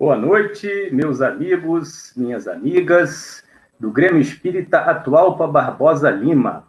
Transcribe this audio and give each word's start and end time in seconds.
Boa 0.00 0.16
noite, 0.16 0.88
meus 0.92 1.20
amigos, 1.20 2.14
minhas 2.16 2.48
amigas 2.48 3.44
do 3.78 3.90
Grêmio 3.90 4.18
Espírita 4.18 4.78
Atual 4.78 5.36
para 5.36 5.46
Barbosa 5.46 6.10
Lima. 6.10 6.66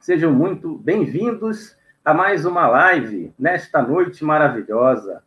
Sejam 0.00 0.32
muito 0.32 0.76
bem-vindos 0.78 1.76
a 2.04 2.12
mais 2.12 2.44
uma 2.44 2.66
live 2.66 3.32
nesta 3.38 3.80
noite 3.80 4.24
maravilhosa. 4.24 5.22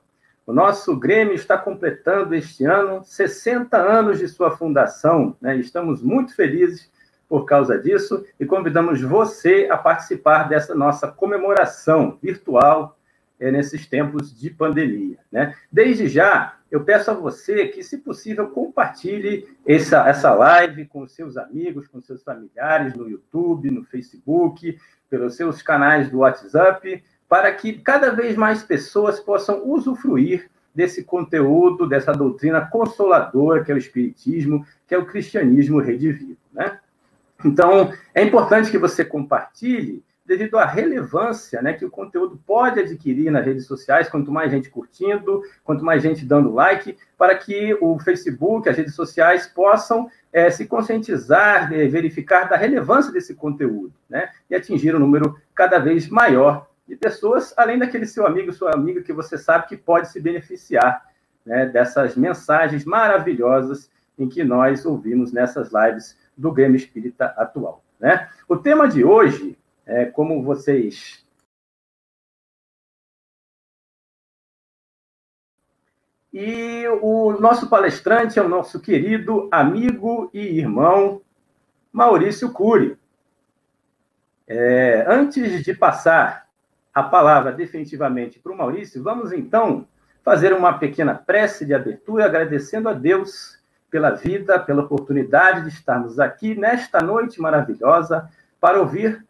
O 0.46 0.52
nosso 0.52 0.94
Grêmio 0.98 1.36
está 1.36 1.58
completando 1.58 2.36
este 2.36 2.66
ano 2.66 3.02
60 3.02 3.78
anos 3.78 4.20
de 4.20 4.28
sua 4.28 4.52
fundação, 4.52 5.34
né? 5.40 5.56
Estamos 5.56 6.04
muito 6.04 6.36
felizes 6.36 6.92
por 7.30 7.46
causa 7.46 7.80
disso 7.80 8.26
e 8.38 8.46
convidamos 8.46 9.02
você 9.02 9.70
a 9.72 9.78
participar 9.78 10.50
dessa 10.50 10.76
nossa 10.76 11.08
comemoração 11.08 12.18
virtual 12.22 12.97
nesses 13.40 13.86
tempos 13.86 14.38
de 14.38 14.50
pandemia. 14.50 15.18
Né? 15.32 15.56
Desde 15.72 16.08
já, 16.08 16.58
eu 16.72 16.84
peço 16.84 17.12
a 17.12 17.14
você 17.14 17.68
que, 17.68 17.84
se 17.84 18.00
possível, 18.00 18.50
compartilhe 18.50 19.48
essa, 19.66 20.08
essa 20.08 20.34
live 20.34 20.86
com 20.86 21.08
seus 21.08 21.38
amigos, 21.38 21.88
com 21.88 22.02
seus 22.02 22.24
familiares 22.24 22.94
no 22.96 23.10
YouTube, 23.10 23.72
no 23.72 23.84
Facebook, 23.84 24.78
pelos 25.10 25.36
seus 25.36 25.62
canais 25.62 26.10
do 26.10 26.20
WhatsApp, 26.20 27.04
para 27.30 27.52
que 27.54 27.74
cada 27.74 28.12
vez 28.12 28.36
mais 28.36 28.64
pessoas 28.64 29.20
possam 29.20 29.70
usufruir 29.70 30.50
desse 30.74 31.04
conteúdo, 31.04 31.88
dessa 31.88 32.12
doutrina 32.12 32.62
consoladora 32.62 33.64
que 33.64 33.72
é 33.72 33.76
o 33.76 33.80
Espiritismo, 33.80 34.66
que 34.88 34.94
é 34.94 34.98
o 34.98 35.06
cristianismo 35.06 35.80
redivivo. 35.80 36.38
Né? 36.54 36.80
Então, 37.44 37.92
é 38.14 38.24
importante 38.24 38.70
que 38.72 38.78
você 38.78 39.04
compartilhe 39.04 40.04
devido 40.28 40.58
à 40.58 40.66
relevância 40.66 41.62
né, 41.62 41.72
que 41.72 41.86
o 41.86 41.90
conteúdo 41.90 42.38
pode 42.46 42.82
adquirir 42.82 43.32
nas 43.32 43.46
redes 43.46 43.66
sociais, 43.66 44.10
quanto 44.10 44.30
mais 44.30 44.52
gente 44.52 44.70
curtindo, 44.70 45.42
quanto 45.64 45.86
mais 45.86 46.04
gente 46.04 46.26
dando 46.26 46.54
like, 46.54 46.98
para 47.18 47.34
que 47.36 47.76
o 47.80 47.98
Facebook, 47.98 48.68
as 48.68 48.76
redes 48.76 48.94
sociais 48.94 49.48
possam 49.48 50.10
é, 50.34 50.50
se 50.50 50.66
conscientizar, 50.66 51.72
é, 51.72 51.88
verificar 51.88 52.50
da 52.50 52.58
relevância 52.58 53.12
desse 53.12 53.34
conteúdo, 53.34 53.94
né, 54.10 54.30
e 54.50 54.56
atingir 54.56 54.94
um 54.94 55.00
número 55.00 55.40
cada 55.56 55.80
vez 55.80 56.10
maior 56.10 56.68
de 56.86 56.98
pessoas, 56.98 57.54
além 57.56 57.80
daquele 57.80 58.06
seu 58.06 58.28
amigo, 58.28 58.52
sua 58.52 58.74
amiga 58.74 59.02
que 59.02 59.14
você 59.14 59.38
sabe 59.38 59.68
que 59.68 59.78
pode 59.78 60.10
se 60.10 60.20
beneficiar 60.20 61.06
né, 61.46 61.66
dessas 61.66 62.18
mensagens 62.18 62.84
maravilhosas 62.84 63.90
em 64.20 64.28
que 64.28 64.44
nós 64.44 64.86
ouvimos 64.86 65.32
nessas 65.32 65.72
lives 65.72 66.18
do 66.38 66.52
Grêmio 66.52 66.76
Espírita 66.76 67.28
atual. 67.38 67.82
Né? 67.98 68.28
O 68.48 68.58
tema 68.58 68.88
de 68.88 69.04
hoje 69.04 69.58
é, 69.88 70.06
como 70.06 70.44
vocês 70.44 71.26
E 76.40 76.88
o 77.02 77.32
nosso 77.40 77.68
palestrante 77.68 78.38
é 78.38 78.42
o 78.44 78.48
nosso 78.48 78.80
querido 78.80 79.50
amigo 79.52 80.30
e 80.32 80.60
irmão 80.60 81.20
Maurício 81.92 82.52
Cury. 82.52 82.96
É, 84.48 85.04
antes 85.08 85.64
de 85.64 85.74
passar 85.74 86.48
a 86.94 87.02
palavra 87.02 87.52
definitivamente 87.52 88.38
para 88.38 88.52
o 88.52 88.56
Maurício, 88.56 89.02
vamos 89.02 89.32
então 89.32 89.88
fazer 90.24 90.54
uma 90.54 90.78
pequena 90.78 91.16
prece 91.16 91.66
de 91.66 91.74
abertura, 91.74 92.26
agradecendo 92.26 92.88
a 92.88 92.94
Deus 92.94 93.58
pela 93.90 94.12
vida, 94.12 94.60
pela 94.60 94.84
oportunidade 94.84 95.64
de 95.64 95.70
estarmos 95.70 96.20
aqui 96.20 96.54
nesta 96.54 97.00
noite 97.00 97.42
maravilhosa 97.42 98.30
para 98.62 98.80
ouvir 98.80 99.27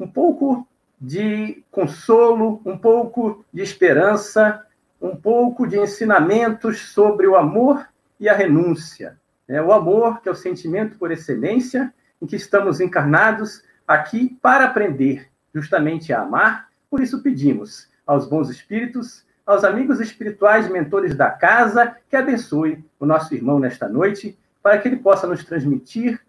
um 0.00 0.08
pouco 0.08 0.66
de 0.98 1.62
consolo, 1.70 2.60
um 2.64 2.76
pouco 2.76 3.44
de 3.52 3.62
esperança, 3.62 4.66
um 5.00 5.14
pouco 5.14 5.66
de 5.66 5.78
ensinamentos 5.78 6.92
sobre 6.92 7.26
o 7.26 7.36
amor 7.36 7.86
e 8.18 8.28
a 8.28 8.34
renúncia. 8.34 9.18
É, 9.46 9.60
o 9.60 9.72
amor, 9.72 10.20
que 10.20 10.28
é 10.28 10.32
o 10.32 10.36
sentimento 10.36 10.96
por 10.98 11.10
excelência, 11.10 11.92
em 12.20 12.26
que 12.26 12.36
estamos 12.36 12.80
encarnados 12.80 13.62
aqui 13.86 14.38
para 14.40 14.64
aprender 14.64 15.28
justamente 15.54 16.12
a 16.12 16.22
amar. 16.22 16.68
Por 16.88 17.00
isso 17.00 17.22
pedimos 17.22 17.88
aos 18.06 18.26
bons 18.26 18.48
espíritos, 18.48 19.24
aos 19.44 19.64
amigos 19.64 20.00
espirituais, 20.00 20.68
mentores 20.68 21.14
da 21.14 21.30
casa, 21.30 21.96
que 22.08 22.16
abençoe 22.16 22.84
o 22.98 23.06
nosso 23.06 23.34
irmão 23.34 23.58
nesta 23.58 23.88
noite, 23.88 24.38
para 24.62 24.78
que 24.78 24.88
ele 24.88 24.96
possa 24.96 25.26
nos 25.26 25.44
transmitir 25.44 26.20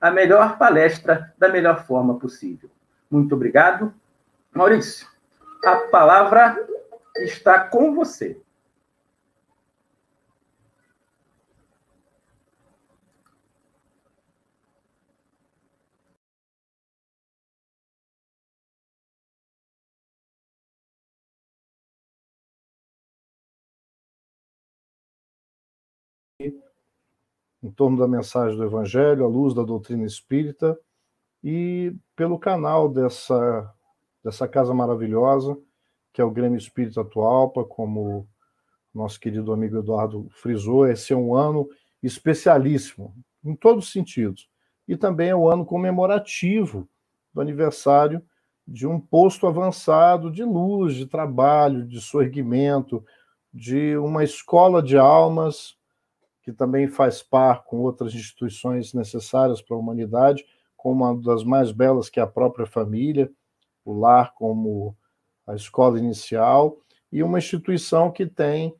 a 0.00 0.10
melhor 0.10 0.58
palestra 0.58 1.34
da 1.38 1.48
melhor 1.48 1.84
forma 1.84 2.18
possível. 2.18 2.70
Muito 3.10 3.34
obrigado. 3.34 3.92
Maurício, 4.54 5.08
a 5.64 5.76
palavra 5.88 6.66
está 7.16 7.60
com 7.60 7.94
você. 7.94 8.40
em 27.60 27.70
torno 27.72 27.98
da 27.98 28.06
mensagem 28.06 28.56
do 28.56 28.64
Evangelho, 28.64 29.24
à 29.24 29.28
luz 29.28 29.52
da 29.52 29.62
doutrina 29.62 30.06
espírita, 30.06 30.78
e 31.42 31.94
pelo 32.16 32.38
canal 32.38 32.88
dessa, 32.88 33.72
dessa 34.24 34.48
casa 34.48 34.74
maravilhosa, 34.74 35.56
que 36.12 36.20
é 36.20 36.24
o 36.24 36.30
Grêmio 36.30 36.58
Espírito 36.58 37.00
Atualpa, 37.00 37.64
como 37.64 38.28
nosso 38.92 39.20
querido 39.20 39.52
amigo 39.52 39.78
Eduardo 39.78 40.28
frisou, 40.30 40.86
esse 40.86 41.12
é 41.12 41.16
um 41.16 41.34
ano 41.34 41.68
especialíssimo, 42.02 43.14
em 43.44 43.54
todos 43.54 43.86
os 43.86 43.92
sentidos. 43.92 44.48
E 44.86 44.96
também 44.96 45.28
é 45.28 45.34
o 45.34 45.42
um 45.42 45.48
ano 45.48 45.64
comemorativo 45.64 46.88
do 47.32 47.40
aniversário 47.40 48.22
de 48.66 48.86
um 48.86 49.00
posto 49.00 49.46
avançado 49.46 50.30
de 50.30 50.44
luz, 50.44 50.94
de 50.94 51.06
trabalho, 51.06 51.86
de 51.86 52.00
sorgimento, 52.00 53.04
de 53.52 53.96
uma 53.96 54.22
escola 54.22 54.82
de 54.82 54.98
almas, 54.98 55.76
que 56.42 56.52
também 56.52 56.88
faz 56.88 57.22
par 57.22 57.64
com 57.64 57.78
outras 57.78 58.14
instituições 58.14 58.92
necessárias 58.92 59.62
para 59.62 59.76
a 59.76 59.80
humanidade, 59.80 60.44
como 60.78 61.04
uma 61.04 61.20
das 61.20 61.44
mais 61.44 61.72
belas, 61.72 62.08
que 62.08 62.20
é 62.20 62.22
a 62.22 62.26
própria 62.26 62.64
família, 62.64 63.30
o 63.84 63.92
lar 63.92 64.32
como 64.34 64.96
a 65.46 65.54
escola 65.54 65.98
inicial, 65.98 66.78
e 67.12 67.22
uma 67.22 67.38
instituição 67.38 68.10
que 68.10 68.26
tem 68.26 68.74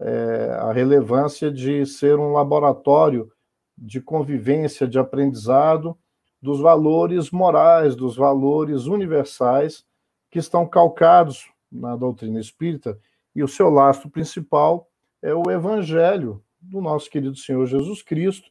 é, 0.00 0.50
a 0.60 0.72
relevância 0.72 1.50
de 1.50 1.86
ser 1.86 2.18
um 2.18 2.32
laboratório 2.32 3.30
de 3.78 4.00
convivência, 4.00 4.86
de 4.86 4.98
aprendizado 4.98 5.96
dos 6.42 6.60
valores 6.60 7.30
morais, 7.30 7.94
dos 7.94 8.16
valores 8.16 8.86
universais 8.86 9.84
que 10.30 10.38
estão 10.38 10.66
calcados 10.66 11.48
na 11.70 11.96
doutrina 11.96 12.40
espírita, 12.40 12.98
e 13.34 13.42
o 13.42 13.48
seu 13.48 13.70
lastro 13.70 14.10
principal 14.10 14.88
é 15.22 15.34
o 15.34 15.50
evangelho 15.50 16.42
do 16.60 16.80
nosso 16.80 17.08
querido 17.08 17.36
Senhor 17.36 17.64
Jesus 17.66 18.02
Cristo, 18.02 18.50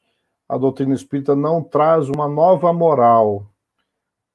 a 0.53 0.58
doutrina 0.58 0.94
espírita 0.94 1.36
não 1.36 1.64
traz 1.64 2.09
uma 2.09 2.28
nova 2.28 2.72
moral. 2.72 3.47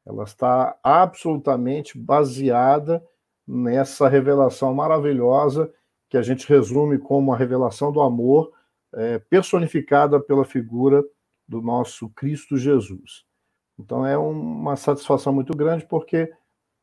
Ela 0.05 0.25
está 0.25 0.77
absolutamente 0.83 1.97
baseada 1.97 3.01
nessa 3.47 4.09
revelação 4.09 4.75
maravilhosa 4.75 5.73
que 6.09 6.17
a 6.17 6.23
gente 6.23 6.49
resume 6.49 6.99
como 6.99 7.33
a 7.33 7.37
revelação 7.37 7.93
do 7.93 8.01
amor 8.01 8.53
é, 8.93 9.21
personificada 9.21 10.19
pela 10.19 10.45
figura 10.45 11.05
do 11.47 11.62
nosso 11.62 12.09
Cristo 12.09 12.56
Jesus. 12.56 13.25
Então 13.79 14.05
é 14.05 14.19
uma 14.19 14.75
satisfação 14.75 15.33
muito 15.33 15.56
grande 15.56 15.87
porque 15.87 16.33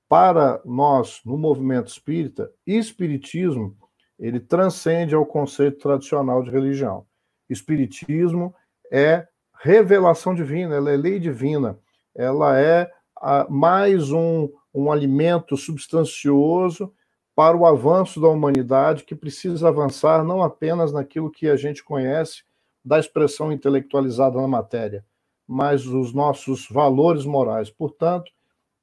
para 0.07 0.61
nós 0.63 1.19
no 1.25 1.37
movimento 1.37 1.87
espírita, 1.87 2.49
espiritismo 2.65 3.75
ele 4.17 4.39
transcende 4.39 5.13
ao 5.13 5.25
conceito 5.25 5.79
tradicional 5.79 6.41
de 6.41 6.49
religião. 6.49 7.05
Espiritismo 7.49 8.55
é 8.91 9.27
revelação 9.59 10.35
divina, 10.35 10.75
ela 10.75 10.91
é 10.91 10.97
lei 10.97 11.19
divina, 11.19 11.79
ela 12.13 12.59
é 12.59 12.89
a, 13.17 13.47
mais 13.49 14.11
um, 14.11 14.49
um 14.73 14.91
alimento 14.91 15.57
substancioso 15.57 16.93
para 17.35 17.57
o 17.57 17.65
avanço 17.65 18.21
da 18.21 18.27
humanidade 18.27 19.03
que 19.03 19.15
precisa 19.15 19.67
avançar 19.67 20.23
não 20.23 20.41
apenas 20.41 20.93
naquilo 20.93 21.31
que 21.31 21.49
a 21.49 21.55
gente 21.55 21.83
conhece 21.83 22.43
da 22.83 22.99
expressão 22.99 23.51
intelectualizada 23.51 24.39
na 24.39 24.47
matéria, 24.47 25.03
mas 25.47 25.85
os 25.85 26.13
nossos 26.13 26.69
valores 26.69 27.25
morais. 27.25 27.69
Portanto, 27.69 28.31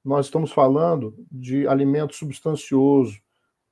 nós 0.04 0.26
estamos 0.26 0.50
falando 0.50 1.14
de 1.30 1.66
alimento 1.68 2.14
substancioso 2.14 3.20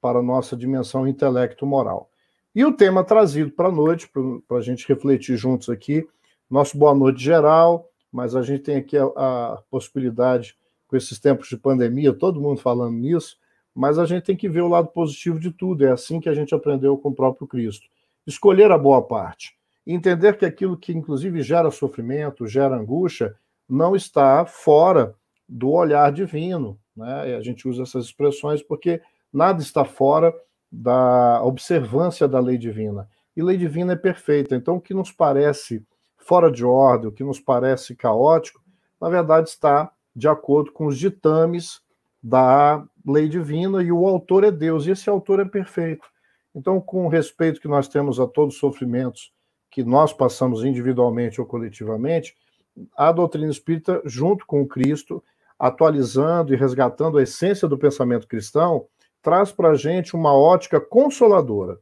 para 0.01 0.21
a 0.21 0.23
nossa 0.23 0.57
dimensão 0.57 1.07
intelecto-moral. 1.07 2.09
E 2.55 2.65
o 2.65 2.73
tema 2.73 3.05
trazido 3.05 3.51
para 3.51 3.69
a 3.69 3.73
noite, 3.73 4.11
para 4.49 4.59
a 4.59 4.63
gente 4.63 4.89
refletir 4.89 5.37
juntos 5.37 5.69
aqui, 5.69 6.09
nosso 6.51 6.77
boa 6.77 6.95
noite 6.95 7.23
geral, 7.23 7.89
mas 8.13 8.35
a 8.35 8.43
gente 8.43 8.65
tem 8.65 8.77
aqui 8.77 8.97
a, 8.99 9.05
a, 9.05 9.63
possibilidade, 9.71 10.57
com 10.89 10.97
esses 10.97 11.21
tempos 11.21 11.49
de 11.49 11.57
pandemia, 11.57 12.13
todo 12.13 12.41
mundo 12.41 12.61
falando 12.61 12.97
nisso, 12.97 13.39
mas 13.73 13.99
a 13.99 14.05
gente 14.05 14.25
tem 14.25 14.37
que 14.37 14.49
ver 14.49 14.63
o 14.63 14.69
lado 14.69 14.89
positivo 14.89 15.39
de 15.39 15.53
tudo, 15.53 15.87
é 15.87 15.93
assim 15.93 16.19
que 16.19 16.29
a 16.29 16.35
gente 16.35 16.53
aprendeu 16.53 16.99
com 16.99 17.11
o 17.11 17.15
próprio 17.15 17.47
Cristo. 17.47 17.87
escolher 18.27 18.73
a 18.73 18.79
boa 18.79 19.01
parte. 19.01 19.57
Entender 19.87 20.37
que 20.37 20.45
aquilo 20.45 20.77
que, 20.77 20.93
inclusive, 20.93 21.43
gera 21.43 21.71
sofrimento, 21.71 22.47
gera 22.47 22.77
angústia, 22.77 23.35
não 23.69 23.95
está 23.95 24.45
fora 24.45 25.15
do 25.49 25.71
olhar 25.71 26.13
divino. 26.13 26.79
Né? 26.95 27.31
E 27.31 27.35
a 27.35 27.41
gente 27.41 27.67
usa 27.67 27.83
essas 27.83 28.07
expressões 28.07 28.63
porque 28.63 29.01
nada 29.33 29.63
está 29.63 29.85
fora 29.85 30.35
da 30.71 31.43
observância 31.43 32.29
da 32.29 32.39
lei 32.39 32.59
divina. 32.59 33.09
E 33.37 33.43
lei 33.43 33.57
divina 33.57 33.95
é 33.95 33.97
perfeita. 33.97 34.55
Então, 34.55 34.77
o 34.77 34.81
que 34.81 34.93
nos 34.93 35.11
parece 35.11 35.85
fora 36.31 36.49
de 36.49 36.65
ordem, 36.65 37.09
o 37.09 37.13
que 37.13 37.25
nos 37.25 37.41
parece 37.41 37.97
caótico, 37.97 38.63
na 39.01 39.09
verdade 39.09 39.49
está 39.49 39.91
de 40.15 40.29
acordo 40.29 40.71
com 40.71 40.87
os 40.87 40.97
ditames 40.97 41.81
da 42.23 42.87
lei 43.05 43.29
divina 43.29 43.83
e 43.83 43.91
o 43.91 44.07
autor 44.07 44.45
é 44.45 44.51
Deus, 44.53 44.87
e 44.87 44.93
esse 44.93 45.11
autor 45.11 45.41
é 45.41 45.45
perfeito. 45.45 46.07
Então, 46.55 46.81
com 46.81 47.05
o 47.05 47.09
respeito 47.09 47.61
que 47.61 47.67
nós 47.67 47.89
temos 47.89 48.21
a 48.21 48.29
todos 48.29 48.55
os 48.55 48.61
sofrimentos 48.61 49.33
que 49.73 49.83
nós 49.83 50.13
passamos 50.13 50.65
individualmente 50.65 51.41
ou 51.41 51.47
coletivamente, 51.49 52.37
a 52.97 53.11
doutrina 53.11 53.51
espírita, 53.51 54.01
junto 54.05 54.47
com 54.47 54.63
o 54.63 54.69
Cristo, 54.69 55.25
atualizando 55.59 56.55
e 56.55 56.57
resgatando 56.57 57.19
a 57.19 57.25
essência 57.25 57.67
do 57.67 57.77
pensamento 57.77 58.29
cristão, 58.29 58.87
traz 59.21 59.51
para 59.51 59.71
a 59.71 59.75
gente 59.75 60.15
uma 60.15 60.33
ótica 60.33 60.81
consoladora. 60.81 61.81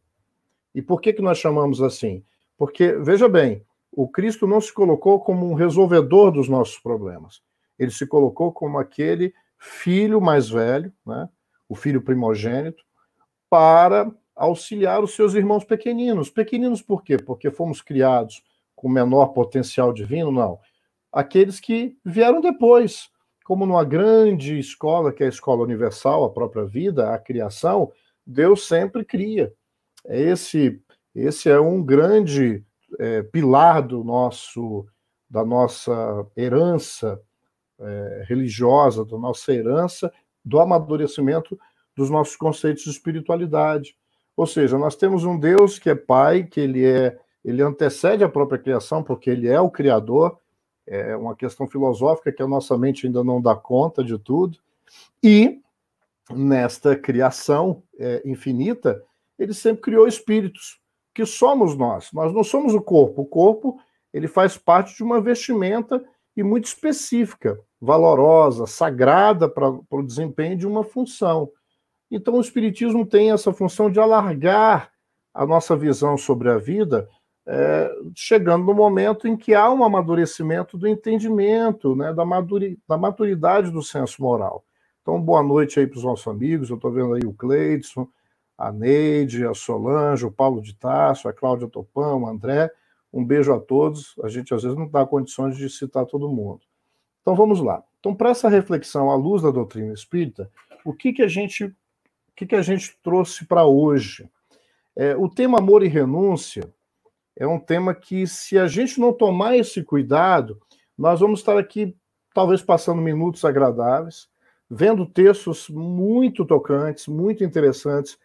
E 0.74 0.80
por 0.80 1.02
que, 1.02 1.12
que 1.12 1.20
nós 1.20 1.36
chamamos 1.36 1.82
assim? 1.82 2.24
Porque, 2.56 2.92
veja 2.92 3.28
bem, 3.28 3.62
o 3.98 4.06
Cristo 4.06 4.46
não 4.46 4.60
se 4.60 4.72
colocou 4.72 5.18
como 5.18 5.50
um 5.50 5.54
resolvedor 5.54 6.30
dos 6.30 6.48
nossos 6.48 6.78
problemas. 6.78 7.42
Ele 7.76 7.90
se 7.90 8.06
colocou 8.06 8.52
como 8.52 8.78
aquele 8.78 9.34
filho 9.58 10.20
mais 10.20 10.48
velho, 10.48 10.92
né, 11.04 11.28
o 11.68 11.74
filho 11.74 12.00
primogênito, 12.00 12.84
para 13.50 14.08
auxiliar 14.36 15.02
os 15.02 15.16
seus 15.16 15.34
irmãos 15.34 15.64
pequeninos. 15.64 16.30
Pequeninos 16.30 16.80
por 16.80 17.02
quê? 17.02 17.16
Porque 17.16 17.50
fomos 17.50 17.82
criados 17.82 18.40
com 18.76 18.88
menor 18.88 19.32
potencial 19.32 19.92
divino? 19.92 20.30
Não. 20.30 20.60
Aqueles 21.12 21.58
que 21.58 21.98
vieram 22.04 22.40
depois, 22.40 23.10
como 23.44 23.66
numa 23.66 23.82
grande 23.82 24.60
escola, 24.60 25.12
que 25.12 25.24
é 25.24 25.26
a 25.26 25.30
escola 25.30 25.64
universal, 25.64 26.22
a 26.22 26.30
própria 26.30 26.64
vida, 26.64 27.12
a 27.12 27.18
criação, 27.18 27.90
Deus 28.24 28.68
sempre 28.68 29.04
cria. 29.04 29.52
Esse, 30.04 30.80
esse 31.12 31.50
é 31.50 31.58
um 31.58 31.82
grande 31.82 32.64
é, 32.98 33.22
pilar 33.22 33.82
do 33.82 34.02
nosso, 34.04 34.86
da 35.28 35.44
nossa 35.44 36.26
herança 36.36 37.20
é, 37.80 38.24
religiosa, 38.26 39.04
da 39.04 39.18
nossa 39.18 39.52
herança, 39.52 40.12
do 40.44 40.58
amadurecimento 40.60 41.58
dos 41.96 42.10
nossos 42.10 42.36
conceitos 42.36 42.84
de 42.84 42.90
espiritualidade. 42.90 43.96
Ou 44.36 44.46
seja, 44.46 44.78
nós 44.78 44.94
temos 44.94 45.24
um 45.24 45.38
Deus 45.38 45.78
que 45.78 45.90
é 45.90 45.94
Pai, 45.94 46.44
que 46.44 46.60
ele 46.60 46.86
é, 46.86 47.18
ele 47.44 47.62
antecede 47.62 48.22
a 48.22 48.28
própria 48.28 48.58
criação, 48.58 49.02
porque 49.02 49.30
ele 49.30 49.48
é 49.48 49.60
o 49.60 49.70
Criador, 49.70 50.38
é 50.86 51.16
uma 51.16 51.36
questão 51.36 51.66
filosófica 51.68 52.32
que 52.32 52.42
a 52.42 52.46
nossa 52.46 52.76
mente 52.78 53.06
ainda 53.06 53.22
não 53.22 53.42
dá 53.42 53.54
conta 53.54 54.02
de 54.02 54.18
tudo. 54.18 54.58
E 55.22 55.60
nesta 56.30 56.96
criação 56.96 57.82
é, 57.98 58.22
infinita, 58.24 59.02
ele 59.38 59.52
sempre 59.52 59.82
criou 59.82 60.06
espíritos, 60.06 60.80
que 61.18 61.26
somos 61.26 61.76
nós. 61.76 62.12
Nós 62.12 62.32
não 62.32 62.44
somos 62.44 62.74
o 62.74 62.80
corpo. 62.80 63.22
O 63.22 63.26
corpo 63.26 63.80
ele 64.14 64.28
faz 64.28 64.56
parte 64.56 64.96
de 64.96 65.02
uma 65.02 65.20
vestimenta 65.20 66.00
e 66.36 66.44
muito 66.44 66.66
específica, 66.66 67.58
valorosa, 67.80 68.68
sagrada 68.68 69.48
para 69.48 69.68
o 69.68 70.02
desempenho 70.04 70.56
de 70.56 70.64
uma 70.64 70.84
função. 70.84 71.50
Então, 72.08 72.34
o 72.34 72.40
Espiritismo 72.40 73.04
tem 73.04 73.32
essa 73.32 73.52
função 73.52 73.90
de 73.90 73.98
alargar 73.98 74.92
a 75.34 75.44
nossa 75.44 75.76
visão 75.76 76.16
sobre 76.16 76.50
a 76.50 76.56
vida 76.56 77.08
é, 77.44 77.90
chegando 78.14 78.64
no 78.64 78.74
momento 78.74 79.26
em 79.26 79.36
que 79.36 79.54
há 79.54 79.68
um 79.68 79.82
amadurecimento 79.82 80.78
do 80.78 80.86
entendimento, 80.86 81.96
né, 81.96 82.14
da, 82.14 82.22
da 82.88 82.96
maturidade 82.96 83.72
do 83.72 83.82
senso 83.82 84.22
moral. 84.22 84.64
Então, 85.02 85.20
boa 85.20 85.42
noite 85.42 85.80
aí 85.80 85.86
para 85.88 85.98
os 85.98 86.04
nossos 86.04 86.28
amigos. 86.28 86.70
Eu 86.70 86.76
estou 86.76 86.92
vendo 86.92 87.14
aí 87.14 87.22
o 87.24 87.32
Cleidson, 87.32 88.06
a 88.58 88.72
Neide, 88.72 89.46
a 89.46 89.54
Solange, 89.54 90.26
o 90.26 90.32
Paulo 90.32 90.60
de 90.60 90.74
Tasso, 90.74 91.28
a 91.28 91.32
Cláudia 91.32 91.68
Topão, 91.68 92.24
o 92.24 92.26
André. 92.26 92.68
Um 93.12 93.24
beijo 93.24 93.54
a 93.54 93.60
todos. 93.60 94.16
A 94.24 94.28
gente 94.28 94.52
às 94.52 94.64
vezes 94.64 94.76
não 94.76 94.88
dá 94.88 95.06
condições 95.06 95.56
de 95.56 95.70
citar 95.70 96.04
todo 96.04 96.28
mundo. 96.28 96.60
Então 97.22 97.36
vamos 97.36 97.60
lá. 97.60 97.84
Então, 98.00 98.14
para 98.14 98.30
essa 98.30 98.48
reflexão 98.48 99.10
à 99.10 99.14
luz 99.14 99.42
da 99.42 99.50
doutrina 99.50 99.92
espírita, 99.92 100.50
o 100.84 100.92
que, 100.92 101.12
que 101.12 101.22
a 101.22 101.28
gente 101.28 101.64
o 101.64 101.74
que, 102.34 102.46
que 102.46 102.56
a 102.56 102.62
gente 102.62 102.96
trouxe 103.02 103.44
para 103.46 103.64
hoje? 103.64 104.28
É, 104.96 105.16
o 105.16 105.28
tema 105.28 105.58
amor 105.58 105.82
e 105.82 105.88
renúncia 105.88 106.72
é 107.36 107.46
um 107.46 107.58
tema 107.58 107.94
que, 107.94 108.26
se 108.26 108.58
a 108.58 108.66
gente 108.66 109.00
não 109.00 109.12
tomar 109.12 109.56
esse 109.56 109.82
cuidado, 109.82 110.60
nós 110.96 111.20
vamos 111.20 111.40
estar 111.40 111.56
aqui, 111.56 111.96
talvez 112.34 112.62
passando 112.62 113.00
minutos 113.00 113.44
agradáveis, 113.44 114.28
vendo 114.68 115.06
textos 115.06 115.68
muito 115.68 116.44
tocantes, 116.44 117.06
muito 117.06 117.44
interessantes, 117.44 118.18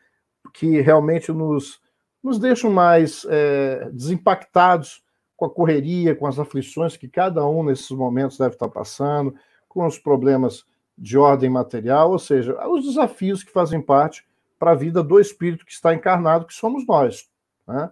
que 0.51 0.81
realmente 0.81 1.31
nos, 1.31 1.79
nos 2.23 2.39
deixam 2.39 2.71
mais 2.71 3.25
é, 3.29 3.89
desimpactados 3.91 5.03
com 5.35 5.45
a 5.45 5.49
correria, 5.49 6.15
com 6.15 6.27
as 6.27 6.39
aflições 6.39 6.97
que 6.97 7.07
cada 7.07 7.45
um 7.47 7.63
nesses 7.63 7.91
momentos 7.91 8.37
deve 8.37 8.55
estar 8.55 8.69
passando, 8.69 9.33
com 9.67 9.85
os 9.85 9.97
problemas 9.97 10.65
de 10.97 11.17
ordem 11.17 11.49
material, 11.49 12.11
ou 12.11 12.19
seja, 12.19 12.55
os 12.67 12.85
desafios 12.85 13.43
que 13.43 13.51
fazem 13.51 13.81
parte 13.81 14.23
para 14.59 14.71
a 14.71 14.75
vida 14.75 15.03
do 15.03 15.19
espírito 15.19 15.65
que 15.65 15.71
está 15.71 15.93
encarnado, 15.93 16.45
que 16.45 16.53
somos 16.53 16.85
nós. 16.87 17.27
Né? 17.67 17.91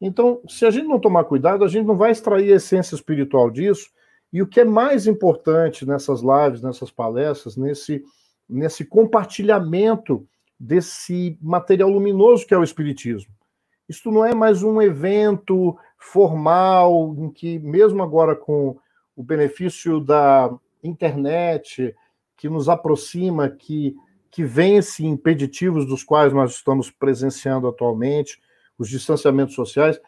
Então, 0.00 0.40
se 0.48 0.66
a 0.66 0.70
gente 0.70 0.86
não 0.86 1.00
tomar 1.00 1.24
cuidado, 1.24 1.64
a 1.64 1.68
gente 1.68 1.86
não 1.86 1.96
vai 1.96 2.10
extrair 2.10 2.52
a 2.52 2.56
essência 2.56 2.94
espiritual 2.94 3.50
disso. 3.50 3.88
E 4.32 4.42
o 4.42 4.46
que 4.46 4.60
é 4.60 4.64
mais 4.64 5.06
importante 5.06 5.86
nessas 5.86 6.20
lives, 6.20 6.60
nessas 6.60 6.90
palestras, 6.90 7.56
nesse, 7.56 8.04
nesse 8.48 8.84
compartilhamento 8.84 10.26
desse 10.64 11.38
material 11.42 11.90
luminoso 11.90 12.46
que 12.46 12.54
é 12.54 12.58
o 12.58 12.64
Espiritismo. 12.64 13.32
Isto 13.86 14.10
não 14.10 14.24
é 14.24 14.34
mais 14.34 14.62
um 14.62 14.80
evento 14.80 15.76
formal, 15.98 17.14
em 17.18 17.30
que, 17.30 17.58
mesmo 17.58 18.02
agora 18.02 18.34
com 18.34 18.78
o 19.14 19.22
benefício 19.22 20.00
da 20.00 20.50
internet, 20.82 21.94
que 22.36 22.48
nos 22.48 22.68
aproxima, 22.68 23.48
que, 23.48 23.94
que 24.30 24.42
vence 24.42 25.04
impeditivos 25.04 25.86
dos 25.86 26.02
quais 26.02 26.32
nós 26.32 26.52
estamos 26.52 26.90
presenciando 26.90 27.68
atualmente, 27.68 28.40
os 28.78 28.88
distanciamentos 28.88 29.54
sociais, 29.54 30.00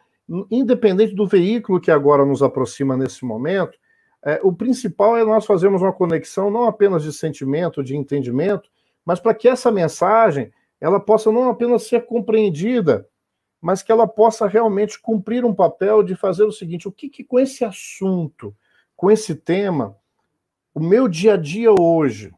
independente 0.49 1.13
do 1.13 1.27
veículo 1.27 1.79
que 1.79 1.91
agora 1.91 2.25
nos 2.25 2.41
aproxima 2.41 2.97
nesse 2.97 3.23
momento, 3.23 3.77
é, 4.25 4.39
o 4.43 4.51
principal 4.51 5.15
é 5.15 5.23
nós 5.23 5.45
fazermos 5.45 5.83
uma 5.83 5.93
conexão 5.93 6.49
não 6.49 6.65
apenas 6.65 7.03
de 7.03 7.13
sentimento, 7.13 7.83
de 7.83 7.95
entendimento, 7.95 8.69
mas 9.07 9.21
para 9.21 9.33
que 9.33 9.47
essa 9.47 9.71
mensagem 9.71 10.51
ela 10.81 10.99
possa 10.99 11.31
não 11.31 11.49
apenas 11.49 11.83
ser 11.83 12.05
compreendida, 12.05 13.07
mas 13.61 13.81
que 13.81 13.89
ela 13.89 14.05
possa 14.05 14.45
realmente 14.45 14.99
cumprir 15.01 15.45
um 15.45 15.55
papel 15.55 16.03
de 16.03 16.13
fazer 16.13 16.43
o 16.43 16.51
seguinte: 16.51 16.89
o 16.89 16.91
que, 16.91 17.07
que 17.07 17.23
com 17.23 17.39
esse 17.39 17.63
assunto, 17.63 18.53
com 18.97 19.09
esse 19.09 19.33
tema, 19.33 19.95
o 20.75 20.81
meu 20.81 21.07
dia 21.07 21.35
a 21.35 21.37
dia 21.37 21.71
hoje, 21.71 22.33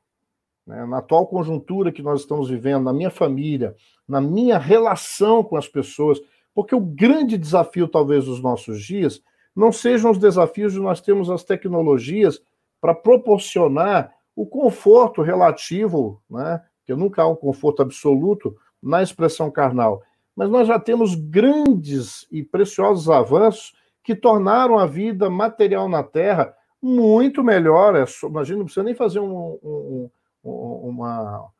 né, 0.64 0.86
na 0.86 1.00
atual 1.00 1.26
conjuntura 1.26 1.92
que 1.92 2.04
nós 2.04 2.22
estamos 2.22 2.52
vivendo, 2.52 2.84
na 2.84 2.94
minha 2.94 3.10
família, 3.10 3.76
na 4.08 4.22
minha 4.22 4.60
relação 4.60 5.44
com 5.44 5.58
as 5.58 5.68
pessoas, 5.68 6.22
porque 6.54 6.76
o 6.76 6.80
grande 6.80 7.36
desafio, 7.36 7.88
talvez, 7.88 8.26
dos 8.26 8.44
nossos 8.44 8.86
dias 8.86 9.24
não 9.56 9.72
sejam 9.72 10.12
os 10.12 10.20
desafios 10.20 10.74
de 10.74 10.80
nós 10.80 11.02
termos 11.02 11.32
as 11.32 11.44
tecnologias 11.44 12.40
para 12.80 12.94
proporcionar 12.94 14.14
o 14.40 14.46
conforto 14.46 15.22
relativo, 15.22 16.22
né? 16.30 16.64
que 16.86 16.96
nunca 16.96 17.24
há 17.24 17.28
um 17.28 17.36
conforto 17.36 17.82
absoluto 17.82 18.56
na 18.82 19.04
expressão 19.04 19.52
carnal, 19.52 20.02
mas 20.34 20.50
nós 20.50 20.66
já 20.66 20.80
temos 20.80 21.14
grandes 21.14 22.26
e 22.32 22.42
preciosos 22.42 23.10
avanços 23.10 23.74
que 24.02 24.16
tornaram 24.16 24.80
a 24.80 24.86
vida 24.86 25.30
material 25.30 25.90
na 25.90 26.04
Terra 26.04 26.56
muito 26.82 27.44
melhor. 27.44 27.98
É, 27.98 28.06
imagina, 28.24 28.60
não 28.60 28.66
precisa 28.66 28.84
nem 28.86 28.96
fazer 28.96 29.20
um, 29.20 29.60
um, 29.62 30.10
uma. 30.42 31.52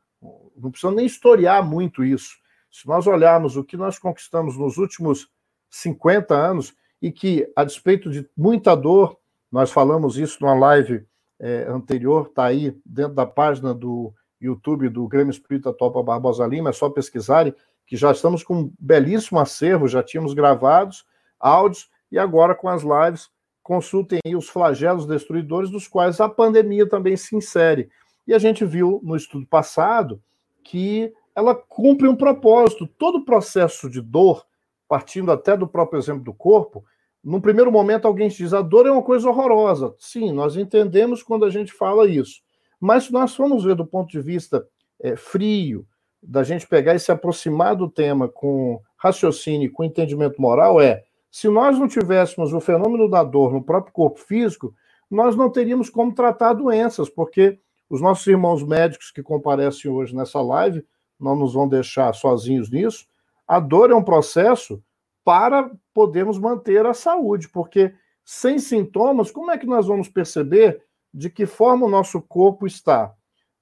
Não 0.56 0.70
precisa 0.70 0.90
nem 0.90 1.04
historiar 1.04 1.62
muito 1.62 2.02
isso. 2.02 2.38
Se 2.70 2.88
nós 2.88 3.06
olharmos 3.06 3.58
o 3.58 3.64
que 3.64 3.76
nós 3.76 3.98
conquistamos 3.98 4.56
nos 4.56 4.78
últimos 4.78 5.28
50 5.68 6.34
anos, 6.34 6.74
e 7.02 7.12
que, 7.12 7.46
a 7.54 7.62
despeito 7.62 8.10
de 8.10 8.26
muita 8.34 8.74
dor, 8.74 9.18
nós 9.52 9.70
falamos 9.70 10.16
isso 10.16 10.38
numa 10.40 10.54
live 10.54 11.04
é, 11.40 11.66
anterior, 11.68 12.26
está 12.28 12.44
aí 12.44 12.76
dentro 12.84 13.14
da 13.14 13.26
página 13.26 13.74
do 13.74 14.12
YouTube 14.40 14.88
do 14.88 15.08
Grêmio 15.08 15.30
Espírita 15.30 15.72
Topa 15.72 16.02
Barbosa 16.02 16.46
Lima, 16.46 16.70
é 16.70 16.72
só 16.72 16.88
pesquisarem, 16.90 17.54
que 17.86 17.96
já 17.96 18.12
estamos 18.12 18.44
com 18.44 18.54
um 18.54 18.72
belíssimo 18.78 19.40
acervo, 19.40 19.88
já 19.88 20.02
tínhamos 20.02 20.34
gravados 20.34 21.04
áudios, 21.40 21.90
e 22.12 22.18
agora 22.18 22.54
com 22.54 22.68
as 22.68 22.82
lives, 22.82 23.30
consultem 23.62 24.18
aí 24.24 24.36
os 24.36 24.48
flagelos 24.48 25.06
destruidores, 25.06 25.70
dos 25.70 25.88
quais 25.88 26.20
a 26.20 26.28
pandemia 26.28 26.88
também 26.88 27.16
se 27.16 27.34
insere. 27.34 27.88
E 28.26 28.34
a 28.34 28.38
gente 28.38 28.64
viu 28.64 29.00
no 29.02 29.16
estudo 29.16 29.46
passado 29.46 30.22
que 30.62 31.12
ela 31.34 31.54
cumpre 31.54 32.06
um 32.06 32.16
propósito. 32.16 32.86
Todo 32.86 33.24
processo 33.24 33.88
de 33.88 34.00
dor, 34.00 34.44
partindo 34.88 35.32
até 35.32 35.56
do 35.56 35.66
próprio 35.66 35.98
exemplo 35.98 36.22
do 36.22 36.34
corpo, 36.34 36.84
num 37.22 37.40
primeiro 37.40 37.70
momento 37.70 38.06
alguém 38.06 38.28
diz 38.28 38.52
a 38.52 38.62
dor 38.62 38.86
é 38.86 38.90
uma 38.90 39.02
coisa 39.02 39.28
horrorosa. 39.28 39.94
Sim, 39.98 40.32
nós 40.32 40.56
entendemos 40.56 41.22
quando 41.22 41.44
a 41.44 41.50
gente 41.50 41.72
fala 41.72 42.08
isso. 42.08 42.40
Mas 42.80 43.04
se 43.04 43.12
nós 43.12 43.34
formos 43.34 43.64
ver 43.64 43.74
do 43.74 43.86
ponto 43.86 44.10
de 44.10 44.20
vista 44.20 44.66
é, 45.00 45.16
frio, 45.16 45.86
da 46.22 46.42
gente 46.42 46.66
pegar 46.66 46.94
e 46.94 47.00
se 47.00 47.10
aproximar 47.10 47.74
do 47.74 47.88
tema 47.88 48.28
com 48.28 48.80
raciocínio, 48.96 49.72
com 49.72 49.84
entendimento 49.84 50.40
moral, 50.40 50.80
é 50.80 51.02
se 51.30 51.48
nós 51.48 51.78
não 51.78 51.88
tivéssemos 51.88 52.52
o 52.52 52.60
fenômeno 52.60 53.08
da 53.08 53.22
dor 53.22 53.52
no 53.52 53.62
próprio 53.62 53.92
corpo 53.92 54.18
físico, 54.18 54.74
nós 55.10 55.36
não 55.36 55.50
teríamos 55.50 55.88
como 55.88 56.14
tratar 56.14 56.54
doenças, 56.54 57.08
porque 57.08 57.58
os 57.88 58.00
nossos 58.00 58.26
irmãos 58.26 58.62
médicos 58.62 59.10
que 59.10 59.22
comparecem 59.22 59.90
hoje 59.90 60.14
nessa 60.14 60.40
live 60.40 60.84
não 61.18 61.36
nos 61.36 61.54
vão 61.54 61.68
deixar 61.68 62.14
sozinhos 62.14 62.70
nisso. 62.70 63.06
A 63.46 63.58
dor 63.58 63.90
é 63.90 63.94
um 63.94 64.02
processo 64.02 64.82
para 65.24 65.70
podermos 66.00 66.38
manter 66.38 66.86
a 66.86 66.94
saúde, 66.94 67.46
porque 67.50 67.92
sem 68.24 68.58
sintomas, 68.58 69.30
como 69.30 69.50
é 69.50 69.58
que 69.58 69.66
nós 69.66 69.86
vamos 69.86 70.08
perceber 70.08 70.82
de 71.12 71.28
que 71.28 71.44
forma 71.44 71.84
o 71.84 71.90
nosso 71.90 72.22
corpo 72.22 72.66
está? 72.66 73.12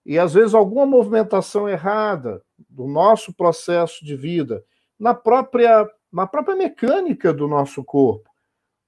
E 0.06 0.16
às 0.16 0.34
vezes 0.34 0.54
alguma 0.54 0.86
movimentação 0.86 1.68
errada 1.68 2.40
do 2.70 2.86
nosso 2.86 3.34
processo 3.34 4.04
de 4.04 4.14
vida, 4.14 4.64
na 4.96 5.14
própria, 5.14 5.84
na 6.12 6.28
própria 6.28 6.54
mecânica 6.54 7.32
do 7.32 7.48
nosso 7.48 7.82
corpo. 7.82 8.30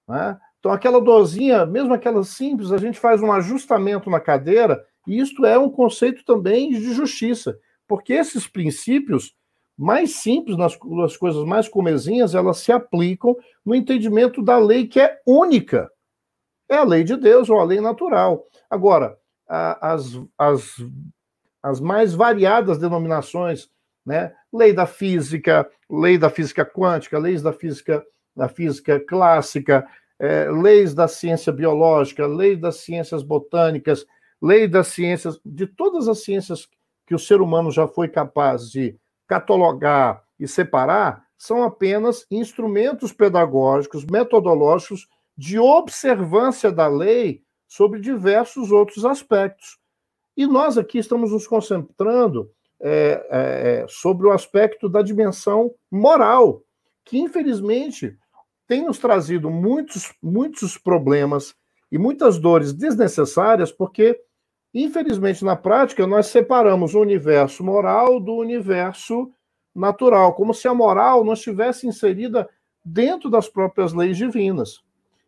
Né? 0.06 0.38
Então, 0.60 0.70
aquela 0.70 1.00
dorzinha, 1.00 1.66
mesmo 1.66 1.92
aquela 1.92 2.22
simples, 2.22 2.70
a 2.70 2.78
gente 2.78 3.00
faz 3.00 3.20
um 3.20 3.32
ajustamento 3.32 4.08
na 4.08 4.20
cadeira, 4.20 4.80
e 5.08 5.18
isto 5.18 5.44
é 5.44 5.58
um 5.58 5.68
conceito 5.68 6.24
também 6.24 6.70
de 6.70 6.92
justiça, 6.92 7.58
porque 7.88 8.12
esses 8.12 8.46
princípios 8.46 9.34
mais 9.80 10.16
simples, 10.16 10.58
nas, 10.58 10.78
nas 10.84 11.16
coisas 11.16 11.42
mais 11.46 11.66
comezinhas, 11.66 12.34
elas 12.34 12.58
se 12.58 12.70
aplicam 12.70 13.34
no 13.64 13.74
entendimento 13.74 14.42
da 14.42 14.58
lei 14.58 14.86
que 14.86 15.00
é 15.00 15.18
única. 15.26 15.90
É 16.68 16.76
a 16.76 16.84
lei 16.84 17.02
de 17.02 17.16
Deus 17.16 17.48
ou 17.48 17.58
a 17.58 17.64
lei 17.64 17.80
natural. 17.80 18.44
Agora, 18.68 19.16
a, 19.48 19.94
as, 19.94 20.20
as, 20.36 20.76
as 21.62 21.80
mais 21.80 22.12
variadas 22.12 22.76
denominações, 22.76 23.70
né? 24.04 24.34
lei 24.52 24.74
da 24.74 24.84
física, 24.84 25.66
lei 25.88 26.18
da 26.18 26.28
física 26.28 26.62
quântica, 26.62 27.18
leis 27.18 27.40
da 27.40 27.52
física, 27.54 28.04
da 28.36 28.50
física 28.50 29.00
clássica, 29.00 29.86
é, 30.18 30.50
leis 30.50 30.92
da 30.92 31.08
ciência 31.08 31.50
biológica, 31.50 32.26
lei 32.26 32.54
das 32.54 32.76
ciências 32.76 33.22
botânicas, 33.22 34.04
lei 34.42 34.68
das 34.68 34.88
ciências, 34.88 35.40
de 35.42 35.66
todas 35.66 36.06
as 36.06 36.22
ciências 36.22 36.68
que 37.06 37.14
o 37.14 37.18
ser 37.18 37.40
humano 37.40 37.70
já 37.70 37.88
foi 37.88 38.08
capaz 38.08 38.70
de 38.70 38.94
catalogar 39.30 40.24
e 40.40 40.48
separar 40.48 41.24
são 41.38 41.62
apenas 41.62 42.26
instrumentos 42.28 43.12
pedagógicos, 43.12 44.04
metodológicos 44.04 45.06
de 45.38 45.56
observância 45.56 46.72
da 46.72 46.88
lei 46.88 47.44
sobre 47.68 48.00
diversos 48.00 48.72
outros 48.72 49.04
aspectos. 49.04 49.78
E 50.36 50.48
nós 50.48 50.76
aqui 50.76 50.98
estamos 50.98 51.30
nos 51.30 51.46
concentrando 51.46 52.50
é, 52.82 53.26
é, 53.30 53.86
sobre 53.88 54.26
o 54.26 54.32
aspecto 54.32 54.88
da 54.88 55.00
dimensão 55.00 55.72
moral, 55.88 56.64
que 57.04 57.16
infelizmente 57.16 58.18
tem 58.66 58.84
nos 58.84 58.98
trazido 58.98 59.48
muitos, 59.48 60.12
muitos 60.20 60.76
problemas 60.76 61.54
e 61.92 61.98
muitas 61.98 62.36
dores 62.36 62.72
desnecessárias, 62.72 63.70
porque 63.70 64.20
Infelizmente, 64.72 65.44
na 65.44 65.56
prática, 65.56 66.06
nós 66.06 66.26
separamos 66.26 66.94
o 66.94 67.00
universo 67.00 67.64
moral 67.64 68.20
do 68.20 68.34
universo 68.34 69.30
natural, 69.74 70.34
como 70.34 70.54
se 70.54 70.68
a 70.68 70.74
moral 70.74 71.24
não 71.24 71.32
estivesse 71.32 71.86
inserida 71.86 72.48
dentro 72.84 73.28
das 73.28 73.48
próprias 73.48 73.92
leis 73.92 74.16
divinas. 74.16 74.80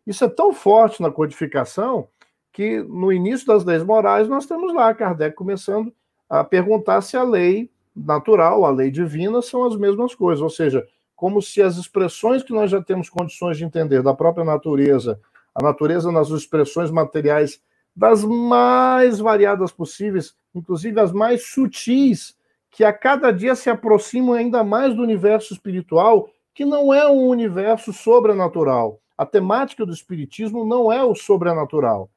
Isso 0.07 0.23
é 0.23 0.29
tão 0.29 0.53
forte 0.53 1.01
na 1.01 1.11
codificação 1.11 2.07
que 2.51 2.81
no 2.83 3.11
início 3.11 3.47
das 3.47 3.63
leis 3.63 3.83
morais 3.83 4.27
nós 4.27 4.45
temos 4.45 4.73
lá 4.73 4.93
Kardec 4.93 5.35
começando 5.35 5.93
a 6.29 6.43
perguntar 6.43 7.01
se 7.01 7.17
a 7.17 7.23
lei 7.23 7.69
natural, 7.95 8.65
a 8.65 8.69
lei 8.69 8.91
divina 8.91 9.41
são 9.41 9.65
as 9.65 9.75
mesmas 9.75 10.15
coisas, 10.15 10.41
ou 10.41 10.49
seja, 10.49 10.85
como 11.15 11.41
se 11.41 11.61
as 11.61 11.77
expressões 11.77 12.43
que 12.43 12.53
nós 12.53 12.69
já 12.69 12.81
temos 12.81 13.09
condições 13.09 13.57
de 13.57 13.63
entender 13.63 14.01
da 14.01 14.13
própria 14.13 14.43
natureza, 14.43 15.19
a 15.53 15.63
natureza 15.63 16.11
nas 16.11 16.29
expressões 16.29 16.91
materiais 16.91 17.61
das 17.95 18.23
mais 18.23 19.19
variadas 19.19 19.71
possíveis, 19.71 20.35
inclusive 20.53 20.99
as 20.99 21.11
mais 21.11 21.45
sutis, 21.47 22.35
que 22.71 22.83
a 22.83 22.91
cada 22.91 23.31
dia 23.31 23.55
se 23.55 23.69
aproximam 23.69 24.33
ainda 24.33 24.63
mais 24.63 24.95
do 24.95 25.03
universo 25.03 25.53
espiritual, 25.53 26.27
que 26.53 26.65
não 26.65 26.93
é 26.93 27.07
um 27.07 27.27
universo 27.27 27.93
sobrenatural. 27.93 28.99
A 29.17 29.25
temática 29.25 29.85
do 29.85 29.93
espiritismo 29.93 30.65
não 30.65 30.91
é 30.91 31.03
o 31.03 31.13
sobrenatural. 31.13 32.09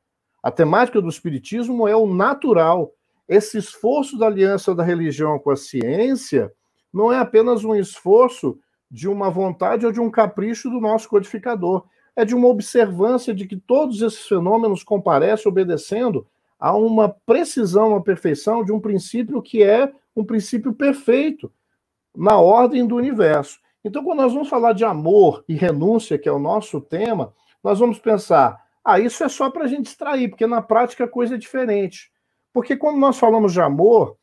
A 0.42 0.50
temática 0.50 1.00
do 1.00 1.08
espiritismo 1.08 1.86
é 1.86 1.94
o 1.94 2.06
natural. 2.06 2.92
Esse 3.28 3.58
esforço 3.58 4.18
da 4.18 4.26
aliança 4.26 4.74
da 4.74 4.82
religião 4.82 5.38
com 5.38 5.50
a 5.50 5.56
ciência 5.56 6.52
não 6.92 7.12
é 7.12 7.18
apenas 7.18 7.64
um 7.64 7.74
esforço 7.74 8.58
de 8.90 9.08
uma 9.08 9.28
vontade 9.28 9.84
ou 9.84 9.92
de 9.92 10.00
um 10.00 10.10
capricho 10.10 10.70
do 10.70 10.80
nosso 10.80 11.08
codificador 11.08 11.84
é 12.16 12.24
de 12.24 12.34
uma 12.34 12.48
observância 12.48 13.34
de 13.34 13.46
que 13.46 13.56
todos 13.56 14.00
esses 14.00 14.26
fenômenos 14.26 14.82
comparecem 14.82 15.48
obedecendo 15.48 16.26
a 16.58 16.74
uma 16.74 17.08
precisão, 17.08 17.90
uma 17.90 18.02
perfeição 18.02 18.64
de 18.64 18.72
um 18.72 18.80
princípio 18.80 19.42
que 19.42 19.62
é 19.62 19.92
um 20.16 20.24
princípio 20.24 20.72
perfeito 20.72 21.52
na 22.16 22.38
ordem 22.38 22.86
do 22.86 22.96
universo. 22.96 23.58
Então, 23.84 24.02
quando 24.02 24.20
nós 24.20 24.32
vamos 24.32 24.48
falar 24.48 24.72
de 24.72 24.84
amor 24.84 25.44
e 25.46 25.54
renúncia, 25.54 26.18
que 26.18 26.28
é 26.28 26.32
o 26.32 26.38
nosso 26.38 26.80
tema, 26.80 27.34
nós 27.62 27.78
vamos 27.78 27.98
pensar, 27.98 28.60
ah, 28.82 28.98
isso 28.98 29.22
é 29.22 29.28
só 29.28 29.50
para 29.50 29.64
a 29.64 29.68
gente 29.68 29.86
extrair, 29.86 30.28
porque 30.28 30.46
na 30.46 30.62
prática 30.62 31.04
a 31.04 31.08
coisa 31.08 31.34
é 31.34 31.38
diferente. 31.38 32.10
Porque 32.52 32.74
quando 32.74 32.98
nós 32.98 33.18
falamos 33.18 33.52
de 33.52 33.60
amor, 33.60 34.16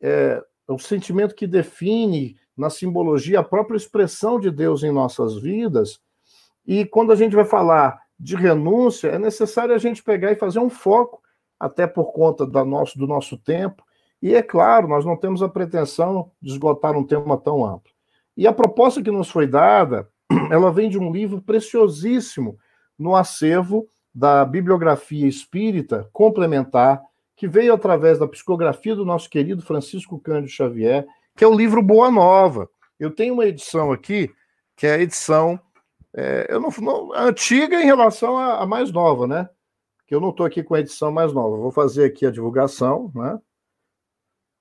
é, 0.00 0.42
é 0.68 0.72
o 0.72 0.78
sentimento 0.78 1.34
que 1.34 1.46
define 1.46 2.36
na 2.56 2.68
simbologia 2.68 3.40
a 3.40 3.44
própria 3.44 3.76
expressão 3.76 4.40
de 4.40 4.50
Deus 4.50 4.82
em 4.82 4.90
nossas 4.90 5.36
vidas, 5.36 6.00
e 6.66 6.84
quando 6.84 7.12
a 7.12 7.16
gente 7.16 7.36
vai 7.36 7.44
falar 7.44 8.00
de 8.18 8.34
renúncia, 8.34 9.08
é 9.08 9.18
necessário 9.18 9.74
a 9.74 9.78
gente 9.78 10.02
pegar 10.02 10.32
e 10.32 10.36
fazer 10.36 10.58
um 10.58 10.70
foco, 10.70 11.22
até 11.58 11.86
por 11.86 12.12
conta 12.12 12.46
do 12.46 12.64
nosso, 12.64 12.98
do 12.98 13.06
nosso 13.06 13.38
tempo. 13.38 13.84
E 14.20 14.34
é 14.34 14.42
claro, 14.42 14.88
nós 14.88 15.04
não 15.04 15.16
temos 15.16 15.42
a 15.42 15.48
pretensão 15.48 16.30
de 16.40 16.50
esgotar 16.50 16.96
um 16.96 17.04
tema 17.04 17.36
tão 17.36 17.64
amplo. 17.64 17.92
E 18.36 18.46
a 18.46 18.52
proposta 18.52 19.02
que 19.02 19.10
nos 19.10 19.30
foi 19.30 19.46
dada, 19.46 20.08
ela 20.50 20.72
vem 20.72 20.88
de 20.88 20.98
um 20.98 21.12
livro 21.12 21.40
preciosíssimo 21.40 22.58
no 22.98 23.14
acervo 23.14 23.88
da 24.14 24.44
bibliografia 24.44 25.26
espírita 25.26 26.08
complementar, 26.12 27.02
que 27.36 27.46
veio 27.46 27.74
através 27.74 28.18
da 28.18 28.26
psicografia 28.26 28.96
do 28.96 29.04
nosso 29.04 29.28
querido 29.28 29.62
Francisco 29.62 30.18
Cândido 30.18 30.48
Xavier, 30.48 31.06
que 31.36 31.44
é 31.44 31.46
o 31.46 31.54
livro 31.54 31.82
Boa 31.82 32.10
Nova. 32.10 32.68
Eu 32.98 33.10
tenho 33.10 33.34
uma 33.34 33.44
edição 33.44 33.92
aqui, 33.92 34.30
que 34.74 34.86
é 34.86 34.94
a 34.94 35.00
edição 35.00 35.60
é, 36.16 36.46
eu 36.48 36.58
não, 36.58 36.70
não, 36.78 37.12
antiga 37.12 37.80
em 37.80 37.84
relação 37.84 38.38
à, 38.38 38.62
à, 38.62 38.66
mais 38.66 38.90
nova, 38.90 39.26
né? 39.26 39.50
Que 40.06 40.14
eu 40.14 40.20
não 40.20 40.30
estou 40.30 40.46
aqui 40.46 40.62
com 40.62 40.74
a 40.74 40.80
edição 40.80 41.12
mais 41.12 41.30
nova. 41.30 41.58
Vou 41.58 41.70
fazer 41.70 42.06
aqui 42.06 42.24
a 42.24 42.30
divulgação, 42.30 43.12
né? 43.14 43.38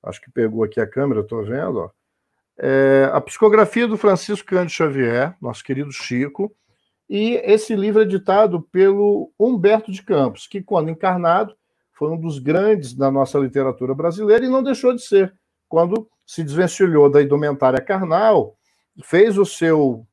Acho 0.03 0.19
que 0.19 0.29
pegou 0.29 0.65
aqui 0.65 0.81
a 0.81 0.87
câmera, 0.87 1.21
estou 1.21 1.43
vendo. 1.45 1.79
Ó. 1.79 1.89
É, 2.57 3.09
a 3.13 3.21
psicografia 3.21 3.87
do 3.87 3.97
Francisco 3.97 4.49
Cândido 4.49 4.71
Xavier, 4.71 5.35
nosso 5.41 5.63
querido 5.63 5.91
Chico, 5.93 6.53
e 7.09 7.35
esse 7.43 7.73
livro 7.73 8.01
é 8.01 8.03
editado 8.03 8.61
pelo 8.61 9.31
Humberto 9.39 9.91
de 9.91 10.03
Campos, 10.03 10.47
que, 10.47 10.61
quando 10.61 10.89
encarnado, 10.89 11.55
foi 11.93 12.09
um 12.09 12.19
dos 12.19 12.37
grandes 12.37 12.93
da 12.93 13.09
nossa 13.09 13.39
literatura 13.39 13.95
brasileira 13.95 14.45
e 14.45 14.49
não 14.49 14.61
deixou 14.61 14.93
de 14.93 15.01
ser. 15.01 15.33
Quando 15.69 16.09
se 16.25 16.43
desvencilhou 16.43 17.09
da 17.09 17.21
indumentária 17.21 17.79
carnal, 17.79 18.57
fez 19.03 19.37
o 19.37 19.45
seu 19.45 20.05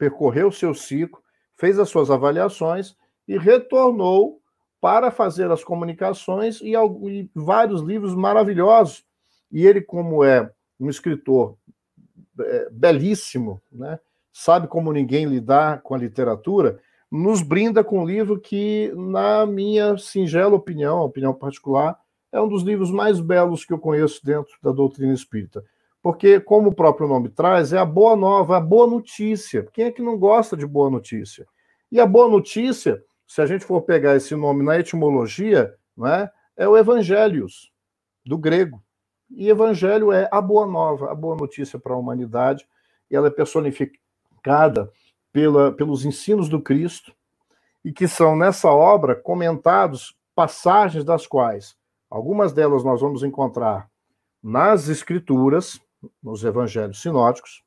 percorreu 0.00 0.48
o 0.48 0.52
seu 0.52 0.72
ciclo, 0.72 1.22
fez 1.58 1.78
as 1.78 1.90
suas 1.90 2.10
avaliações 2.10 2.96
e 3.28 3.36
retornou 3.36 4.40
para 4.80 5.10
fazer 5.10 5.50
as 5.50 5.62
comunicações 5.62 6.58
e, 6.62 6.72
e 6.72 7.30
vários 7.34 7.82
livros 7.82 8.14
maravilhosos. 8.14 9.04
E 9.52 9.66
ele, 9.66 9.82
como 9.82 10.24
é 10.24 10.50
um 10.80 10.88
escritor 10.88 11.54
é, 12.40 12.70
belíssimo, 12.70 13.60
né, 13.70 14.00
sabe 14.32 14.68
como 14.68 14.90
ninguém 14.90 15.26
lidar 15.26 15.82
com 15.82 15.94
a 15.94 15.98
literatura, 15.98 16.80
nos 17.12 17.42
brinda 17.42 17.84
com 17.84 18.00
um 18.00 18.06
livro 18.06 18.40
que, 18.40 18.90
na 18.96 19.44
minha 19.44 19.98
singela 19.98 20.54
opinião, 20.54 21.00
opinião 21.00 21.34
particular, 21.34 21.98
é 22.32 22.40
um 22.40 22.48
dos 22.48 22.62
livros 22.62 22.90
mais 22.90 23.20
belos 23.20 23.66
que 23.66 23.72
eu 23.74 23.78
conheço 23.78 24.24
dentro 24.24 24.54
da 24.62 24.72
doutrina 24.72 25.12
espírita 25.12 25.62
porque, 26.02 26.40
como 26.40 26.70
o 26.70 26.74
próprio 26.74 27.06
nome 27.06 27.28
traz, 27.28 27.72
é 27.72 27.78
a 27.78 27.84
boa 27.84 28.16
nova, 28.16 28.56
a 28.56 28.60
boa 28.60 28.86
notícia. 28.86 29.66
Quem 29.72 29.86
é 29.86 29.92
que 29.92 30.00
não 30.00 30.18
gosta 30.18 30.56
de 30.56 30.66
boa 30.66 30.90
notícia? 30.90 31.46
E 31.92 32.00
a 32.00 32.06
boa 32.06 32.28
notícia, 32.28 33.02
se 33.26 33.42
a 33.42 33.46
gente 33.46 33.64
for 33.64 33.82
pegar 33.82 34.16
esse 34.16 34.34
nome 34.34 34.64
na 34.64 34.78
etimologia, 34.78 35.74
né, 35.96 36.30
é 36.56 36.66
o 36.66 36.76
Evangelios, 36.76 37.70
do 38.24 38.38
grego. 38.38 38.82
E 39.30 39.48
Evangelho 39.48 40.12
é 40.12 40.28
a 40.32 40.40
boa 40.40 40.66
nova, 40.66 41.10
a 41.10 41.14
boa 41.14 41.36
notícia 41.36 41.78
para 41.78 41.94
a 41.94 41.98
humanidade, 41.98 42.66
e 43.10 43.16
ela 43.16 43.28
é 43.28 43.90
cada 44.42 44.90
pela, 45.32 45.72
pelos 45.72 46.04
ensinos 46.04 46.48
do 46.48 46.60
Cristo, 46.60 47.14
e 47.84 47.92
que 47.92 48.08
são 48.08 48.36
nessa 48.36 48.70
obra 48.70 49.14
comentados 49.14 50.14
passagens 50.34 51.04
das 51.04 51.26
quais 51.26 51.76
algumas 52.10 52.52
delas 52.52 52.82
nós 52.82 53.00
vamos 53.00 53.22
encontrar 53.22 53.88
nas 54.42 54.88
Escrituras, 54.88 55.80
nos 56.22 56.44
Evangelhos 56.44 57.00
sinóticos, 57.00 57.62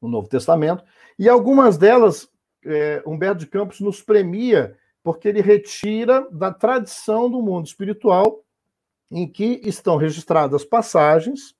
no 0.00 0.08
Novo 0.08 0.28
Testamento, 0.28 0.84
e 1.18 1.28
algumas 1.28 1.78
delas 1.78 2.28
é, 2.64 3.02
Humberto 3.06 3.40
de 3.40 3.46
Campos 3.46 3.80
nos 3.80 4.02
premia 4.02 4.76
porque 5.02 5.28
ele 5.28 5.40
retira 5.40 6.28
da 6.30 6.52
tradição 6.52 7.30
do 7.30 7.42
mundo 7.42 7.66
espiritual 7.66 8.44
em 9.10 9.28
que 9.28 9.60
estão 9.64 9.96
registradas 9.96 10.64
passagens 10.64 11.54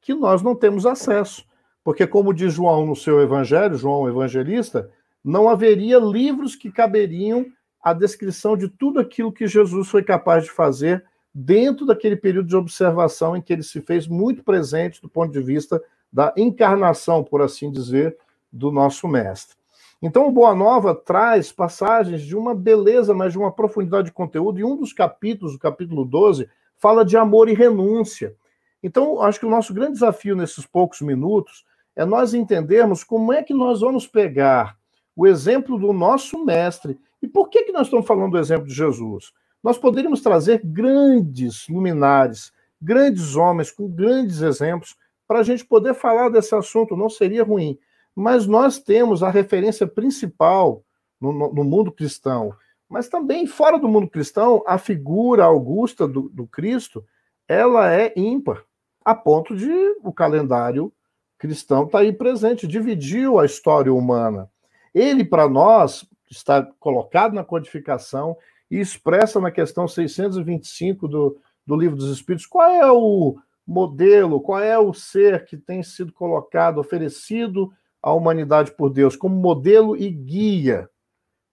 que 0.00 0.14
nós 0.14 0.42
não 0.42 0.54
temos 0.54 0.86
acesso. 0.86 1.46
Porque, 1.82 2.06
como 2.06 2.32
diz 2.32 2.54
João 2.54 2.86
no 2.86 2.96
seu 2.96 3.20
evangelho, 3.20 3.76
João 3.76 4.08
evangelista, 4.08 4.90
não 5.22 5.48
haveria 5.48 5.98
livros 5.98 6.56
que 6.56 6.72
caberiam 6.72 7.46
à 7.82 7.92
descrição 7.92 8.56
de 8.56 8.68
tudo 8.68 8.98
aquilo 8.98 9.32
que 9.32 9.46
Jesus 9.46 9.88
foi 9.88 10.02
capaz 10.02 10.44
de 10.44 10.50
fazer 10.50 11.04
dentro 11.34 11.84
daquele 11.84 12.16
período 12.16 12.48
de 12.48 12.56
observação 12.56 13.36
em 13.36 13.42
que 13.42 13.52
ele 13.52 13.64
se 13.64 13.80
fez 13.80 14.06
muito 14.06 14.44
presente 14.44 15.02
do 15.02 15.08
ponto 15.08 15.32
de 15.32 15.40
vista 15.42 15.82
da 16.12 16.32
encarnação, 16.36 17.24
por 17.24 17.42
assim 17.42 17.72
dizer, 17.72 18.16
do 18.52 18.70
nosso 18.70 19.08
mestre. 19.08 19.56
Então, 20.00 20.28
o 20.28 20.32
Boa 20.32 20.54
Nova 20.54 20.94
traz 20.94 21.50
passagens 21.50 22.22
de 22.22 22.36
uma 22.36 22.54
beleza, 22.54 23.12
mas 23.14 23.32
de 23.32 23.38
uma 23.38 23.50
profundidade 23.50 24.06
de 24.06 24.12
conteúdo, 24.12 24.60
e 24.60 24.64
um 24.64 24.76
dos 24.76 24.92
capítulos, 24.92 25.54
o 25.54 25.58
capítulo 25.58 26.04
12, 26.04 26.48
fala 26.76 27.04
de 27.04 27.16
amor 27.16 27.48
e 27.48 27.54
renúncia. 27.54 28.36
Então, 28.82 29.20
acho 29.22 29.40
que 29.40 29.46
o 29.46 29.50
nosso 29.50 29.72
grande 29.72 29.94
desafio 29.94 30.36
nesses 30.36 30.66
poucos 30.66 31.00
minutos 31.00 31.64
é 31.96 32.04
nós 32.04 32.34
entendermos 32.34 33.02
como 33.02 33.32
é 33.32 33.42
que 33.42 33.54
nós 33.54 33.80
vamos 33.80 34.06
pegar 34.06 34.76
o 35.16 35.26
exemplo 35.26 35.78
do 35.78 35.92
nosso 35.92 36.44
mestre. 36.44 36.98
E 37.22 37.26
por 37.26 37.48
que, 37.48 37.64
que 37.64 37.72
nós 37.72 37.86
estamos 37.86 38.06
falando 38.06 38.32
do 38.32 38.38
exemplo 38.38 38.66
de 38.66 38.74
Jesus? 38.74 39.32
Nós 39.64 39.78
poderíamos 39.78 40.20
trazer 40.20 40.60
grandes 40.62 41.66
luminares, 41.68 42.52
grandes 42.80 43.34
homens 43.34 43.70
com 43.70 43.88
grandes 43.88 44.42
exemplos, 44.42 44.94
para 45.26 45.38
a 45.38 45.42
gente 45.42 45.64
poder 45.64 45.94
falar 45.94 46.28
desse 46.28 46.54
assunto, 46.54 46.94
não 46.94 47.08
seria 47.08 47.42
ruim. 47.42 47.78
Mas 48.14 48.46
nós 48.46 48.78
temos 48.78 49.22
a 49.22 49.30
referência 49.30 49.86
principal 49.86 50.84
no, 51.18 51.32
no 51.32 51.64
mundo 51.64 51.90
cristão, 51.90 52.54
mas 52.86 53.08
também 53.08 53.46
fora 53.46 53.78
do 53.78 53.88
mundo 53.88 54.06
cristão, 54.06 54.62
a 54.66 54.76
figura 54.76 55.44
augusta 55.44 56.06
do, 56.06 56.28
do 56.28 56.46
Cristo, 56.46 57.02
ela 57.48 57.90
é 57.90 58.12
ímpar, 58.14 58.62
a 59.02 59.14
ponto 59.14 59.56
de 59.56 59.72
o 60.02 60.12
calendário 60.12 60.92
cristão 61.38 61.86
estar 61.86 61.98
tá 61.98 62.04
aí 62.04 62.12
presente, 62.12 62.66
dividiu 62.66 63.38
a 63.38 63.46
história 63.46 63.92
humana. 63.92 64.50
Ele, 64.94 65.24
para 65.24 65.48
nós, 65.48 66.06
está 66.30 66.62
colocado 66.78 67.32
na 67.32 67.42
codificação 67.42 68.36
e 68.74 68.80
expressa 68.80 69.40
na 69.40 69.52
questão 69.52 69.86
625 69.86 71.06
do, 71.06 71.40
do 71.64 71.76
Livro 71.76 71.96
dos 71.96 72.10
Espíritos 72.10 72.44
qual 72.44 72.68
é 72.68 72.90
o 72.90 73.36
modelo, 73.64 74.40
qual 74.40 74.58
é 74.58 74.76
o 74.76 74.92
ser 74.92 75.44
que 75.44 75.56
tem 75.56 75.80
sido 75.80 76.12
colocado, 76.12 76.78
oferecido 76.78 77.72
à 78.02 78.12
humanidade 78.12 78.72
por 78.72 78.90
Deus 78.90 79.14
como 79.14 79.36
modelo 79.36 79.96
e 79.96 80.10
guia 80.10 80.90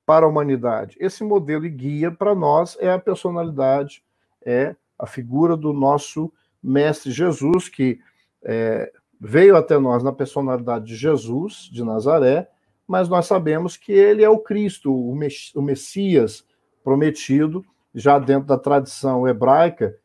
para 0.04 0.26
a 0.26 0.30
humanidade. 0.30 0.98
Esse 1.00 1.24
modelo 1.24 1.64
e 1.64 1.70
guia 1.70 2.12
para 2.12 2.34
nós 2.34 2.76
é 2.80 2.92
a 2.92 2.98
personalidade, 2.98 4.04
é 4.44 4.76
a 4.98 5.06
figura 5.06 5.56
do 5.56 5.72
nosso 5.72 6.34
mestre 6.62 7.12
Jesus, 7.12 7.70
que 7.70 8.00
é, 8.44 8.92
veio 9.20 9.56
até 9.56 9.78
nós 9.78 10.02
na 10.02 10.12
personalidade 10.12 10.86
de 10.86 10.96
Jesus, 10.96 11.70
de 11.72 11.84
Nazaré, 11.84 12.50
mas 12.88 13.08
nós 13.08 13.28
sabemos 13.28 13.78
que 13.78 13.92
ele 13.92 14.24
é 14.24 14.30
o 14.30 14.40
Cristo, 14.40 14.92
o, 14.92 15.12
o 15.12 15.62
Messias 15.62 16.50
prometido, 16.84 17.66
já 17.94 18.18
dentro 18.20 18.48
da 18.48 18.58
tradição 18.58 19.28
hebraica, 19.28 19.96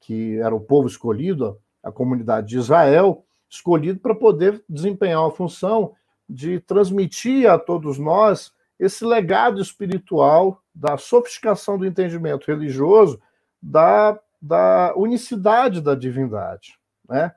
que 0.00 0.38
era 0.38 0.54
o 0.54 0.60
povo 0.60 0.88
escolhido, 0.88 1.58
a 1.82 1.92
comunidade 1.92 2.48
de 2.48 2.58
Israel, 2.58 3.24
escolhido 3.48 4.00
para 4.00 4.14
poder 4.14 4.62
desempenhar 4.68 5.24
a 5.24 5.30
função 5.30 5.94
de 6.28 6.60
transmitir 6.60 7.50
a 7.50 7.58
todos 7.58 7.98
nós 7.98 8.52
esse 8.78 9.04
legado 9.04 9.60
espiritual 9.60 10.62
da 10.74 10.96
sofisticação 10.96 11.78
do 11.78 11.86
entendimento 11.86 12.46
religioso, 12.46 13.20
da, 13.60 14.18
da 14.40 14.92
unicidade 14.96 15.80
da 15.80 15.94
divindade, 15.94 16.78
né? 17.08 17.34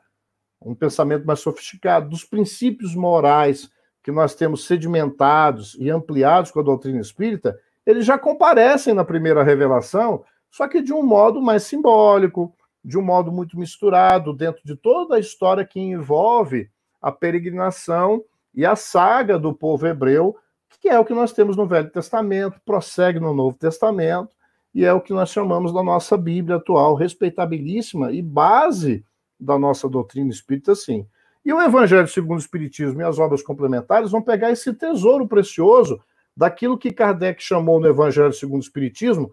um 0.61 0.75
pensamento 0.75 1.25
mais 1.25 1.39
sofisticado, 1.39 2.09
dos 2.09 2.23
princípios 2.23 2.93
morais 2.93 3.71
que 4.03 4.11
nós 4.11 4.35
temos 4.35 4.65
sedimentados 4.65 5.75
e 5.79 5.89
ampliados 5.89 6.51
com 6.51 6.59
a 6.59 6.63
doutrina 6.63 6.99
espírita, 6.99 7.59
eles 7.91 8.05
já 8.05 8.17
comparecem 8.17 8.93
na 8.93 9.05
primeira 9.05 9.43
revelação, 9.43 10.23
só 10.49 10.67
que 10.67 10.81
de 10.81 10.93
um 10.93 11.03
modo 11.03 11.41
mais 11.41 11.63
simbólico, 11.63 12.53
de 12.83 12.97
um 12.97 13.01
modo 13.01 13.31
muito 13.31 13.57
misturado, 13.57 14.33
dentro 14.33 14.61
de 14.65 14.75
toda 14.75 15.15
a 15.15 15.19
história 15.19 15.65
que 15.65 15.79
envolve 15.79 16.69
a 17.01 17.11
peregrinação 17.11 18.23
e 18.53 18.65
a 18.65 18.75
saga 18.75 19.37
do 19.37 19.53
povo 19.53 19.87
hebreu, 19.87 20.35
que 20.81 20.89
é 20.89 20.99
o 20.99 21.05
que 21.05 21.13
nós 21.13 21.31
temos 21.31 21.55
no 21.55 21.67
Velho 21.67 21.91
Testamento, 21.91 22.59
prossegue 22.65 23.19
no 23.19 23.35
Novo 23.35 23.55
Testamento, 23.55 24.35
e 24.73 24.83
é 24.83 24.91
o 24.91 24.99
que 24.99 25.13
nós 25.13 25.29
chamamos 25.29 25.71
da 25.71 25.83
nossa 25.83 26.17
Bíblia 26.17 26.57
atual, 26.57 26.95
respeitabilíssima 26.95 28.11
e 28.11 28.21
base 28.21 29.05
da 29.39 29.59
nossa 29.59 29.87
doutrina 29.87 30.31
espírita, 30.31 30.73
sim. 30.73 31.05
E 31.45 31.53
o 31.53 31.61
Evangelho 31.61 32.07
segundo 32.07 32.37
o 32.37 32.41
Espiritismo 32.41 33.01
e 33.01 33.03
as 33.03 33.19
obras 33.19 33.43
complementares 33.43 34.11
vão 34.11 34.21
pegar 34.21 34.51
esse 34.51 34.73
tesouro 34.73 35.27
precioso 35.27 36.01
daquilo 36.35 36.77
que 36.77 36.91
Kardec 36.91 37.41
chamou 37.43 37.79
no 37.79 37.87
Evangelho 37.87 38.33
segundo 38.33 38.61
o 38.61 38.63
Espiritismo, 38.63 39.31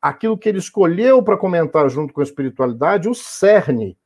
aquilo 0.00 0.38
que 0.38 0.48
ele 0.48 0.58
escolheu 0.58 1.22
para 1.22 1.36
comentar 1.36 1.88
junto 1.90 2.14
com 2.14 2.20
a 2.20 2.24
espiritualidade, 2.24 3.08
o 3.08 3.14
cerne, 3.14 3.98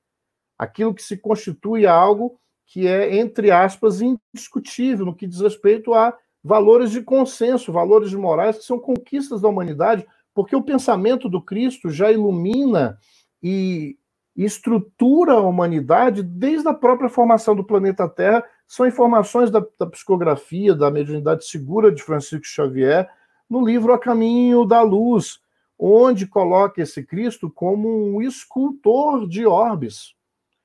aquilo 0.59 0.95
que 0.95 1.03
se 1.03 1.17
constitui 1.17 1.87
algo 1.87 2.39
que 2.67 2.87
é, 2.87 3.17
entre 3.17 3.51
aspas, 3.51 4.01
indiscutível 4.01 5.05
no 5.05 5.15
que 5.15 5.27
diz 5.27 5.41
respeito 5.41 5.93
a 5.93 6.17
valores 6.43 6.91
de 6.91 7.03
consenso, 7.03 7.73
valores 7.73 8.15
morais 8.15 8.59
que 8.59 8.65
são 8.65 8.79
conquistas 8.79 9.43
da 9.43 9.49
humanidade, 9.49 10.07
porque 10.35 10.57
o 10.57 10.63
pensamento 10.63 11.29
do 11.29 11.41
Cristo 11.43 11.91
já 11.91 12.11
ilumina 12.11 12.99
e 13.43 13.99
estrutura 14.35 15.35
a 15.35 15.41
humanidade 15.41 16.23
desde 16.23 16.67
a 16.69 16.75
própria 16.75 17.11
formação 17.11 17.55
do 17.55 17.65
planeta 17.65 18.09
Terra. 18.09 18.43
São 18.73 18.87
informações 18.87 19.51
da, 19.51 19.63
da 19.79 19.87
psicografia, 19.87 20.75
da 20.75 20.91
mediunidade 20.91 21.45
segura 21.45 21.93
de 21.93 22.03
Francisco 22.03 22.47
Xavier, 22.47 23.07
no 23.47 23.63
livro 23.63 23.93
A 23.93 23.99
Caminho 23.99 24.65
da 24.65 24.81
Luz, 24.81 25.41
onde 25.79 26.27
coloca 26.27 26.81
esse 26.81 27.05
Cristo 27.05 27.51
como 27.51 27.87
um 27.91 28.23
escultor 28.23 29.29
de 29.29 29.45
orbes, 29.45 30.15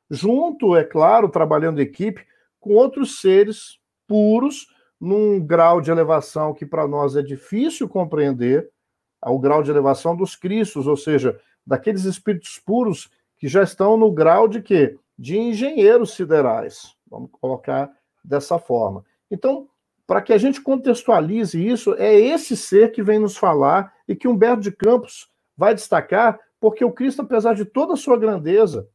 junto, 0.09 0.73
é 0.73 0.85
claro, 0.85 1.27
trabalhando 1.27 1.81
equipe 1.81 2.25
com 2.61 2.75
outros 2.75 3.19
seres 3.19 3.77
puros, 4.07 4.73
num 4.97 5.45
grau 5.45 5.81
de 5.81 5.91
elevação 5.91 6.53
que 6.53 6.65
para 6.65 6.87
nós 6.87 7.17
é 7.17 7.21
difícil 7.21 7.89
compreender, 7.89 8.69
ao 9.21 9.37
grau 9.37 9.61
de 9.61 9.69
elevação 9.69 10.15
dos 10.15 10.33
Cristos, 10.33 10.87
ou 10.87 10.95
seja, 10.95 11.37
daqueles 11.65 12.05
espíritos 12.05 12.57
puros 12.57 13.11
que 13.37 13.49
já 13.49 13.63
estão 13.63 13.97
no 13.97 14.09
grau 14.13 14.47
de 14.47 14.61
quê? 14.61 14.97
De 15.19 15.37
engenheiros 15.37 16.13
siderais. 16.13 16.96
Vamos 17.09 17.29
colocar 17.31 17.91
dessa 18.23 18.59
forma. 18.59 19.03
Então, 19.29 19.67
para 20.05 20.21
que 20.21 20.31
a 20.31 20.37
gente 20.37 20.61
contextualize 20.61 21.65
isso, 21.65 21.93
é 21.95 22.13
esse 22.13 22.55
ser 22.55 22.91
que 22.91 23.03
vem 23.03 23.19
nos 23.19 23.35
falar 23.35 23.93
e 24.07 24.15
que 24.15 24.27
Humberto 24.27 24.61
de 24.61 24.71
Campos 24.71 25.29
vai 25.55 25.73
destacar, 25.73 26.39
porque 26.59 26.83
o 26.83 26.91
Cristo, 26.91 27.21
apesar 27.21 27.53
de 27.55 27.65
toda 27.65 27.93
a 27.93 27.97
sua 27.97 28.17
grandeza, 28.17 28.87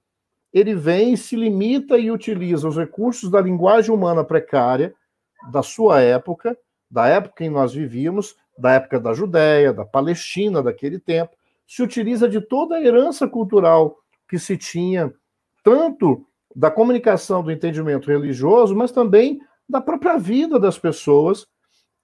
ele 0.52 0.74
vem, 0.74 1.16
se 1.16 1.36
limita 1.36 1.98
e 1.98 2.10
utiliza 2.10 2.68
os 2.68 2.76
recursos 2.76 3.30
da 3.30 3.40
linguagem 3.40 3.94
humana 3.94 4.22
precária 4.24 4.94
da 5.50 5.62
sua 5.62 6.00
época, 6.00 6.56
da 6.90 7.06
época 7.06 7.44
em 7.44 7.48
que 7.48 7.54
nós 7.54 7.72
vivíamos, 7.72 8.36
da 8.56 8.72
época 8.72 9.00
da 9.00 9.12
Judéia, 9.12 9.72
da 9.72 9.84
Palestina 9.84 10.62
daquele 10.62 10.98
tempo, 10.98 11.32
se 11.66 11.82
utiliza 11.82 12.28
de 12.28 12.40
toda 12.40 12.76
a 12.76 12.82
herança 12.82 13.26
cultural 13.26 13.98
que 14.28 14.38
se 14.38 14.56
tinha, 14.56 15.12
tanto 15.64 16.26
da 16.54 16.70
comunicação 16.70 17.42
do 17.42 17.50
entendimento 17.50 18.10
religioso, 18.10 18.74
mas 18.74 18.92
também 18.92 19.40
da 19.68 19.80
própria 19.80 20.18
vida 20.18 20.58
das 20.58 20.78
pessoas, 20.78 21.46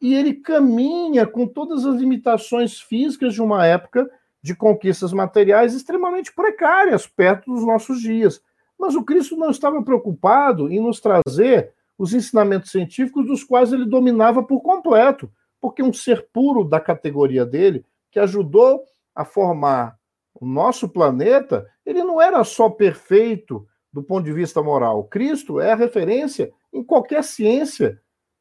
e 0.01 0.15
ele 0.15 0.35
caminha 0.35 1.27
com 1.27 1.47
todas 1.47 1.85
as 1.85 1.97
limitações 1.97 2.81
físicas 2.81 3.35
de 3.35 3.43
uma 3.43 3.67
época 3.67 4.09
de 4.43 4.55
conquistas 4.55 5.13
materiais 5.13 5.75
extremamente 5.75 6.33
precárias 6.33 7.07
perto 7.07 7.53
dos 7.53 7.67
nossos 7.67 8.01
dias. 8.01 8.41
Mas 8.79 8.95
o 8.95 9.03
Cristo 9.03 9.37
não 9.37 9.51
estava 9.51 9.83
preocupado 9.83 10.71
em 10.71 10.81
nos 10.81 11.01
trazer 11.01 11.73
os 11.99 12.15
ensinamentos 12.15 12.71
científicos 12.71 13.27
dos 13.27 13.43
quais 13.43 13.73
ele 13.73 13.85
dominava 13.85 14.43
por 14.43 14.61
completo, 14.61 15.31
porque 15.61 15.83
um 15.83 15.93
ser 15.93 16.29
puro 16.33 16.63
da 16.63 16.79
categoria 16.79 17.45
dele, 17.45 17.85
que 18.11 18.21
ajudou 18.21 18.85
a 19.15 19.25
formar 19.25 19.99
o 20.33 20.47
nosso 20.47 20.89
planeta, 20.89 21.69
ele 21.85 22.05
não 22.05 22.23
era 22.23 22.45
só 22.45 22.71
perfeito 22.71 23.67
do 23.99 24.05
ponto 24.05 24.25
de 24.25 24.33
vista 24.33 24.63
moral. 24.63 25.05
Cristo 25.05 25.61
é 25.61 25.73
a 25.73 25.77
referência 25.77 26.53
em 26.73 26.83
qualquer 26.85 27.25
ciência 27.25 28.01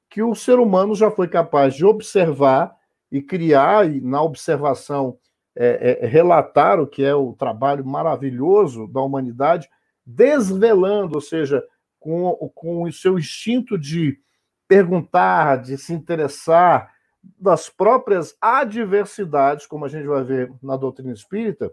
que 0.10 0.22
o 0.22 0.36
ser 0.36 0.60
humano 0.60 0.96
já 0.96 1.10
foi 1.10 1.28
capaz 1.28 1.74
de 1.74 1.86
observar 1.86 2.76
e 3.12 3.22
criar, 3.22 3.90
e 3.90 4.00
na 4.02 4.22
observação 4.22 5.18
é, 5.56 6.00
é, 6.04 6.06
relatar 6.06 6.80
o 6.80 6.86
que 6.86 7.04
é 7.04 7.16
o 7.16 7.34
trabalho 7.34 7.86
maravilhoso 7.86 8.88
da 8.88 9.02
humanidade, 9.02 9.68
desvelando, 10.06 11.16
ou 11.16 11.22
seja, 11.22 11.64
com, 12.00 12.34
com 12.54 12.84
o 12.84 12.94
seu 12.94 13.18
instinto 13.18 13.78
de 13.78 14.20
perguntar, 14.68 15.62
de 15.62 15.78
se 15.78 15.94
interessar 15.94 16.94
das 17.40 17.70
próprias 17.70 18.36
adversidades, 18.40 19.66
como 19.66 19.86
a 19.86 19.90
gente 19.90 20.06
vai 20.06 20.24
ver 20.24 20.54
na 20.62 20.78
doutrina 20.78 21.12
espírita, 21.12 21.72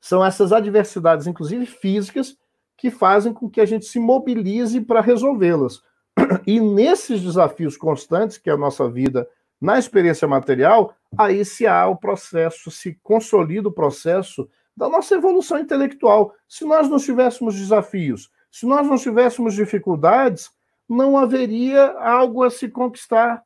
são 0.00 0.24
essas 0.24 0.52
adversidades, 0.52 1.26
inclusive 1.26 1.66
físicas, 1.66 2.36
que 2.80 2.90
fazem 2.90 3.34
com 3.34 3.48
que 3.48 3.60
a 3.60 3.66
gente 3.66 3.84
se 3.84 4.00
mobilize 4.00 4.80
para 4.80 5.02
resolvê-las. 5.02 5.82
E 6.46 6.58
nesses 6.58 7.20
desafios 7.20 7.76
constantes, 7.76 8.38
que 8.38 8.48
é 8.48 8.52
a 8.54 8.56
nossa 8.56 8.88
vida 8.88 9.28
na 9.60 9.78
experiência 9.78 10.26
material, 10.26 10.94
aí 11.16 11.44
se 11.44 11.66
há 11.66 11.86
o 11.86 11.96
processo, 11.96 12.70
se 12.70 12.98
consolida 13.02 13.68
o 13.68 13.72
processo 13.72 14.48
da 14.74 14.88
nossa 14.88 15.14
evolução 15.14 15.58
intelectual. 15.58 16.34
Se 16.48 16.64
nós 16.64 16.88
não 16.88 16.96
tivéssemos 16.96 17.54
desafios, 17.54 18.30
se 18.50 18.64
nós 18.64 18.86
não 18.86 18.96
tivéssemos 18.96 19.52
dificuldades, 19.52 20.50
não 20.88 21.18
haveria 21.18 21.92
algo 21.98 22.42
a 22.42 22.50
se 22.50 22.66
conquistar. 22.66 23.42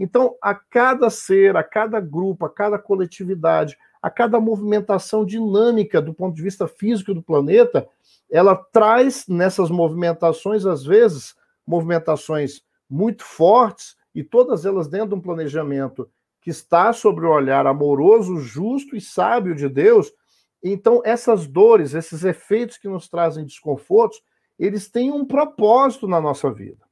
Então, 0.00 0.36
a 0.42 0.54
cada 0.54 1.10
ser, 1.10 1.54
a 1.54 1.62
cada 1.62 2.00
grupo, 2.00 2.46
a 2.46 2.50
cada 2.50 2.78
coletividade, 2.78 3.76
a 4.04 4.10
cada 4.10 4.38
movimentação 4.38 5.24
dinâmica 5.24 6.02
do 6.02 6.12
ponto 6.12 6.36
de 6.36 6.42
vista 6.42 6.68
físico 6.68 7.14
do 7.14 7.22
planeta, 7.22 7.88
ela 8.30 8.54
traz 8.54 9.26
nessas 9.26 9.70
movimentações, 9.70 10.66
às 10.66 10.84
vezes, 10.84 11.34
movimentações 11.66 12.60
muito 12.86 13.24
fortes, 13.24 13.96
e 14.14 14.22
todas 14.22 14.66
elas 14.66 14.88
dentro 14.88 15.08
de 15.08 15.14
um 15.14 15.20
planejamento 15.22 16.06
que 16.42 16.50
está 16.50 16.92
sobre 16.92 17.24
o 17.24 17.30
olhar 17.30 17.66
amoroso, 17.66 18.36
justo 18.36 18.94
e 18.94 19.00
sábio 19.00 19.54
de 19.54 19.70
Deus. 19.70 20.12
Então, 20.62 21.00
essas 21.02 21.46
dores, 21.46 21.94
esses 21.94 22.24
efeitos 22.24 22.76
que 22.76 22.90
nos 22.90 23.08
trazem 23.08 23.46
desconfortos, 23.46 24.20
eles 24.58 24.86
têm 24.86 25.10
um 25.12 25.24
propósito 25.24 26.06
na 26.06 26.20
nossa 26.20 26.52
vida. 26.52 26.84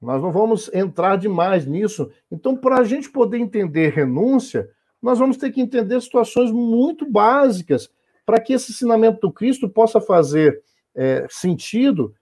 Nós 0.00 0.22
não 0.22 0.30
vamos 0.30 0.72
entrar 0.72 1.16
demais 1.16 1.66
nisso. 1.66 2.08
Então, 2.30 2.56
para 2.56 2.76
a 2.76 2.84
gente 2.84 3.10
poder 3.10 3.38
entender 3.38 3.88
renúncia, 3.88 4.70
nós 5.02 5.18
vamos 5.18 5.36
ter 5.36 5.50
que 5.50 5.60
entender 5.60 6.00
situações 6.00 6.50
muito 6.50 7.08
básicas 7.10 7.90
para 8.26 8.40
que 8.40 8.52
esse 8.52 8.72
ensinamento 8.72 9.20
do 9.20 9.32
Cristo 9.32 9.68
possa 9.68 10.00
fazer 10.00 10.62
é, 10.94 11.26
sentido 11.30 12.14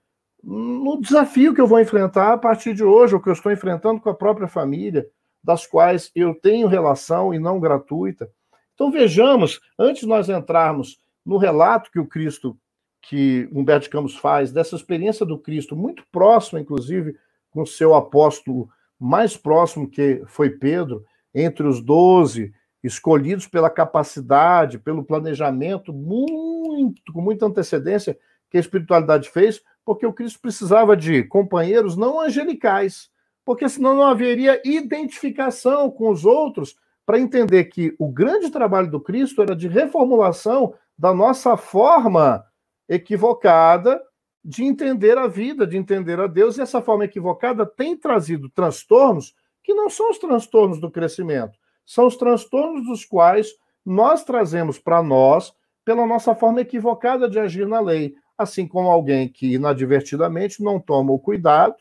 no 0.43 1.01
desafio 1.01 1.53
que 1.53 1.59
eu 1.59 1.67
vou 1.67 1.79
enfrentar 1.79 2.33
a 2.33 2.37
partir 2.37 2.73
de 2.73 2.83
hoje, 2.83 3.15
o 3.15 3.19
que 3.19 3.27
eu 3.27 3.33
estou 3.33 3.51
enfrentando 3.51 3.99
com 3.99 4.09
a 4.09 4.13
própria 4.13 4.47
família, 4.47 5.05
das 5.43 5.65
quais 5.65 6.11
eu 6.15 6.33
tenho 6.33 6.67
relação 6.67 7.33
e 7.33 7.39
não 7.39 7.59
gratuita. 7.59 8.29
Então 8.73 8.91
vejamos, 8.91 9.59
antes 9.77 10.01
de 10.01 10.07
nós 10.07 10.29
entrarmos 10.29 11.01
no 11.25 11.37
relato 11.37 11.91
que 11.91 11.99
o 11.99 12.07
Cristo, 12.07 12.57
que 13.01 13.49
Humberto 13.51 13.89
Campos 13.89 14.15
faz, 14.15 14.51
dessa 14.51 14.75
experiência 14.75 15.25
do 15.25 15.37
Cristo, 15.37 15.75
muito 15.75 16.03
próxima, 16.11 16.59
inclusive, 16.59 17.15
com 17.49 17.63
o 17.63 17.67
seu 17.67 17.95
apóstolo 17.95 18.69
mais 18.99 19.35
próximo, 19.35 19.89
que 19.89 20.21
foi 20.27 20.51
Pedro, 20.51 21.03
entre 21.33 21.67
os 21.67 21.81
doze, 21.81 22.53
escolhidos 22.83 23.47
pela 23.47 23.69
capacidade, 23.69 24.79
pelo 24.79 25.03
planejamento, 25.03 25.91
muito, 25.91 27.11
com 27.11 27.21
muita 27.21 27.45
antecedência, 27.45 28.17
que 28.49 28.57
a 28.57 28.59
espiritualidade 28.59 29.29
fez, 29.29 29.61
porque 29.83 30.05
o 30.05 30.13
Cristo 30.13 30.39
precisava 30.39 30.95
de 30.95 31.23
companheiros 31.23 31.97
não 31.97 32.19
angelicais, 32.19 33.09
porque 33.43 33.67
senão 33.67 33.95
não 33.95 34.03
haveria 34.03 34.61
identificação 34.65 35.89
com 35.89 36.09
os 36.09 36.25
outros 36.25 36.75
para 37.05 37.19
entender 37.19 37.65
que 37.65 37.95
o 37.97 38.11
grande 38.11 38.49
trabalho 38.49 38.91
do 38.91 38.99
Cristo 38.99 39.41
era 39.41 39.55
de 39.55 39.67
reformulação 39.67 40.73
da 40.97 41.13
nossa 41.13 41.55
forma 41.55 42.45
equivocada 42.89 44.01
de 44.43 44.63
entender 44.63 45.17
a 45.17 45.27
vida, 45.27 45.65
de 45.65 45.77
entender 45.77 46.19
a 46.19 46.27
Deus, 46.27 46.57
e 46.57 46.61
essa 46.61 46.81
forma 46.81 47.05
equivocada 47.05 47.65
tem 47.65 47.95
trazido 47.95 48.49
transtornos 48.49 49.35
que 49.63 49.73
não 49.73 49.89
são 49.89 50.09
os 50.09 50.17
transtornos 50.17 50.79
do 50.79 50.89
crescimento, 50.89 51.57
são 51.87 52.05
os 52.05 52.17
transtornos 52.17 52.85
dos 52.85 53.05
quais 53.05 53.47
nós 53.85 54.25
trazemos 54.25 54.77
para 54.77 55.01
nós 55.01 55.53
pela 55.85 56.05
nossa 56.05 56.35
forma 56.35 56.59
equivocada 56.59 57.29
de 57.29 57.39
agir 57.39 57.65
na 57.65 57.79
lei, 57.79 58.13
assim 58.37 58.67
como 58.67 58.89
alguém 58.89 59.29
que 59.29 59.53
inadvertidamente 59.53 60.61
não 60.61 60.81
toma 60.81 61.13
o 61.13 61.17
cuidado 61.17 61.75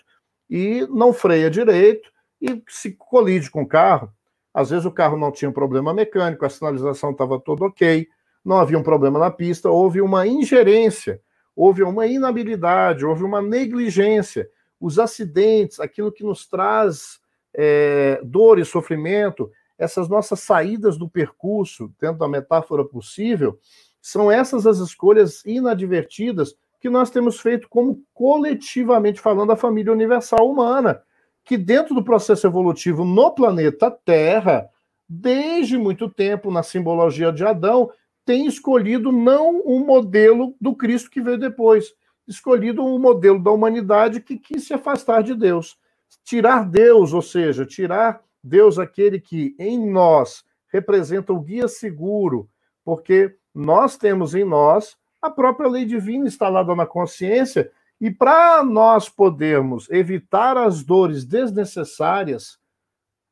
e 0.49 0.87
não 0.89 1.13
freia 1.13 1.51
direito 1.51 2.09
e 2.41 2.63
se 2.69 2.93
colide 2.93 3.51
com 3.51 3.63
o 3.63 3.67
carro. 3.67 4.09
Às 4.55 4.71
vezes 4.71 4.87
o 4.87 4.93
carro 4.93 5.19
não 5.19 5.33
tinha 5.33 5.51
problema 5.51 5.93
mecânico, 5.93 6.47
a 6.47 6.49
sinalização 6.49 7.11
estava 7.11 7.41
toda 7.41 7.65
ok, 7.65 8.07
não 8.45 8.59
havia 8.59 8.79
um 8.79 8.85
problema 8.85 9.19
na 9.19 9.31
pista, 9.31 9.69
houve 9.69 10.01
uma 10.01 10.25
ingerência, 10.25 11.21
houve 11.57 11.83
uma 11.83 12.07
inabilidade, 12.07 13.05
houve 13.05 13.25
uma 13.25 13.43
negligência. 13.43 14.49
Os 14.81 15.01
acidentes, 15.01 15.81
aquilo 15.81 16.13
que 16.13 16.23
nos 16.23 16.47
traz 16.47 17.19
é, 17.53 18.21
dor 18.23 18.61
e 18.61 18.65
sofrimento, 18.65 19.51
essas 19.79 20.09
nossas 20.09 20.41
saídas 20.41 20.97
do 20.97 21.09
percurso, 21.09 21.93
dentro 22.01 22.19
da 22.19 22.29
metáfora 22.29 22.85
possível, 22.85 23.59
são 24.01 24.31
essas 24.31 24.67
as 24.67 24.79
escolhas 24.79 25.45
inadvertidas 25.45 26.55
que 26.81 26.89
nós 26.89 27.11
temos 27.11 27.41
feito 27.41 27.69
como 27.69 28.03
coletivamente 28.15 29.21
falando 29.21 29.53
a 29.53 29.57
família 29.57 29.93
universal 29.93 30.49
humana, 30.49 31.03
que 31.45 31.57
dentro 31.57 31.95
do 31.95 32.05
processo 32.05 32.47
evolutivo 32.47 33.05
no 33.05 33.33
planeta 33.33 33.91
Terra, 33.91 34.69
desde 35.09 35.79
muito 35.79 36.09
tempo 36.09 36.51
na 36.51 36.63
simbologia 36.63 37.33
de 37.33 37.45
Adão, 37.45 37.91
tem 38.25 38.47
escolhido 38.47 39.13
não 39.13 39.63
um 39.65 39.85
modelo 39.85 40.55
do 40.61 40.75
Cristo 40.75 41.11
que 41.11 41.21
veio 41.21 41.39
depois, 41.39 41.93
escolhido 42.27 42.85
um 42.85 42.99
modelo 42.99 43.43
da 43.43 43.53
humanidade 43.53 44.21
que 44.21 44.37
quis 44.37 44.67
se 44.67 44.75
afastar 44.75 45.23
de 45.23 45.35
Deus. 45.35 45.77
Tirar 46.25 46.69
Deus, 46.69 47.13
ou 47.13 47.23
seja, 47.23 47.65
tirar 47.65 48.21
Deus 48.47 48.79
aquele 48.79 49.19
que 49.19 49.57
em 49.59 49.91
nós 49.91 50.45
representa 50.73 51.33
o 51.33 51.41
guia 51.41 51.67
seguro, 51.67 52.49
porque 52.85 53.35
nós 53.53 53.97
temos 53.97 54.37
em 54.37 54.45
nós 54.45 54.97
a 55.21 55.29
própria 55.29 55.69
lei 55.69 55.85
divina 55.85 56.27
instalada 56.27 56.73
na 56.77 56.87
consciência, 56.87 57.73
e 58.01 58.09
para 58.09 58.63
nós 58.63 59.09
podermos 59.09 59.91
evitar 59.91 60.57
as 60.57 60.85
dores 60.85 61.25
desnecessárias, 61.25 62.57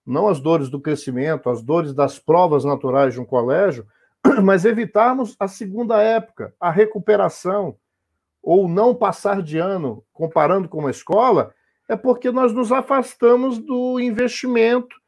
não 0.05 0.27
as 0.27 0.41
dores 0.41 0.69
do 0.69 0.81
crescimento, 0.81 1.49
as 1.49 1.63
dores 1.63 1.95
das 1.95 2.19
provas 2.19 2.65
naturais 2.65 3.15
de 3.15 3.21
um 3.21 3.25
colégio, 3.25 3.87
mas 4.43 4.65
evitarmos 4.65 5.37
a 5.39 5.47
segunda 5.47 6.03
época, 6.03 6.53
a 6.59 6.73
recuperação, 6.73 7.77
ou 8.43 8.69
não 8.69 8.93
passar 8.93 9.43
de 9.43 9.59
ano, 9.59 10.05
comparando 10.13 10.69
com 10.69 10.79
uma 10.79 10.91
escola, 10.91 11.55
é 11.89 11.95
porque 11.95 12.33
nós 12.33 12.53
nos 12.53 12.73
afastamos 12.73 13.59
do 13.59 14.01
investimento 14.01 15.04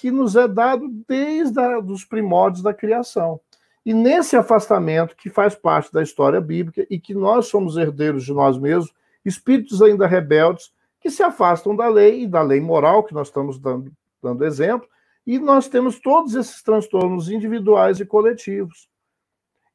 que 0.00 0.10
nos 0.10 0.34
é 0.34 0.48
dado 0.48 0.88
desde 1.06 1.60
os 1.60 2.06
primórdios 2.06 2.62
da 2.62 2.72
criação. 2.72 3.38
E 3.84 3.92
nesse 3.92 4.34
afastamento, 4.34 5.14
que 5.14 5.28
faz 5.28 5.54
parte 5.54 5.92
da 5.92 6.02
história 6.02 6.40
bíblica 6.40 6.86
e 6.88 6.98
que 6.98 7.12
nós 7.12 7.48
somos 7.48 7.76
herdeiros 7.76 8.24
de 8.24 8.32
nós 8.32 8.56
mesmos, 8.58 8.94
espíritos 9.26 9.82
ainda 9.82 10.06
rebeldes, 10.06 10.72
que 10.98 11.10
se 11.10 11.22
afastam 11.22 11.76
da 11.76 11.86
lei 11.86 12.22
e 12.22 12.26
da 12.26 12.40
lei 12.40 12.62
moral, 12.62 13.04
que 13.04 13.12
nós 13.12 13.28
estamos 13.28 13.58
dando, 13.58 13.92
dando 14.22 14.42
exemplo, 14.42 14.88
e 15.26 15.38
nós 15.38 15.68
temos 15.68 16.00
todos 16.00 16.34
esses 16.34 16.62
transtornos 16.62 17.30
individuais 17.30 18.00
e 18.00 18.06
coletivos. 18.06 18.88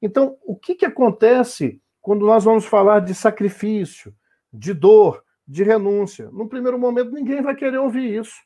Então, 0.01 0.37
o 0.43 0.55
que, 0.55 0.73
que 0.73 0.87
acontece 0.87 1.79
quando 2.01 2.25
nós 2.25 2.43
vamos 2.43 2.65
falar 2.65 2.99
de 3.01 3.13
sacrifício, 3.13 4.11
de 4.51 4.73
dor, 4.73 5.23
de 5.47 5.63
renúncia? 5.63 6.31
No 6.31 6.49
primeiro 6.49 6.79
momento, 6.79 7.11
ninguém 7.11 7.43
vai 7.43 7.55
querer 7.55 7.77
ouvir 7.77 8.19
isso, 8.21 8.44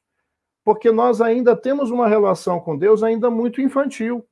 porque 0.70 0.92
nós 0.92 1.20
ainda 1.20 1.56
temos 1.56 1.90
uma 1.90 2.08
relação 2.08 2.60
com 2.60 2.78
Deus 2.78 3.02
ainda 3.02 3.28
muito 3.28 3.60
infantil. 3.60 4.24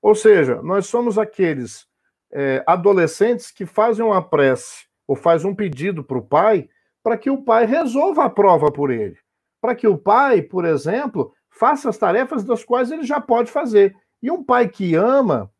Ou 0.00 0.14
seja, 0.14 0.62
nós 0.62 0.86
somos 0.86 1.18
aqueles 1.18 1.84
é, 2.32 2.62
adolescentes 2.64 3.50
que 3.50 3.66
fazem 3.66 4.04
uma 4.04 4.22
prece 4.22 4.86
ou 5.04 5.16
faz 5.16 5.44
um 5.44 5.52
pedido 5.52 6.04
para 6.04 6.16
o 6.16 6.22
pai 6.22 6.68
para 7.02 7.18
que 7.18 7.28
o 7.28 7.42
pai 7.42 7.66
resolva 7.66 8.22
a 8.24 8.30
prova 8.30 8.70
por 8.70 8.88
ele. 8.88 9.16
Para 9.60 9.74
que 9.74 9.88
o 9.88 9.98
pai, 9.98 10.42
por 10.42 10.64
exemplo, 10.64 11.34
faça 11.50 11.90
as 11.90 11.98
tarefas 11.98 12.44
das 12.44 12.62
quais 12.62 12.92
ele 12.92 13.02
já 13.02 13.20
pode 13.20 13.50
fazer. 13.50 13.96
E 14.22 14.30
um 14.30 14.44
pai 14.44 14.68
que 14.68 14.94
ama 14.94 15.50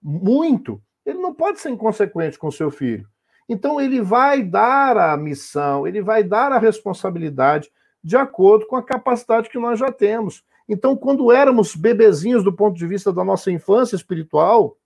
muito, 0.00 0.80
ele 1.04 1.18
não 1.18 1.34
pode 1.34 1.58
ser 1.58 1.70
inconsequente 1.70 2.38
com 2.38 2.48
seu 2.48 2.70
filho. 2.70 3.08
Então 3.48 3.80
ele 3.80 4.00
vai 4.00 4.40
dar 4.40 4.96
a 4.96 5.16
missão, 5.16 5.84
ele 5.84 6.00
vai 6.00 6.22
dar 6.22 6.52
a 6.52 6.60
responsabilidade 6.60 7.72
de 8.04 8.18
acordo 8.18 8.66
com 8.66 8.76
a 8.76 8.82
capacidade 8.82 9.48
que 9.48 9.58
nós 9.58 9.78
já 9.78 9.90
temos. 9.90 10.44
Então, 10.68 10.94
quando 10.94 11.32
éramos 11.32 11.74
bebezinhos 11.74 12.44
do 12.44 12.52
ponto 12.52 12.76
de 12.76 12.86
vista 12.86 13.10
da 13.10 13.24
nossa 13.24 13.50
infância 13.50 13.96
espiritual, 13.96 14.76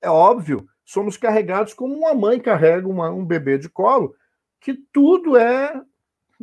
é 0.00 0.08
óbvio, 0.08 0.66
somos 0.84 1.18
carregados 1.18 1.74
como 1.74 1.94
uma 1.94 2.14
mãe 2.14 2.40
carrega 2.40 2.88
uma, 2.88 3.10
um 3.10 3.24
bebê 3.24 3.58
de 3.58 3.68
colo, 3.68 4.14
que 4.58 4.74
tudo 4.92 5.36
é 5.36 5.80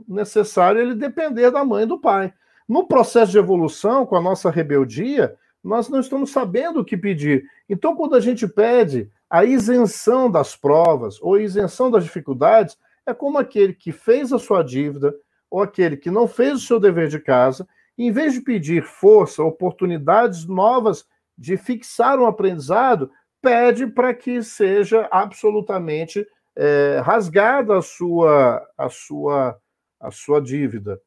necessário 0.08 0.80
ele 0.80 0.93
depender 0.93 1.49
da 1.49 1.65
mãe 1.65 1.84
e 1.84 1.88
do 1.88 1.99
pai. 1.99 2.32
No 2.67 2.88
processo 2.88 3.32
de 3.32 3.39
evolução, 3.39 4.06
com 4.06 4.15
a 4.15 4.21
nossa 4.21 4.52
rebeldia, 4.52 5.36
nós 5.63 5.89
não 5.89 5.99
estamos 5.99 6.30
sabendo 6.30 6.80
o 6.80 6.86
que 6.86 6.95
pedir. 6.95 7.43
Então, 7.67 7.95
quando 7.95 8.15
a 8.15 8.19
gente 8.19 8.47
pede 8.47 9.12
a 9.30 9.43
isenção 9.43 10.30
das 10.30 10.56
provas 10.56 11.19
ou 11.21 11.39
isenção 11.39 11.89
das 11.89 12.04
dificuldades, 12.04 12.78
é 13.06 13.13
como 13.13 13.39
aquele 13.39 13.73
que 13.73 13.91
fez 13.91 14.32
a 14.32 14.39
sua 14.39 14.63
dívida 14.63 15.13
ou 15.50 15.62
aquele 15.62 15.98
que 15.98 16.12
não 16.12 16.28
fez 16.28 16.54
o 16.54 16.66
seu 16.66 16.80
dever 16.80 17.08
de 17.08 17.20
casa, 17.20 17.68
em 17.98 18.12
vez 18.12 18.34
de 18.34 18.42
pedir 18.42 18.84
força, 18.84 19.44
oportunidades 19.44 20.46
novas 20.46 21.06
de 21.38 21.58
fixar 21.58 22.20
um 22.20 22.26
aprendizado, 22.26 23.12
pede 23.42 23.88
para 23.88 24.14
que 24.14 24.44
seja 24.44 25.08
absolutamente 25.12 26.26
é, 26.56 27.02
rasgada 27.04 27.78
a 27.78 27.82
sua, 27.82 28.66
a, 28.78 28.90
sua, 28.90 29.58
a 30.00 30.12
sua 30.12 30.42
dívida. 30.42 31.00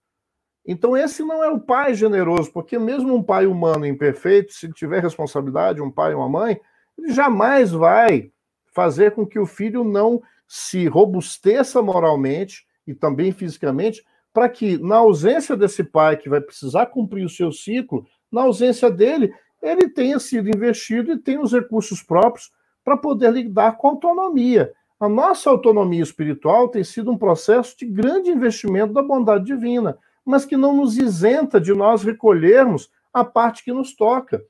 Então, 0.65 0.97
esse 0.97 1.23
não 1.23 1.43
é 1.43 1.51
o 1.51 1.61
pai 1.61 1.95
generoso, 1.95 2.53
porque 2.53 2.79
mesmo 2.79 3.15
um 3.15 3.23
pai 3.23 3.47
humano 3.47 3.85
imperfeito, 3.85 4.53
se 4.53 4.71
tiver 4.73 5.03
responsabilidade, 5.03 5.81
um 5.81 5.91
pai 5.91 6.15
ou 6.15 6.21
uma 6.21 6.29
mãe, 6.29 6.61
ele 6.97 7.13
jamais 7.13 7.73
vai 7.73 8.31
fazer 8.73 9.13
com 9.13 9.27
que 9.27 9.39
o 9.39 9.47
filho 9.47 9.83
não 9.83 10.23
se 10.47 10.87
robusteça 10.87 11.83
moralmente 11.83 12.67
e 12.87 12.95
também 12.95 13.33
fisicamente, 13.33 14.05
para 14.33 14.49
que, 14.49 14.79
na 14.79 14.97
ausência 14.97 15.57
desse 15.57 15.85
pai 15.85 16.17
que 16.17 16.29
vai 16.29 16.41
precisar 16.41 16.87
cumprir 16.87 17.25
o 17.25 17.29
seu 17.29 17.53
ciclo, 17.53 18.07
na 18.31 18.43
ausência 18.43 18.91
dele, 18.91 19.33
ele 19.63 19.89
tenha 19.89 20.19
sido 20.19 20.49
investido 20.49 21.13
e 21.13 21.19
tenha 21.19 21.41
os 21.41 21.53
recursos 21.53 22.03
próprios 22.03 22.51
para 22.85 22.97
poder 22.97 23.33
lidar 23.33 23.77
com 23.77 23.89
autonomia. 23.89 24.73
A 24.99 25.09
nossa 25.09 25.51
autonomia 25.51 26.03
espiritual 26.03 26.69
tem 26.69 26.83
sido 26.83 27.11
um 27.11 27.19
processo 27.19 27.77
de 27.77 27.85
grande 27.87 28.31
investimento 28.31 28.93
da 28.93 29.03
bondade 29.03 29.45
divina, 29.45 29.99
mas 30.25 30.45
que 30.45 30.57
não 30.57 30.77
nos 30.77 30.97
isenta 30.97 31.61
de 31.61 31.75
nós 31.75 32.03
recolhermos 32.03 32.91
a 33.13 33.25
parte 33.25 33.65
que 33.65 33.73
nos 33.73 33.95
toca. 33.95 34.43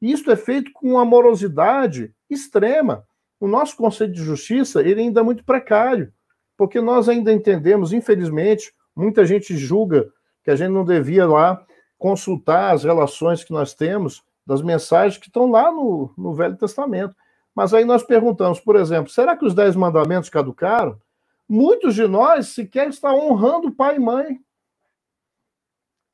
E 0.00 0.10
isso 0.10 0.30
é 0.30 0.36
feito 0.36 0.72
com 0.72 0.98
amorosidade 0.98 2.12
extrema. 2.28 3.04
O 3.40 3.46
nosso 3.46 3.76
conceito 3.76 4.14
de 4.14 4.22
justiça 4.22 4.80
ele 4.80 5.00
ainda 5.00 5.20
é 5.20 5.22
muito 5.22 5.44
precário, 5.44 6.12
porque 6.56 6.80
nós 6.80 7.08
ainda 7.08 7.32
entendemos, 7.32 7.92
infelizmente, 7.92 8.72
muita 8.98 9.24
gente 9.24 9.56
julga 9.56 10.12
que 10.42 10.50
a 10.50 10.56
gente 10.56 10.70
não 10.70 10.84
devia 10.84 11.26
lá 11.26 11.64
consultar 11.96 12.74
as 12.74 12.82
relações 12.82 13.44
que 13.44 13.52
nós 13.52 13.72
temos 13.72 14.24
das 14.44 14.60
mensagens 14.60 15.18
que 15.18 15.28
estão 15.28 15.50
lá 15.50 15.70
no, 15.70 16.12
no 16.16 16.34
Velho 16.34 16.56
Testamento. 16.56 17.14
Mas 17.54 17.72
aí 17.72 17.84
nós 17.84 18.02
perguntamos, 18.02 18.58
por 18.58 18.76
exemplo, 18.76 19.10
será 19.10 19.36
que 19.36 19.44
os 19.44 19.54
dez 19.54 19.76
mandamentos 19.76 20.28
caducaram? 20.28 21.00
Muitos 21.48 21.94
de 21.94 22.06
nós 22.06 22.48
sequer 22.48 22.88
estão 22.88 23.18
honrando 23.18 23.70
pai 23.70 23.96
e 23.96 24.00
mãe. 24.00 24.40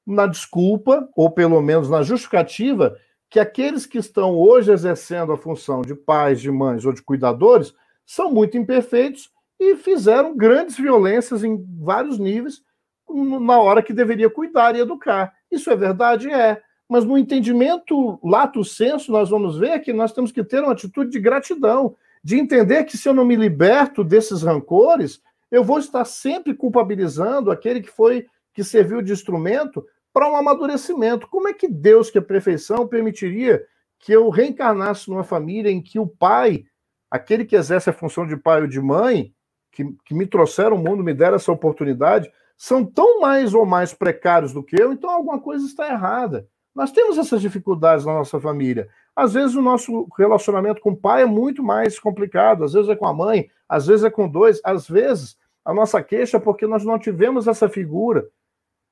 Na 0.07 0.27
desculpa, 0.27 1.09
ou 1.16 1.31
pelo 1.31 1.61
menos 1.62 1.88
na 1.88 2.03
justificativa, 2.03 2.99
que 3.31 3.40
aqueles 3.40 3.87
que 3.87 3.99
estão 3.99 4.37
hoje 4.37 4.70
exercendo 4.70 5.33
a 5.33 5.38
função 5.38 5.81
de 5.81 5.94
pais, 5.94 6.40
de 6.40 6.51
mães 6.51 6.85
ou 6.85 6.92
de 6.92 7.03
cuidadores 7.03 7.75
são 8.05 8.31
muito 8.31 8.59
imperfeitos 8.59 9.33
e 9.59 9.77
fizeram 9.77 10.37
grandes 10.37 10.77
violências 10.77 11.42
em 11.42 11.64
vários 11.79 12.18
níveis 12.18 12.62
na 13.08 13.58
hora 13.58 13.82
que 13.82 13.92
deveria 13.92 14.30
cuidar 14.30 14.74
e 14.74 14.80
educar. 14.80 15.34
Isso 15.50 15.70
é 15.70 15.76
verdade? 15.76 16.30
É 16.30 16.62
mas 16.88 17.04
no 17.04 17.16
entendimento 17.16 18.18
lato 18.22 18.62
senso, 18.64 19.10
nós 19.10 19.30
vamos 19.30 19.58
ver 19.58 19.80
que 19.80 19.92
nós 19.92 20.12
temos 20.12 20.30
que 20.30 20.44
ter 20.44 20.62
uma 20.62 20.72
atitude 20.72 21.10
de 21.10 21.18
gratidão, 21.18 21.96
de 22.22 22.38
entender 22.38 22.84
que 22.84 22.96
se 22.96 23.08
eu 23.08 23.14
não 23.14 23.24
me 23.24 23.36
liberto 23.36 24.04
desses 24.04 24.42
rancores, 24.42 25.20
eu 25.50 25.64
vou 25.64 25.78
estar 25.78 26.04
sempre 26.04 26.54
culpabilizando 26.54 27.50
aquele 27.50 27.80
que 27.80 27.90
foi 27.90 28.26
que 28.52 28.62
serviu 28.62 29.00
de 29.02 29.12
instrumento 29.12 29.84
para 30.12 30.30
um 30.30 30.36
amadurecimento. 30.36 31.26
Como 31.28 31.48
é 31.48 31.52
que 31.52 31.68
Deus, 31.68 32.10
que 32.10 32.18
é 32.18 32.20
perfeição, 32.20 32.86
permitiria 32.86 33.64
que 33.98 34.12
eu 34.12 34.28
reencarnasse 34.28 35.08
numa 35.08 35.24
família 35.24 35.70
em 35.70 35.82
que 35.82 35.98
o 35.98 36.06
pai, 36.06 36.64
aquele 37.10 37.44
que 37.44 37.56
exerce 37.56 37.90
a 37.90 37.92
função 37.92 38.26
de 38.26 38.36
pai 38.36 38.60
ou 38.60 38.66
de 38.66 38.80
mãe, 38.80 39.34
que, 39.72 39.84
que 40.04 40.14
me 40.14 40.26
trouxeram 40.26 40.76
o 40.76 40.78
mundo, 40.78 41.02
me 41.02 41.14
deram 41.14 41.36
essa 41.36 41.50
oportunidade, 41.50 42.30
são 42.56 42.84
tão 42.84 43.20
mais 43.20 43.54
ou 43.54 43.66
mais 43.66 43.92
precários 43.92 44.52
do 44.52 44.62
que 44.62 44.80
eu, 44.80 44.92
então 44.92 45.10
alguma 45.10 45.40
coisa 45.40 45.66
está 45.66 45.88
errada. 45.88 46.46
Nós 46.74 46.90
temos 46.90 47.18
essas 47.18 47.40
dificuldades 47.40 48.04
na 48.04 48.14
nossa 48.14 48.40
família. 48.40 48.88
Às 49.14 49.34
vezes 49.34 49.54
o 49.54 49.62
nosso 49.62 50.08
relacionamento 50.18 50.80
com 50.80 50.90
o 50.90 50.96
pai 50.96 51.22
é 51.22 51.26
muito 51.26 51.62
mais 51.62 51.98
complicado, 51.98 52.64
às 52.64 52.72
vezes 52.72 52.88
é 52.88 52.96
com 52.96 53.06
a 53.06 53.14
mãe, 53.14 53.48
às 53.68 53.86
vezes 53.86 54.04
é 54.04 54.10
com 54.10 54.28
dois, 54.28 54.60
às 54.64 54.88
vezes 54.88 55.36
a 55.64 55.72
nossa 55.72 56.02
queixa 56.02 56.36
é 56.36 56.40
porque 56.40 56.66
nós 56.66 56.84
não 56.84 56.98
tivemos 56.98 57.46
essa 57.46 57.68
figura 57.68 58.28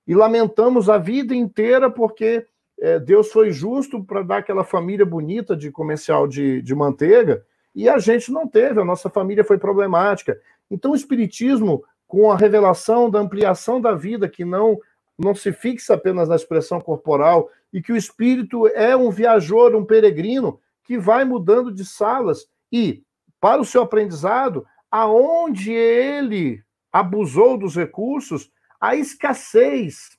e 0.07 0.15
lamentamos 0.15 0.89
a 0.89 0.97
vida 0.97 1.35
inteira 1.35 1.91
porque 1.91 2.47
é, 2.81 2.99
Deus 2.99 3.31
foi 3.31 3.51
justo 3.53 4.03
para 4.03 4.23
dar 4.23 4.39
aquela 4.39 4.65
família 4.65 5.05
bonita 5.05 5.57
de 5.57 5.71
comercial 5.71 6.27
de, 6.27 6.63
de 6.63 6.75
manteiga 6.75 7.45
e 7.75 7.89
a 7.89 7.99
gente 7.99 8.31
não 8.31 8.47
teve, 8.47 8.81
a 8.81 8.85
nossa 8.85 9.11
família 9.11 9.45
foi 9.45 9.59
problemática. 9.59 10.39
Então 10.71 10.93
o 10.93 10.97
Espiritismo, 10.97 11.85
com 12.13 12.31
a 12.31 12.37
revelação 12.37 13.09
da 13.09 13.21
ampliação 13.21 13.81
da 13.81 13.95
vida, 13.95 14.29
que 14.29 14.45
não, 14.45 14.79
não 15.19 15.35
se 15.35 15.51
fixa 15.51 15.95
apenas 15.95 16.29
na 16.29 16.37
expressão 16.37 16.79
corporal 16.79 17.49
e 17.73 17.81
que 17.81 17.91
o 17.91 17.97
espírito 17.97 18.69
é 18.69 18.95
um 18.95 19.11
viajor, 19.11 19.75
um 19.75 19.83
peregrino 19.83 20.61
que 20.85 20.99
vai 20.99 21.25
mudando 21.25 21.73
de 21.73 21.87
salas 21.87 22.47
e 22.71 23.03
para 23.41 23.63
o 23.63 23.65
seu 23.65 23.81
aprendizado, 23.81 24.67
aonde 24.91 25.73
ele 25.73 26.63
abusou 26.93 27.57
dos 27.57 27.75
recursos, 27.75 28.53
a 28.79 28.95
escassez, 28.95 30.11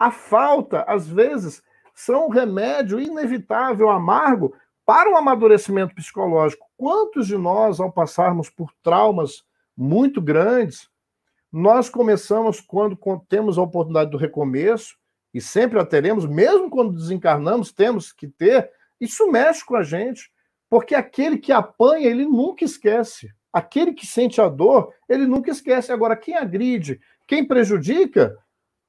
a 0.00 0.10
falta, 0.10 0.82
às 0.82 1.06
vezes, 1.06 1.62
são 1.94 2.26
um 2.26 2.28
remédio 2.28 2.98
inevitável, 2.98 3.88
amargo, 3.88 4.52
para 4.84 5.08
o 5.08 5.16
amadurecimento 5.16 5.94
psicológico. 5.94 6.66
Quantos 6.76 7.28
de 7.28 7.38
nós, 7.38 7.78
ao 7.78 7.92
passarmos 7.92 8.50
por 8.50 8.72
traumas 8.82 9.44
muito 9.76 10.20
grandes, 10.20 10.90
nós 11.52 11.88
começamos, 11.88 12.60
quando 12.60 12.96
temos 13.28 13.58
a 13.58 13.62
oportunidade 13.62 14.10
do 14.10 14.16
recomeço, 14.16 14.96
e 15.32 15.40
sempre 15.40 15.78
a 15.78 15.84
teremos, 15.84 16.26
mesmo 16.26 16.70
quando 16.70 16.92
desencarnamos, 16.92 17.72
temos 17.72 18.12
que 18.12 18.28
ter, 18.28 18.70
isso 19.00 19.30
mexe 19.30 19.64
com 19.64 19.76
a 19.76 19.82
gente, 19.82 20.30
porque 20.68 20.94
aquele 20.94 21.38
que 21.38 21.52
apanha, 21.52 22.06
ele 22.06 22.24
nunca 22.24 22.64
esquece. 22.64 23.32
Aquele 23.52 23.92
que 23.92 24.06
sente 24.06 24.40
a 24.40 24.48
dor, 24.48 24.92
ele 25.08 25.26
nunca 25.26 25.50
esquece. 25.50 25.90
Agora, 25.90 26.16
quem 26.16 26.36
agride, 26.36 27.00
quem 27.26 27.44
prejudica, 27.44 28.36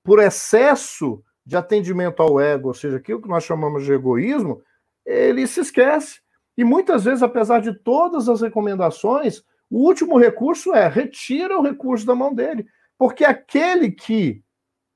por 0.03 0.19
excesso 0.19 1.23
de 1.45 1.57
atendimento 1.57 2.21
ao 2.21 2.39
ego, 2.39 2.67
ou 2.67 2.73
seja, 2.73 2.97
aquilo 2.97 3.21
que 3.21 3.27
nós 3.27 3.43
chamamos 3.43 3.83
de 3.83 3.93
egoísmo, 3.93 4.61
ele 5.05 5.47
se 5.47 5.61
esquece. 5.61 6.21
E 6.55 6.63
muitas 6.63 7.05
vezes, 7.05 7.23
apesar 7.23 7.61
de 7.61 7.73
todas 7.73 8.29
as 8.29 8.41
recomendações, 8.41 9.43
o 9.71 9.87
último 9.87 10.19
recurso 10.19 10.73
é 10.75 10.89
retira 10.89 11.57
o 11.57 11.61
recurso 11.61 12.05
da 12.05 12.13
mão 12.13 12.33
dele. 12.33 12.67
Porque 12.97 13.23
aquele 13.23 13.89
que 13.89 14.43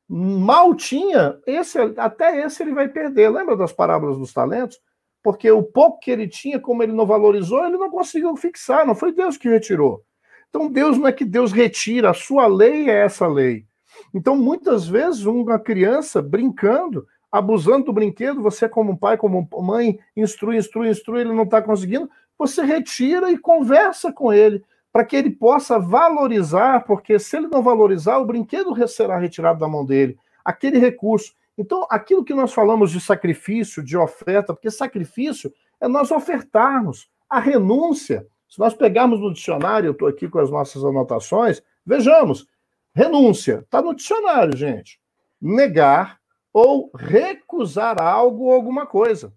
mal 0.08 0.76
tinha, 0.76 1.40
esse, 1.48 1.80
até 1.98 2.46
esse 2.46 2.62
ele 2.62 2.74
vai 2.74 2.90
perder. 2.90 3.30
Lembra 3.30 3.56
das 3.56 3.72
parábolas 3.72 4.18
dos 4.18 4.34
talentos? 4.34 4.78
Porque 5.24 5.50
o 5.50 5.64
pouco 5.64 6.00
que 6.00 6.12
ele 6.12 6.28
tinha, 6.28 6.60
como 6.60 6.84
ele 6.84 6.92
não 6.92 7.06
valorizou, 7.06 7.66
ele 7.66 7.78
não 7.78 7.90
conseguiu 7.90 8.36
fixar, 8.36 8.86
não 8.86 8.94
foi 8.94 9.14
Deus 9.14 9.38
que 9.38 9.50
retirou. 9.50 10.04
Então, 10.50 10.70
Deus 10.70 10.98
não 10.98 11.08
é 11.08 11.12
que 11.12 11.26
Deus 11.26 11.52
retira, 11.52 12.12
a 12.12 12.14
sua 12.14 12.46
lei 12.46 12.90
é 12.90 13.06
essa 13.06 13.28
lei. 13.28 13.66
Então, 14.14 14.36
muitas 14.36 14.88
vezes, 14.88 15.26
uma 15.26 15.58
criança 15.58 16.22
brincando, 16.22 17.08
abusando 17.32 17.86
do 17.86 17.94
brinquedo, 17.94 18.42
você, 18.42 18.70
como 18.70 18.98
pai, 18.98 19.18
como 19.18 19.48
mãe, 19.62 19.98
instrui, 20.16 20.58
instrui, 20.58 20.90
instrui, 20.90 21.22
ele 21.22 21.34
não 21.34 21.44
está 21.44 21.62
conseguindo, 21.62 22.10
você 22.38 22.64
retira 22.64 23.32
e 23.32 23.38
conversa 23.38 24.12
com 24.12 24.34
ele 24.34 24.64
para 24.92 25.04
que 25.04 25.16
ele 25.16 25.30
possa 25.30 25.78
valorizar, 25.78 26.86
porque 26.86 27.20
se 27.20 27.36
ele 27.36 27.48
não 27.48 27.62
valorizar, 27.62 28.18
o 28.18 28.26
brinquedo 28.26 28.88
será 28.88 29.18
retirado 29.18 29.60
da 29.60 29.68
mão 29.68 29.86
dele, 29.86 30.18
aquele 30.44 30.80
recurso. 30.80 31.34
Então, 31.58 31.86
aquilo 31.90 32.24
que 32.24 32.34
nós 32.34 32.54
falamos 32.54 32.92
de 32.92 33.02
sacrifício, 33.02 33.84
de 33.84 33.98
oferta, 33.98 34.54
porque 34.54 34.72
sacrifício 34.72 35.54
é 35.82 35.88
nós 35.88 36.12
ofertarmos 36.12 37.10
a 37.30 37.40
renúncia. 37.40 38.26
Se 38.48 38.60
nós 38.60 38.74
pegarmos 38.74 39.20
no 39.20 39.34
dicionário, 39.34 39.88
eu 39.88 39.92
estou 39.92 40.08
aqui 40.08 40.30
com 40.30 40.40
as 40.40 40.50
nossas 40.50 40.84
anotações, 40.84 41.62
vejamos, 41.86 42.48
renúncia, 42.94 43.60
está 43.66 43.82
no 43.82 43.94
dicionário, 43.94 44.56
gente. 44.56 45.00
Negar 45.42 46.20
ou 46.54 46.90
recusar 46.96 48.02
algo 48.02 48.46
ou 48.46 48.54
alguma 48.54 48.86
coisa. 48.86 49.34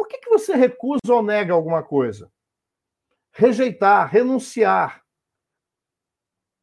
Por 0.00 0.08
que, 0.08 0.16
que 0.16 0.30
você 0.30 0.54
recusa 0.54 1.12
ou 1.12 1.22
nega 1.22 1.52
alguma 1.52 1.82
coisa? 1.82 2.32
rejeitar, 3.32 4.08
renunciar. 4.08 5.02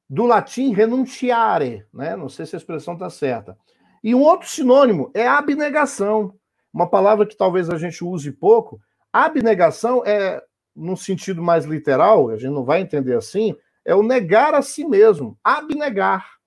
Do 0.09 0.25
latim 0.25 0.73
renunciare, 0.73 1.85
né? 1.93 2.15
Não 2.15 2.29
sei 2.29 2.45
se 2.45 2.55
a 2.55 2.59
expressão 2.59 2.93
está 2.93 3.09
certa. 3.09 3.57
E 4.03 4.15
um 4.15 4.21
outro 4.21 4.47
sinônimo 4.47 5.11
é 5.13 5.27
abnegação, 5.27 6.33
uma 6.73 6.89
palavra 6.89 7.25
que 7.25 7.35
talvez 7.35 7.69
a 7.69 7.77
gente 7.77 8.03
use 8.03 8.31
pouco. 8.31 8.79
Abnegação 9.11 10.03
é, 10.05 10.41
no 10.73 10.95
sentido 10.95 11.41
mais 11.41 11.65
literal, 11.65 12.29
a 12.29 12.37
gente 12.37 12.53
não 12.53 12.63
vai 12.63 12.81
entender 12.81 13.17
assim, 13.17 13.53
é 13.83 13.93
o 13.93 14.03
negar 14.03 14.53
a 14.53 14.61
si 14.61 14.85
mesmo, 14.85 15.37
abnegar. 15.43 16.37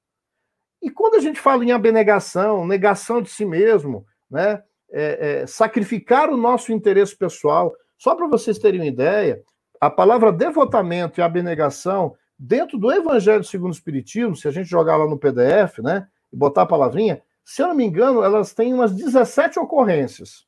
E 0.81 0.91
quando 0.91 1.17
a 1.17 1.21
gente 1.21 1.39
fala 1.39 1.63
em 1.63 1.73
abnegação, 1.73 2.67
negação 2.67 3.21
de 3.21 3.29
si 3.29 3.45
mesmo, 3.45 4.07
né, 4.31 4.63
é, 4.93 5.43
é, 5.43 5.47
sacrificar 5.47 6.31
o 6.31 6.37
nosso 6.37 6.73
interesse 6.73 7.17
pessoal, 7.17 7.75
só 7.99 8.15
para 8.15 8.27
vocês 8.27 8.59
terem 8.59 8.81
uma 8.81 8.87
ideia, 8.87 9.43
a 9.81 9.89
palavra 9.89 10.33
devotamento 10.33 11.21
e 11.21 11.23
abnegação, 11.23 12.15
dentro 12.39 12.79
do 12.79 12.91
Evangelho 12.91 13.45
segundo 13.45 13.73
o 13.73 13.75
Espiritismo, 13.75 14.37
se 14.37 14.49
a 14.49 14.51
gente 14.51 14.69
jogar 14.69 14.97
lá 14.97 15.07
no 15.07 15.19
PDF, 15.19 15.79
né, 15.79 16.09
e 16.33 16.37
botar 16.37 16.63
a 16.63 16.67
palavrinha, 16.67 17.23
se 17.45 17.63
eu 17.63 17.69
não 17.69 17.75
me 17.75 17.85
engano, 17.85 18.23
elas 18.23 18.55
têm 18.55 18.73
umas 18.73 18.95
17 18.95 19.59
ocorrências. 19.59 20.47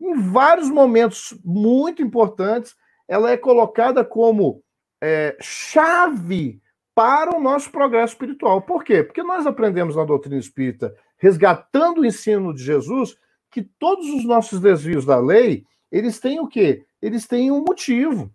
Em 0.00 0.14
vários 0.14 0.70
momentos 0.70 1.38
muito 1.44 2.02
importantes, 2.02 2.74
ela 3.08 3.30
é 3.30 3.36
colocada 3.36 4.04
como 4.04 4.62
é, 5.02 5.36
chave 5.40 6.60
para 6.94 7.36
o 7.36 7.40
nosso 7.40 7.70
progresso 7.70 8.12
espiritual. 8.12 8.62
Por 8.62 8.84
quê? 8.84 9.02
Porque 9.02 9.22
nós 9.22 9.46
aprendemos 9.46 9.96
na 9.96 10.04
doutrina 10.04 10.38
espírita, 10.38 10.94
resgatando 11.20 11.98
o 11.98 12.04
ensino 12.04 12.52
de 12.52 12.64
Jesus, 12.64 13.16
que 13.50 13.62
todos 13.62 14.08
os 14.08 14.24
nossos 14.24 14.58
desvios 14.58 15.04
da 15.04 15.18
lei, 15.18 15.64
eles 15.92 16.18
têm 16.18 16.40
o 16.40 16.48
quê? 16.48 16.84
Eles 17.00 17.26
têm 17.26 17.52
um 17.52 17.62
motivo. 17.62 18.32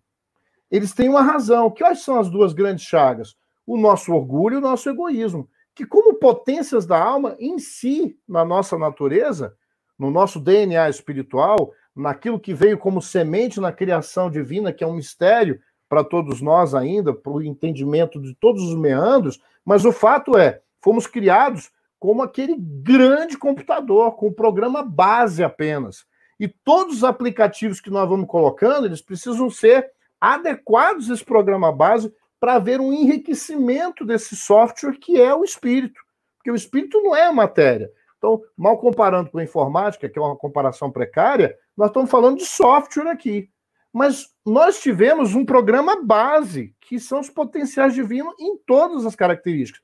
Eles 0.69 0.93
têm 0.93 1.09
uma 1.09 1.21
razão. 1.21 1.69
Quais 1.69 2.01
são 2.01 2.19
as 2.19 2.29
duas 2.29 2.53
grandes 2.53 2.85
chagas? 2.85 3.35
O 3.65 3.77
nosso 3.77 4.13
orgulho 4.13 4.55
e 4.55 4.57
o 4.57 4.61
nosso 4.61 4.89
egoísmo. 4.89 5.49
Que, 5.73 5.85
como 5.85 6.15
potências 6.15 6.85
da 6.85 7.01
alma 7.01 7.35
em 7.39 7.57
si, 7.57 8.17
na 8.27 8.45
nossa 8.45 8.77
natureza, 8.77 9.55
no 9.97 10.11
nosso 10.11 10.39
DNA 10.39 10.89
espiritual, 10.89 11.71
naquilo 11.95 12.39
que 12.39 12.53
veio 12.53 12.77
como 12.77 13.01
semente 13.01 13.59
na 13.59 13.71
criação 13.71 14.29
divina, 14.29 14.71
que 14.71 14.83
é 14.83 14.87
um 14.87 14.95
mistério 14.95 15.59
para 15.89 16.03
todos 16.03 16.41
nós 16.41 16.75
ainda, 16.75 17.13
para 17.13 17.31
o 17.31 17.41
entendimento 17.41 18.21
de 18.21 18.35
todos 18.35 18.61
os 18.63 18.75
meandros, 18.75 19.39
mas 19.63 19.85
o 19.85 19.91
fato 19.91 20.37
é, 20.37 20.61
fomos 20.81 21.07
criados 21.07 21.71
como 22.05 22.21
aquele 22.21 22.55
grande 22.55 23.35
computador, 23.35 24.15
com 24.15 24.27
o 24.27 24.33
programa 24.33 24.83
base 24.83 25.43
apenas. 25.43 26.05
E 26.39 26.47
todos 26.47 26.97
os 26.97 27.03
aplicativos 27.03 27.81
que 27.81 27.89
nós 27.89 28.07
vamos 28.07 28.27
colocando, 28.27 28.85
eles 28.85 29.01
precisam 29.01 29.49
ser 29.49 29.91
adequados 30.21 31.09
a 31.09 31.15
esse 31.15 31.25
programa 31.25 31.71
base 31.71 32.13
para 32.39 32.53
haver 32.53 32.79
um 32.79 32.93
enriquecimento 32.93 34.05
desse 34.05 34.35
software 34.35 34.99
que 34.99 35.19
é 35.19 35.33
o 35.33 35.43
espírito. 35.43 35.99
Porque 36.37 36.51
o 36.51 36.55
espírito 36.55 37.01
não 37.01 37.15
é 37.15 37.25
a 37.25 37.33
matéria. 37.33 37.89
Então, 38.19 38.39
mal 38.55 38.77
comparando 38.77 39.31
com 39.31 39.39
a 39.39 39.43
informática, 39.43 40.07
que 40.07 40.19
é 40.19 40.21
uma 40.21 40.35
comparação 40.35 40.91
precária, 40.91 41.57
nós 41.75 41.87
estamos 41.87 42.11
falando 42.11 42.37
de 42.37 42.45
software 42.45 43.09
aqui. 43.09 43.49
Mas 43.91 44.27
nós 44.45 44.79
tivemos 44.79 45.33
um 45.33 45.43
programa 45.43 46.03
base, 46.03 46.75
que 46.81 46.99
são 46.99 47.19
os 47.19 47.31
potenciais 47.31 47.95
divinos 47.95 48.35
em 48.39 48.57
todas 48.57 49.07
as 49.07 49.15
características. 49.15 49.81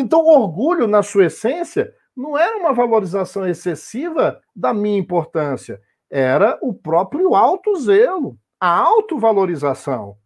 Então, 0.00 0.24
orgulho, 0.24 0.86
na 0.86 1.02
sua 1.02 1.26
essência, 1.26 1.94
não 2.16 2.36
era 2.36 2.56
uma 2.56 2.72
valorização 2.72 3.46
excessiva 3.46 4.40
da 4.56 4.72
minha 4.72 4.98
importância, 4.98 5.78
era 6.08 6.58
o 6.62 6.72
próprio 6.72 7.34
alto 7.34 7.76
zelo, 7.76 8.38
a 8.58 8.78
autovalorização. 8.78 10.16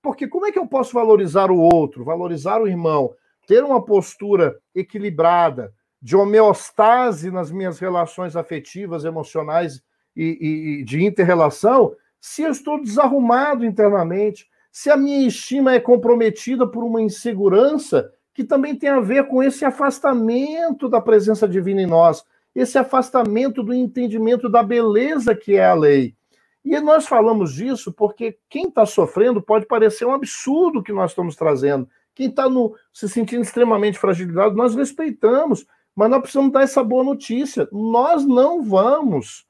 Porque 0.00 0.28
como 0.28 0.46
é 0.46 0.52
que 0.52 0.58
eu 0.60 0.66
posso 0.68 0.94
valorizar 0.94 1.50
o 1.50 1.58
outro, 1.58 2.04
valorizar 2.04 2.62
o 2.62 2.68
irmão, 2.68 3.12
ter 3.48 3.64
uma 3.64 3.84
postura 3.84 4.56
equilibrada, 4.72 5.74
de 6.00 6.14
homeostase 6.14 7.28
nas 7.28 7.50
minhas 7.50 7.80
relações 7.80 8.36
afetivas, 8.36 9.04
emocionais 9.04 9.82
e, 10.14 10.78
e, 10.80 10.84
de 10.84 11.04
interrelação, 11.04 11.96
se 12.20 12.42
eu 12.42 12.52
estou 12.52 12.80
desarrumado 12.80 13.66
internamente, 13.66 14.46
se 14.70 14.88
a 14.88 14.96
minha 14.96 15.26
estima 15.26 15.74
é 15.74 15.80
comprometida 15.80 16.64
por 16.64 16.84
uma 16.84 17.02
insegurança 17.02 18.12
que 18.36 18.44
também 18.44 18.76
tem 18.76 18.90
a 18.90 19.00
ver 19.00 19.28
com 19.28 19.42
esse 19.42 19.64
afastamento 19.64 20.90
da 20.90 21.00
presença 21.00 21.48
divina 21.48 21.80
em 21.80 21.86
nós, 21.86 22.22
esse 22.54 22.76
afastamento 22.76 23.62
do 23.62 23.72
entendimento 23.72 24.46
da 24.46 24.62
beleza 24.62 25.34
que 25.34 25.54
é 25.56 25.64
a 25.64 25.72
lei. 25.72 26.14
E 26.62 26.78
nós 26.78 27.06
falamos 27.06 27.54
disso 27.54 27.90
porque 27.90 28.38
quem 28.46 28.68
está 28.68 28.84
sofrendo 28.84 29.40
pode 29.40 29.64
parecer 29.64 30.04
um 30.04 30.12
absurdo 30.12 30.82
que 30.82 30.92
nós 30.92 31.12
estamos 31.12 31.34
trazendo. 31.34 31.88
Quem 32.14 32.28
está 32.28 32.44
se 32.92 33.08
sentindo 33.08 33.40
extremamente 33.40 33.98
fragilizado, 33.98 34.54
nós 34.54 34.74
respeitamos, 34.74 35.66
mas 35.94 36.10
nós 36.10 36.20
precisamos 36.20 36.52
dar 36.52 36.60
essa 36.62 36.84
boa 36.84 37.02
notícia. 37.02 37.66
Nós 37.72 38.26
não 38.26 38.62
vamos. 38.62 39.46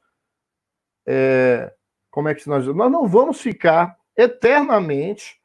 É, 1.05 1.73
como 2.09 2.29
é 2.29 2.35
que 2.37 2.49
nós 2.49 2.65
Nós 2.69 2.93
não 2.93 3.09
vamos 3.09 3.41
ficar 3.41 3.97
eternamente 4.17 5.41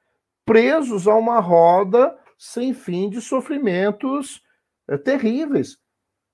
presos 0.45 1.08
a 1.08 1.15
uma 1.15 1.39
roda 1.39 2.15
sem 2.41 2.73
fim 2.73 3.08
de 3.08 3.21
sofrimentos 3.21 4.41
é, 4.89 4.97
terríveis. 4.97 5.77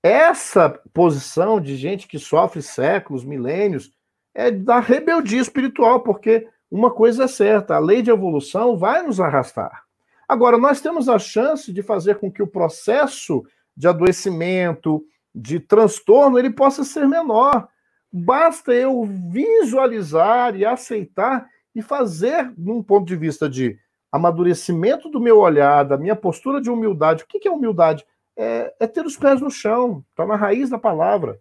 Essa 0.02 0.70
posição 0.94 1.60
de 1.60 1.76
gente 1.76 2.08
que 2.08 2.18
sofre 2.18 2.62
séculos, 2.62 3.26
milênios, 3.26 3.90
é 4.34 4.50
da 4.50 4.80
rebeldia 4.80 5.38
espiritual, 5.38 6.00
porque 6.00 6.48
uma 6.70 6.90
coisa 6.90 7.24
é 7.24 7.28
certa: 7.28 7.74
a 7.74 7.78
lei 7.78 8.00
de 8.00 8.10
evolução 8.10 8.78
vai 8.78 9.02
nos 9.02 9.20
arrastar. 9.20 9.84
Agora, 10.26 10.56
nós 10.56 10.80
temos 10.80 11.10
a 11.10 11.18
chance 11.18 11.70
de 11.70 11.82
fazer 11.82 12.14
com 12.14 12.32
que 12.32 12.42
o 12.42 12.46
processo 12.46 13.44
de 13.76 13.86
adoecimento, 13.86 15.04
de 15.34 15.60
transtorno, 15.60 16.38
ele 16.38 16.50
possa 16.50 16.84
ser 16.84 17.06
menor. 17.06 17.68
Basta 18.10 18.72
eu 18.72 19.04
visualizar 19.04 20.56
e 20.56 20.64
aceitar 20.64 21.46
e 21.74 21.82
fazer, 21.82 22.50
num 22.56 22.82
ponto 22.82 23.06
de 23.06 23.14
vista 23.14 23.46
de 23.46 23.78
amadurecimento 24.10 25.08
do 25.08 25.20
meu 25.20 25.38
olhar, 25.38 25.84
da 25.84 25.96
minha 25.96 26.16
postura 26.16 26.60
de 26.60 26.70
humildade. 26.70 27.24
O 27.24 27.26
que 27.26 27.46
é 27.46 27.50
humildade? 27.50 28.06
É, 28.36 28.74
é 28.80 28.86
ter 28.86 29.04
os 29.04 29.16
pés 29.16 29.40
no 29.40 29.50
chão, 29.50 30.04
está 30.10 30.24
na 30.24 30.36
raiz 30.36 30.70
da 30.70 30.78
palavra, 30.78 31.40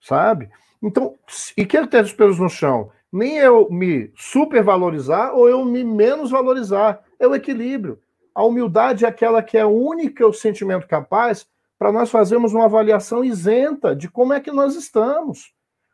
sabe? 0.00 0.50
Então, 0.82 1.16
e 1.56 1.66
quero 1.66 1.86
ter 1.86 2.04
os 2.04 2.12
pés 2.12 2.38
no 2.38 2.48
chão. 2.48 2.90
Nem 3.12 3.38
eu 3.38 3.68
me 3.70 4.12
supervalorizar 4.16 5.34
ou 5.34 5.48
eu 5.48 5.64
me 5.64 5.82
menos 5.84 6.30
valorizar. 6.30 7.02
É 7.18 7.26
o 7.26 7.34
equilíbrio. 7.34 8.00
A 8.34 8.44
humildade 8.44 9.04
é 9.04 9.08
aquela 9.08 9.42
que 9.42 9.58
é 9.58 9.66
única 9.66 10.26
o 10.26 10.32
sentimento 10.32 10.86
capaz 10.86 11.46
para 11.78 11.92
nós 11.92 12.10
fazermos 12.10 12.54
uma 12.54 12.66
avaliação 12.66 13.24
isenta 13.24 13.96
de 13.96 14.08
como 14.08 14.32
é 14.32 14.40
que 14.40 14.52
nós 14.52 14.76
estamos. 14.76 15.52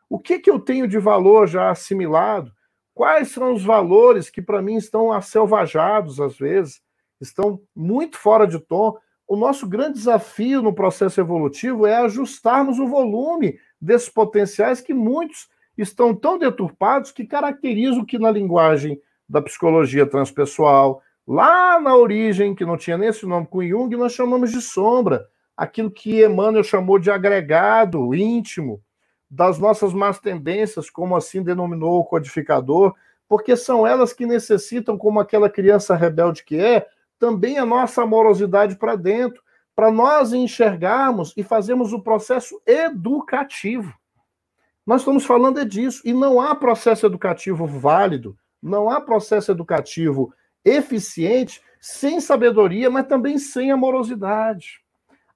O 0.09 0.19
que, 0.19 0.39
que 0.39 0.49
eu 0.49 0.59
tenho 0.59 0.87
de 0.87 0.99
valor 0.99 1.47
já 1.47 1.69
assimilado? 1.69 2.51
Quais 2.97 3.29
são 3.29 3.53
os 3.53 3.63
valores 3.63 4.27
que 4.27 4.41
para 4.41 4.59
mim 4.59 4.75
estão 4.75 5.11
acelvajados 5.11 6.19
às 6.19 6.35
vezes, 6.35 6.81
estão 7.21 7.61
muito 7.75 8.17
fora 8.17 8.47
de 8.47 8.57
tom? 8.57 8.97
O 9.27 9.35
nosso 9.35 9.67
grande 9.67 9.99
desafio 9.99 10.63
no 10.63 10.73
processo 10.73 11.21
evolutivo 11.21 11.85
é 11.85 11.95
ajustarmos 11.97 12.79
o 12.79 12.87
volume 12.87 13.59
desses 13.79 14.09
potenciais 14.09 14.81
que 14.81 14.95
muitos 14.95 15.47
estão 15.77 16.15
tão 16.15 16.39
deturpados 16.39 17.11
que 17.11 17.23
caracterizam 17.23 18.03
que 18.03 18.17
na 18.17 18.31
linguagem 18.31 18.99
da 19.29 19.43
psicologia 19.43 20.07
transpessoal, 20.07 21.03
Lá 21.27 21.77
na 21.79 21.93
origem, 21.93 22.55
que 22.55 22.65
não 22.65 22.77
tinha 22.77 22.97
nem 22.97 23.09
esse 23.09 23.25
nome 23.25 23.45
com 23.45 23.61
Jung, 23.61 23.93
nós 23.97 24.13
chamamos 24.13 24.49
de 24.49 24.61
sombra, 24.61 25.27
aquilo 25.57 25.91
que 25.91 26.25
Emmanuel 26.25 26.63
chamou 26.63 26.97
de 26.97 27.11
agregado 27.11 28.15
íntimo 28.15 28.81
das 29.29 29.59
nossas 29.59 29.93
más 29.93 30.19
tendências, 30.19 30.89
como 30.89 31.15
assim 31.15 31.43
denominou 31.43 31.99
o 31.99 32.05
codificador, 32.05 32.95
porque 33.27 33.55
são 33.57 33.85
elas 33.85 34.13
que 34.13 34.25
necessitam, 34.25 34.97
como 34.97 35.19
aquela 35.19 35.49
criança 35.49 35.95
rebelde 35.95 36.43
que 36.43 36.57
é, 36.57 36.87
também 37.19 37.57
a 37.57 37.65
nossa 37.65 38.03
amorosidade 38.03 38.77
para 38.77 38.95
dentro, 38.95 39.41
para 39.75 39.91
nós 39.91 40.33
enxergarmos 40.33 41.33
e 41.35 41.43
fazermos 41.43 41.93
o 41.93 42.01
processo 42.01 42.59
educativo. 42.65 43.93
Nós 44.85 45.01
estamos 45.01 45.25
falando 45.25 45.59
é 45.59 45.65
disso, 45.65 46.01
e 46.05 46.13
não 46.13 46.39
há 46.39 46.55
processo 46.55 47.05
educativo 47.05 47.67
válido, 47.67 48.37
não 48.61 48.89
há 48.89 49.01
processo 49.01 49.51
educativo 49.51 50.33
eficiente, 50.63 51.61
sem 51.79 52.19
sabedoria, 52.19 52.89
mas 52.89 53.07
também 53.07 53.37
sem 53.37 53.71
amorosidade. 53.71 54.81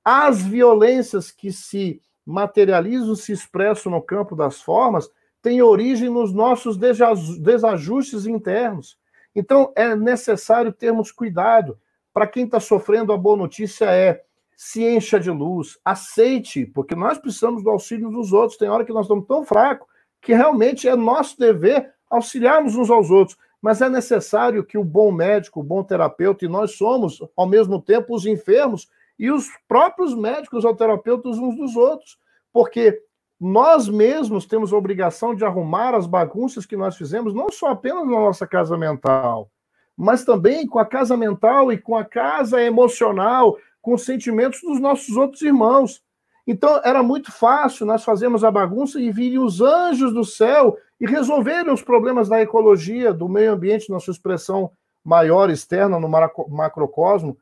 As 0.03 0.41
violências 0.41 1.29
que 1.29 1.51
se 1.51 2.01
materializam, 2.31 3.15
se 3.15 3.31
expressam 3.31 3.91
no 3.91 4.01
campo 4.01 4.35
das 4.35 4.61
formas, 4.61 5.09
têm 5.41 5.61
origem 5.61 6.09
nos 6.09 6.33
nossos 6.33 6.77
desajustes 6.77 8.25
internos. 8.25 8.97
Então, 9.35 9.71
é 9.75 9.95
necessário 9.95 10.71
termos 10.71 11.11
cuidado. 11.11 11.77
Para 12.13 12.27
quem 12.27 12.45
está 12.45 12.59
sofrendo, 12.59 13.13
a 13.13 13.17
boa 13.17 13.37
notícia 13.37 13.85
é 13.85 14.23
se 14.55 14.83
encha 14.83 15.19
de 15.19 15.31
luz, 15.31 15.79
aceite, 15.83 16.65
porque 16.65 16.95
nós 16.95 17.17
precisamos 17.17 17.63
do 17.63 17.69
auxílio 17.69 18.09
dos 18.09 18.31
outros. 18.31 18.57
Tem 18.57 18.69
hora 18.69 18.85
que 18.85 18.93
nós 18.93 19.05
estamos 19.05 19.25
tão 19.25 19.43
fracos 19.43 19.87
que 20.21 20.33
realmente 20.33 20.87
é 20.87 20.95
nosso 20.95 21.37
dever 21.39 21.91
auxiliarmos 22.09 22.75
uns 22.75 22.89
aos 22.89 23.09
outros 23.09 23.37
mas 23.61 23.81
é 23.81 23.87
necessário 23.87 24.63
que 24.63 24.77
o 24.77 24.83
bom 24.83 25.11
médico, 25.11 25.59
o 25.59 25.63
bom 25.63 25.83
terapeuta, 25.83 26.43
e 26.43 26.47
nós 26.47 26.75
somos, 26.75 27.21
ao 27.37 27.47
mesmo 27.47 27.79
tempo, 27.79 28.15
os 28.15 28.25
enfermos 28.25 28.89
e 29.19 29.29
os 29.29 29.47
próprios 29.67 30.15
médicos 30.15 30.65
ou 30.65 30.75
terapeutas 30.75 31.37
uns 31.37 31.55
dos 31.55 31.75
outros, 31.75 32.17
porque 32.53 33.01
nós 33.39 33.89
mesmos 33.89 34.45
temos 34.45 34.71
a 34.71 34.77
obrigação 34.77 35.33
de 35.33 35.43
arrumar 35.43 35.95
as 35.95 36.05
bagunças 36.05 36.65
que 36.65 36.77
nós 36.77 36.95
fizemos, 36.95 37.33
não 37.33 37.49
só 37.51 37.69
apenas 37.69 38.05
na 38.05 38.11
nossa 38.11 38.45
casa 38.45 38.77
mental, 38.77 39.49
mas 39.97 40.23
também 40.23 40.67
com 40.67 40.77
a 40.77 40.85
casa 40.85 41.17
mental 41.17 41.71
e 41.71 41.77
com 41.77 41.95
a 41.95 42.05
casa 42.05 42.61
emocional 42.61 43.57
com 43.81 43.95
os 43.95 44.05
sentimentos 44.05 44.61
dos 44.61 44.79
nossos 44.79 45.17
outros 45.17 45.41
irmãos. 45.41 46.03
Então, 46.45 46.81
era 46.83 47.01
muito 47.01 47.31
fácil 47.31 47.85
nós 47.85 48.03
fazermos 48.03 48.43
a 48.43 48.51
bagunça 48.51 48.99
e 48.99 49.11
virem 49.11 49.39
os 49.39 49.59
anjos 49.59 50.13
do 50.13 50.23
céu 50.23 50.77
e 50.99 51.07
resolverem 51.07 51.73
os 51.73 51.81
problemas 51.81 52.29
da 52.29 52.41
ecologia, 52.41 53.11
do 53.11 53.27
meio 53.27 53.53
ambiente, 53.53 53.89
na 53.89 53.99
sua 53.99 54.11
expressão 54.11 54.71
maior, 55.03 55.49
externa, 55.49 55.99
no 55.99 56.07
macrocosmo. 56.07 57.35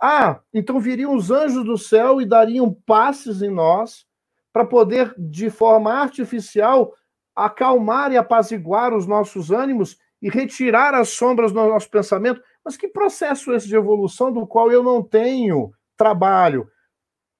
Ah, 0.00 0.38
então 0.52 0.78
viriam 0.78 1.14
os 1.14 1.30
anjos 1.30 1.64
do 1.64 1.76
céu 1.76 2.20
e 2.20 2.26
dariam 2.26 2.76
passes 2.86 3.42
em 3.42 3.50
nós 3.50 4.06
para 4.54 4.64
poder, 4.64 5.12
de 5.18 5.50
forma 5.50 5.92
artificial, 5.92 6.94
acalmar 7.34 8.12
e 8.12 8.16
apaziguar 8.16 8.94
os 8.94 9.04
nossos 9.04 9.50
ânimos 9.50 9.98
e 10.22 10.30
retirar 10.30 10.94
as 10.94 11.08
sombras 11.08 11.50
do 11.50 11.56
nosso 11.56 11.90
pensamento. 11.90 12.40
Mas 12.64 12.76
que 12.76 12.86
processo 12.86 13.52
é 13.52 13.56
esse 13.56 13.66
de 13.66 13.74
evolução 13.74 14.30
do 14.30 14.46
qual 14.46 14.70
eu 14.70 14.80
não 14.80 15.02
tenho 15.02 15.72
trabalho? 15.96 16.68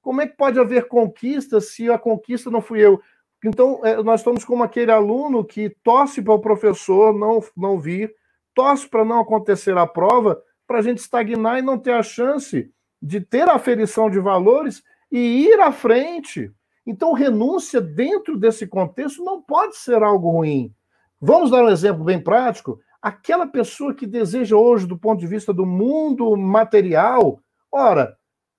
Como 0.02 0.20
é 0.20 0.26
que 0.26 0.36
pode 0.36 0.58
haver 0.58 0.88
conquista 0.88 1.60
se 1.60 1.88
a 1.88 1.96
conquista 1.96 2.50
não 2.50 2.60
fui 2.60 2.84
eu? 2.84 3.00
Então, 3.44 3.80
é, 3.84 4.02
nós 4.02 4.18
estamos 4.18 4.44
como 4.44 4.64
aquele 4.64 4.90
aluno 4.90 5.44
que 5.44 5.70
torce 5.84 6.20
para 6.20 6.34
o 6.34 6.40
professor 6.40 7.14
não, 7.14 7.38
não 7.56 7.78
vir, 7.78 8.12
torce 8.52 8.88
para 8.88 9.04
não 9.04 9.20
acontecer 9.20 9.78
a 9.78 9.86
prova, 9.86 10.42
para 10.66 10.80
a 10.80 10.82
gente 10.82 10.98
estagnar 10.98 11.60
e 11.60 11.62
não 11.62 11.78
ter 11.78 11.92
a 11.92 12.02
chance 12.02 12.72
de 13.00 13.20
ter 13.20 13.48
a 13.48 13.54
aferição 13.54 14.10
de 14.10 14.18
valores 14.18 14.82
e 15.12 15.46
ir 15.46 15.60
à 15.60 15.70
frente. 15.70 16.50
Então, 16.86 17.12
renúncia 17.12 17.80
dentro 17.80 18.36
desse 18.36 18.66
contexto 18.66 19.24
não 19.24 19.40
pode 19.40 19.76
ser 19.76 20.02
algo 20.02 20.30
ruim. 20.30 20.72
Vamos 21.20 21.50
dar 21.50 21.64
um 21.64 21.70
exemplo 21.70 22.04
bem 22.04 22.20
prático. 22.22 22.78
Aquela 23.00 23.46
pessoa 23.46 23.94
que 23.94 24.06
deseja 24.06 24.56
hoje, 24.56 24.86
do 24.86 24.98
ponto 24.98 25.20
de 25.20 25.26
vista 25.26 25.52
do 25.52 25.64
mundo 25.64 26.36
material, 26.36 27.40
ora, 27.72 28.16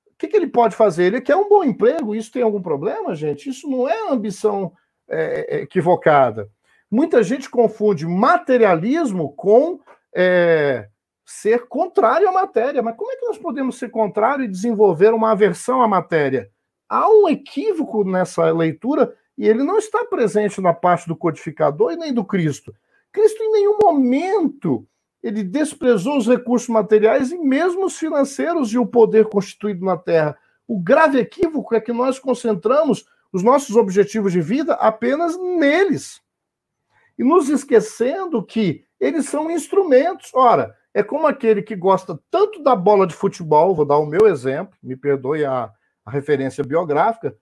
o 0.07 0.17
que, 0.17 0.27
que 0.27 0.37
ele 0.37 0.47
pode 0.47 0.75
fazer? 0.75 1.05
Ele 1.05 1.21
quer 1.21 1.35
um 1.35 1.49
bom 1.49 1.63
emprego, 1.63 2.15
isso 2.15 2.31
tem 2.31 2.41
algum 2.41 2.61
problema, 2.61 3.13
gente? 3.13 3.49
Isso 3.49 3.69
não 3.69 3.87
é 3.87 4.09
ambição 4.09 4.71
é, 5.07 5.57
é 5.57 5.61
equivocada. 5.61 6.49
Muita 6.89 7.21
gente 7.21 7.49
confunde 7.49 8.07
materialismo 8.07 9.33
com 9.33 9.79
é, 10.15 10.87
ser 11.25 11.67
contrário 11.67 12.29
à 12.29 12.31
matéria. 12.31 12.81
Mas 12.81 12.95
como 12.95 13.11
é 13.11 13.15
que 13.17 13.25
nós 13.25 13.37
podemos 13.37 13.77
ser 13.77 13.89
contrário 13.89 14.45
e 14.45 14.47
desenvolver 14.47 15.13
uma 15.13 15.31
aversão 15.31 15.81
à 15.81 15.87
matéria? 15.87 16.49
Há 16.87 17.09
um 17.09 17.27
equívoco 17.27 18.03
nessa 18.03 18.51
leitura 18.51 19.15
e 19.37 19.47
ele 19.47 19.63
não 19.63 19.77
está 19.77 20.05
presente 20.05 20.61
na 20.61 20.73
parte 20.73 21.07
do 21.07 21.15
codificador 21.15 21.91
e 21.91 21.97
nem 21.97 22.13
do 22.13 22.23
Cristo. 22.23 22.73
Cristo 23.11 23.41
em 23.41 23.51
nenhum 23.51 23.77
momento 23.81 24.87
ele 25.25 25.41
desprezou 25.43 26.17
os 26.17 26.27
recursos 26.27 26.69
materiais 26.69 27.31
e 27.31 27.37
mesmo 27.37 27.85
os 27.85 27.97
financeiros 27.97 28.71
e 28.71 28.77
o 28.77 28.85
poder 28.85 29.25
constituído 29.25 29.83
na 29.83 29.97
Terra. 29.97 30.37
O 30.67 30.79
grave 30.79 31.17
equívoco 31.17 31.73
é 31.73 31.81
que 31.81 31.91
nós 31.91 32.19
concentramos 32.19 33.05
os 33.33 33.41
nossos 33.41 33.75
objetivos 33.75 34.31
de 34.31 34.39
vida 34.39 34.75
apenas 34.75 35.35
neles. 35.35 36.21
E 37.17 37.23
nos 37.23 37.49
esquecendo 37.49 38.43
que 38.43 38.85
eles 38.99 39.27
são 39.27 39.49
instrumentos. 39.49 40.29
Ora, 40.33 40.75
é 40.93 41.01
como 41.01 41.25
aquele 41.25 41.61
que 41.61 41.75
gosta 41.75 42.19
tanto 42.29 42.61
da 42.61 42.75
bola 42.75 43.07
de 43.07 43.15
futebol, 43.15 43.75
vou 43.75 43.85
dar 43.85 43.97
o 43.97 44.05
meu 44.05 44.27
exemplo, 44.27 44.77
me 44.81 44.95
perdoe 44.95 45.43
a, 45.43 45.71
a 46.05 46.11
referência 46.11 46.63
biográfica. 46.63 47.35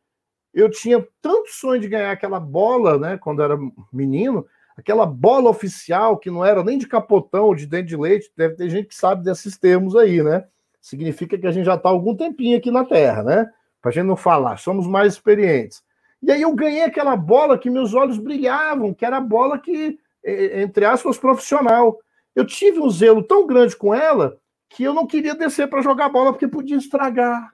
Eu 0.53 0.69
tinha 0.69 1.05
tanto 1.21 1.49
sonho 1.49 1.81
de 1.81 1.87
ganhar 1.87 2.11
aquela 2.11 2.39
bola, 2.39 2.97
né, 2.97 3.17
quando 3.17 3.41
era 3.41 3.57
menino, 3.91 4.45
aquela 4.77 5.05
bola 5.05 5.49
oficial 5.49 6.17
que 6.17 6.31
não 6.31 6.45
era 6.45 6.63
nem 6.63 6.77
de 6.77 6.87
capotão 6.87 7.45
ou 7.45 7.55
de 7.55 7.65
dente 7.65 7.89
de 7.89 7.97
leite, 7.97 8.31
deve 8.35 8.55
ter 8.55 8.69
gente 8.69 8.87
que 8.87 8.95
sabe 8.95 9.23
desses 9.23 9.57
termos 9.57 9.95
aí, 9.95 10.23
né? 10.23 10.45
Significa 10.81 11.37
que 11.37 11.47
a 11.47 11.51
gente 11.51 11.65
já 11.65 11.75
está 11.75 11.89
algum 11.89 12.15
tempinho 12.15 12.57
aqui 12.57 12.71
na 12.71 12.83
Terra, 12.83 13.23
né? 13.23 13.49
Para 13.81 13.89
a 13.89 13.93
gente 13.93 14.05
não 14.05 14.15
falar, 14.15 14.57
somos 14.57 14.87
mais 14.87 15.13
experientes. 15.13 15.83
E 16.21 16.31
aí 16.31 16.41
eu 16.41 16.55
ganhei 16.55 16.83
aquela 16.83 17.15
bola 17.15 17.57
que 17.57 17.69
meus 17.69 17.93
olhos 17.93 18.17
brilhavam, 18.17 18.93
que 18.93 19.05
era 19.05 19.17
a 19.17 19.21
bola 19.21 19.59
que, 19.59 19.99
entre 20.23 20.85
aspas, 20.85 21.17
profissional. 21.17 21.99
Eu 22.35 22.45
tive 22.45 22.79
um 22.79 22.89
zelo 22.89 23.21
tão 23.21 23.45
grande 23.45 23.75
com 23.75 23.93
ela 23.93 24.37
que 24.69 24.83
eu 24.83 24.93
não 24.93 25.05
queria 25.05 25.35
descer 25.35 25.67
para 25.67 25.81
jogar 25.81 26.09
bola 26.09 26.31
porque 26.31 26.47
podia 26.47 26.77
estragar. 26.77 27.52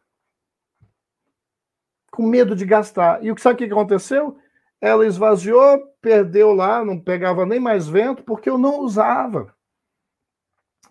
Com 2.12 2.26
medo 2.26 2.56
de 2.56 2.66
gastar. 2.66 3.24
E 3.24 3.32
o 3.32 3.36
que 3.36 3.42
sabe 3.42 3.56
o 3.56 3.68
que 3.68 3.74
aconteceu? 3.74 4.38
Ela 4.82 5.06
esvaziou, 5.06 5.80
perdeu 6.02 6.54
lá, 6.54 6.84
não 6.84 7.00
pegava 7.00 7.46
nem 7.46 7.60
mais 7.60 7.88
vento 7.88 8.24
porque 8.24 8.50
eu 8.50 8.58
não 8.58 8.80
usava. 8.80 9.54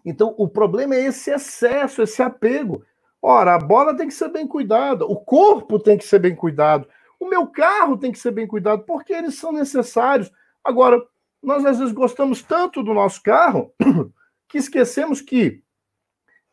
Então, 0.04 0.34
o 0.38 0.48
problema 0.48 0.94
é 0.94 1.04
esse 1.04 1.30
excesso, 1.30 2.02
esse 2.02 2.22
apego. 2.22 2.84
Ora, 3.20 3.54
a 3.54 3.58
bola 3.58 3.96
tem 3.96 4.06
que 4.06 4.14
ser 4.14 4.28
bem 4.28 4.46
cuidada, 4.46 5.04
o 5.04 5.16
corpo 5.16 5.78
tem 5.78 5.98
que 5.98 6.04
ser 6.04 6.20
bem 6.20 6.34
cuidado, 6.34 6.88
o 7.18 7.28
meu 7.28 7.46
carro 7.48 7.98
tem 7.98 8.12
que 8.12 8.18
ser 8.18 8.30
bem 8.30 8.46
cuidado, 8.46 8.84
porque 8.84 9.12
eles 9.12 9.34
são 9.34 9.52
necessários. 9.52 10.30
Agora, 10.62 11.02
nós 11.42 11.64
às 11.64 11.78
vezes 11.78 11.92
gostamos 11.92 12.42
tanto 12.42 12.82
do 12.82 12.94
nosso 12.94 13.22
carro 13.22 13.72
que 14.48 14.58
esquecemos 14.58 15.20
que 15.20 15.62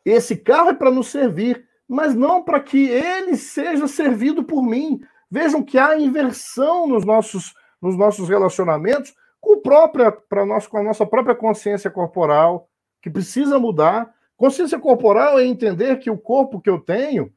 esse 0.04 0.36
carro 0.36 0.70
é 0.70 0.74
para 0.74 0.90
nos 0.90 1.08
servir, 1.08 1.65
mas 1.88 2.14
não 2.14 2.42
para 2.42 2.60
que 2.60 2.88
ele 2.88 3.36
seja 3.36 3.86
servido 3.86 4.42
por 4.44 4.62
mim. 4.62 5.00
Vejam 5.30 5.62
que 5.62 5.78
há 5.78 5.98
inversão 5.98 6.86
nos 6.86 7.04
nossos, 7.04 7.54
nos 7.80 7.96
nossos 7.96 8.28
relacionamentos 8.28 9.14
com, 9.40 9.60
própria, 9.60 10.16
nós, 10.46 10.66
com 10.66 10.78
a 10.78 10.82
nossa 10.82 11.06
própria 11.06 11.34
consciência 11.34 11.90
corporal, 11.90 12.68
que 13.00 13.10
precisa 13.10 13.58
mudar. 13.58 14.12
Consciência 14.36 14.78
corporal 14.78 15.38
é 15.38 15.44
entender 15.44 15.98
que 15.98 16.10
o 16.10 16.18
corpo 16.18 16.60
que 16.60 16.68
eu 16.68 16.80
tenho, 16.80 17.32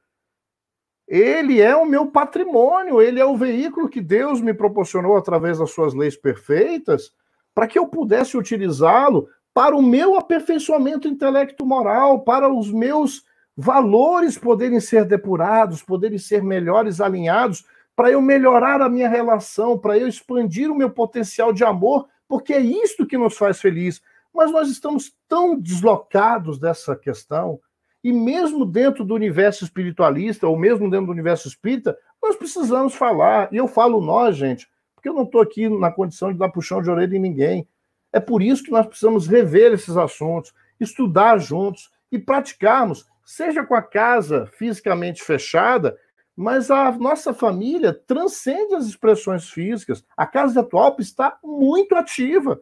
ele 1.07 1.61
é 1.61 1.75
o 1.75 1.85
meu 1.85 2.07
patrimônio, 2.07 3.01
ele 3.01 3.19
é 3.19 3.25
o 3.25 3.37
veículo 3.37 3.89
que 3.89 4.01
Deus 4.01 4.41
me 4.41 4.53
proporcionou 4.53 5.17
através 5.17 5.59
das 5.59 5.71
suas 5.71 5.93
leis 5.93 6.15
perfeitas 6.15 7.11
para 7.53 7.67
que 7.67 7.77
eu 7.77 7.87
pudesse 7.87 8.37
utilizá-lo 8.37 9.27
para 9.53 9.75
o 9.75 9.81
meu 9.81 10.15
aperfeiçoamento 10.15 11.07
intelecto-moral, 11.07 12.21
para 12.21 12.47
os 12.47 12.71
meus 12.71 13.23
valores 13.62 14.38
poderem 14.38 14.80
ser 14.80 15.03
depurados, 15.03 15.84
poderem 15.84 16.18
ser 16.18 16.41
melhores 16.41 17.01
alinhados, 17.01 17.66
para 17.93 18.10
eu 18.10 18.22
melhorar 18.22 18.82
a 18.82 18.88
minha 18.88 19.10
relação, 19.10 19.78
para 19.78 19.97
eu 19.97 20.07
expandir 20.07 20.72
o 20.72 20.76
meu 20.76 20.89
potencial 20.89 21.51
de 21.51 21.66
amor, 21.66 22.07
porque 22.26 22.53
é 22.53 22.62
isto 22.62 23.05
que 23.05 23.18
nos 23.18 23.36
faz 23.36 23.60
feliz. 23.60 24.01
Mas 24.34 24.49
nós 24.49 24.70
estamos 24.70 25.14
tão 25.28 25.60
deslocados 25.60 26.57
dessa 26.57 26.95
questão, 26.95 27.60
e 28.01 28.14
mesmo 28.14 28.66
dentro 28.66 29.03
do 29.03 29.14
universo 29.14 29.66
espiritualista, 29.66 30.47
ou 30.47 30.57
mesmo 30.57 30.89
dentro 30.89 31.07
do 31.07 31.12
universo 31.12 31.49
espírita, 31.49 31.97
nós 32.24 32.38
precisamos 32.38 32.95
falar. 32.95 33.51
E 33.51 33.57
eu 33.57 33.68
falo 33.68 33.99
nós, 33.99 34.38
gente, 34.38 34.70
porque 34.95 35.10
eu 35.10 35.14
não 35.14 35.24
estou 35.24 35.41
aqui 35.41 35.68
na 35.68 35.91
condição 35.91 36.32
de 36.32 36.39
dar 36.39 36.47
puxão 36.47 36.82
de 36.82 36.89
orelha 36.89 37.18
em 37.18 37.20
ninguém. 37.20 37.68
É 38.14 38.22
por 38.22 38.41
isso 38.41 38.64
que 38.64 38.72
nós 38.72 38.88
precisamos 38.88 39.28
rever 39.28 39.74
esses 39.74 39.97
assuntos, 39.97 40.53
estudar 40.80 41.38
juntos 41.39 41.91
e 42.10 42.18
praticarmos, 42.18 43.09
seja 43.30 43.63
com 43.63 43.75
a 43.75 43.82
casa 43.84 44.47
fisicamente 44.47 45.23
fechada, 45.23 45.95
mas 46.36 46.71
a 46.71 46.91
nossa 46.93 47.32
família 47.32 47.93
transcende 47.93 48.73
as 48.73 48.88
expressões 48.88 49.47
físicas. 49.47 50.03
A 50.17 50.25
casa 50.25 50.61
atual 50.61 50.95
está 50.97 51.38
muito 51.43 51.93
ativa, 51.93 52.59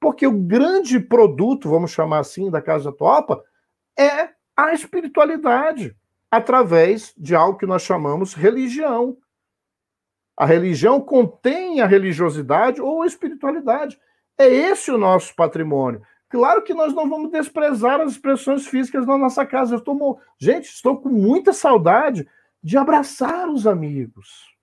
porque 0.00 0.26
o 0.26 0.32
grande 0.32 0.98
produto, 0.98 1.68
vamos 1.68 1.90
chamar 1.90 2.20
assim, 2.20 2.50
da 2.50 2.62
casa 2.62 2.88
atual 2.88 3.44
é 3.98 4.30
a 4.56 4.72
espiritualidade, 4.72 5.94
através 6.30 7.12
de 7.14 7.34
algo 7.34 7.58
que 7.58 7.66
nós 7.66 7.82
chamamos 7.82 8.32
religião. 8.32 9.18
A 10.34 10.46
religião 10.46 10.98
contém 10.98 11.82
a 11.82 11.86
religiosidade 11.86 12.80
ou 12.80 13.02
a 13.02 13.06
espiritualidade. 13.06 14.00
É 14.38 14.46
esse 14.46 14.90
o 14.90 14.96
nosso 14.96 15.36
patrimônio. 15.36 16.00
Claro 16.28 16.62
que 16.62 16.74
nós 16.74 16.92
não 16.92 17.08
vamos 17.08 17.30
desprezar 17.30 18.00
as 18.00 18.12
expressões 18.12 18.66
físicas 18.66 19.06
na 19.06 19.16
nossa 19.16 19.46
casa. 19.46 19.74
Eu 19.74 19.78
estou, 19.78 20.20
gente, 20.38 20.66
estou 20.66 20.96
com 21.00 21.08
muita 21.08 21.52
saudade 21.52 22.28
de 22.62 22.76
abraçar 22.76 23.48
os 23.48 23.66
amigos. 23.66 24.56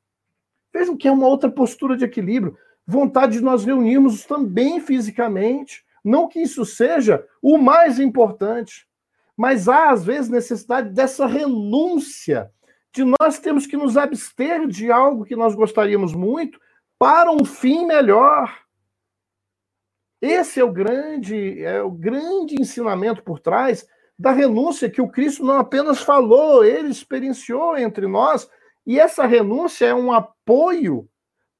Vejam 0.74 0.98
que 0.98 1.08
é 1.08 1.12
uma 1.12 1.28
outra 1.28 1.50
postura 1.50 1.96
de 1.96 2.04
equilíbrio. 2.04 2.58
Vontade 2.86 3.34
de 3.34 3.42
nós 3.42 3.64
reunirmos 3.64 4.26
também 4.26 4.82
fisicamente. 4.82 5.86
Não 6.04 6.28
que 6.28 6.40
isso 6.40 6.66
seja 6.66 7.26
o 7.42 7.58
mais 7.58 7.98
importante, 7.98 8.86
mas 9.38 9.70
há, 9.70 9.92
às 9.92 10.04
vezes, 10.04 10.30
necessidade 10.30 10.90
dessa 10.90 11.26
renúncia 11.26 12.52
de 12.94 13.04
nós 13.04 13.40
temos 13.40 13.66
que 13.66 13.78
nos 13.78 13.98
abster 13.98 14.68
de 14.68 14.92
algo 14.92 15.26
que 15.26 15.36
nós 15.36 15.56
gostaríamos 15.56 16.14
muito 16.14 16.60
para 17.00 17.32
um 17.32 17.44
fim 17.44 17.86
melhor. 17.86 18.63
Esse 20.26 20.62
é 20.62 20.64
o 20.64 20.72
grande, 20.72 21.62
é 21.62 21.84
o 21.84 21.92
grande 21.92 22.56
ensinamento 22.56 23.22
por 23.22 23.42
trás 23.42 23.86
da 24.18 24.32
renúncia 24.32 24.90
que 24.90 25.02
o 25.02 25.10
Cristo 25.10 25.44
não 25.44 25.58
apenas 25.58 26.00
falou, 26.00 26.64
ele 26.64 26.88
experienciou 26.88 27.78
entre 27.78 28.08
nós, 28.08 28.50
e 28.88 28.98
essa 28.98 29.26
renúncia 29.26 29.88
é 29.88 29.94
um 29.94 30.14
apoio 30.14 31.10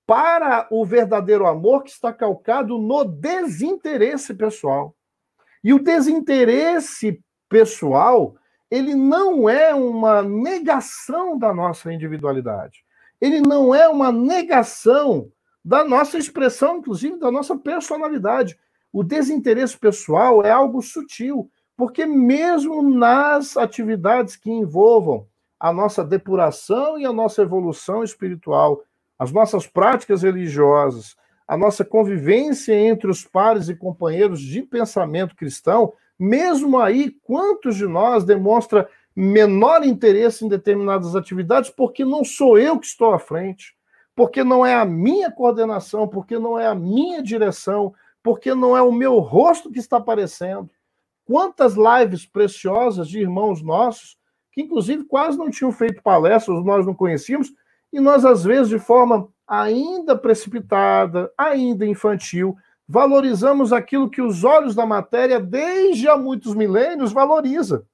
para 0.08 0.66
o 0.72 0.86
verdadeiro 0.86 1.46
amor 1.46 1.84
que 1.84 1.90
está 1.90 2.14
calcado 2.14 2.78
no 2.78 3.04
desinteresse 3.04 4.34
pessoal. 4.34 4.96
E 5.62 5.74
o 5.74 5.80
desinteresse 5.84 7.22
pessoal 7.50 8.34
ele 8.72 8.96
não 8.96 9.50
é 9.50 9.76
uma 9.76 10.22
negação 10.22 11.38
da 11.38 11.54
nossa 11.54 11.92
individualidade. 11.92 12.86
Ele 13.20 13.42
não 13.42 13.76
é 13.76 13.90
uma 13.90 14.10
negação 14.10 15.30
da 15.64 15.84
nossa 15.84 16.18
expressão, 16.18 16.78
inclusive 16.78 17.18
da 17.18 17.32
nossa 17.32 17.56
personalidade. 17.58 18.58
O 18.92 19.04
desinteresse 19.04 19.78
pessoal 19.78 20.44
é 20.44 20.52
algo 20.52 20.82
sutil, 20.82 21.50
porque 21.78 22.06
mesmo 22.06 22.82
nas 22.82 23.58
atividades 23.58 24.36
que 24.36 24.52
envolvam 24.52 25.26
a 25.60 25.72
nossa 25.72 26.04
depuração 26.04 27.00
e 27.00 27.06
a 27.06 27.14
nossa 27.14 27.42
evolução 27.42 28.04
espiritual, 28.04 28.84
as 29.18 29.32
nossas 29.32 29.66
práticas 29.66 30.22
religiosas, 30.22 31.16
a 31.48 31.58
nossa 31.58 31.86
convivência 31.86 32.74
entre 32.74 33.10
os 33.10 33.24
pares 33.24 33.70
e 33.70 33.76
companheiros 33.76 34.42
de 34.42 34.62
pensamento 34.62 35.36
cristão, 35.36 35.94
mesmo 36.20 36.80
aí, 36.80 37.12
quantos 37.24 37.76
de 37.76 37.88
nós 37.88 38.24
demonstra 38.24 38.88
menor 39.16 39.86
interesse 39.86 40.46
em 40.46 40.50
determinadas 40.50 41.16
atividades 41.16 41.70
porque 41.70 42.04
não 42.04 42.24
sou 42.24 42.58
eu 42.58 42.80
que 42.80 42.86
estou 42.86 43.14
à 43.14 43.20
frente, 43.20 43.76
porque 44.16 44.44
não 44.44 44.66
é 44.66 44.76
a 44.76 44.86
minha 44.86 45.32
coordenação, 45.32 46.08
porque 46.08 46.38
não 46.38 46.60
é 46.60 46.68
a 46.68 46.76
minha 46.76 47.22
direção, 47.22 47.94
porque 48.22 48.54
não 48.54 48.78
é 48.78 48.82
o 48.82 48.92
meu 48.92 49.20
rosto 49.20 49.72
que 49.72 49.80
está 49.80 49.98
aparecendo. 49.98 50.70
Quantas 51.26 51.76
lives 51.76 52.26
preciosas 52.26 53.08
de 53.08 53.20
irmãos 53.20 53.62
nossos, 53.62 54.18
que 54.52 54.62
inclusive 54.62 55.04
quase 55.06 55.38
não 55.38 55.50
tinham 55.50 55.72
feito 55.72 56.04
palestras, 56.04 56.64
nós 56.64 56.86
não 56.86 56.94
conhecíamos, 56.94 57.52
e 57.92 58.00
nós, 58.00 58.26
às 58.26 58.44
vezes, 58.44 58.70
de 58.70 58.80
forma 58.80 59.28
ainda 59.48 60.18
precipitada, 60.18 61.32
ainda 61.38 61.86
infantil, 61.86 62.56
valorizamos 62.88 63.72
aquilo 63.72 64.10
que 64.10 64.22
os 64.22 64.44
olhos 64.44 64.76
da 64.76 64.86
matéria, 64.86 65.40
desde 65.40 66.08
há 66.08 66.18
muitos 66.18 66.54
milênios, 66.56 67.12
valoriza. 67.12 67.86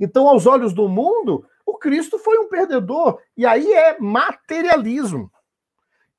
Então, 0.00 0.28
aos 0.28 0.46
olhos 0.46 0.72
do 0.72 0.88
mundo, 0.88 1.44
o 1.72 1.78
Cristo 1.78 2.18
foi 2.18 2.38
um 2.38 2.48
perdedor. 2.48 3.18
E 3.34 3.46
aí 3.46 3.72
é 3.72 3.98
materialismo, 3.98 5.32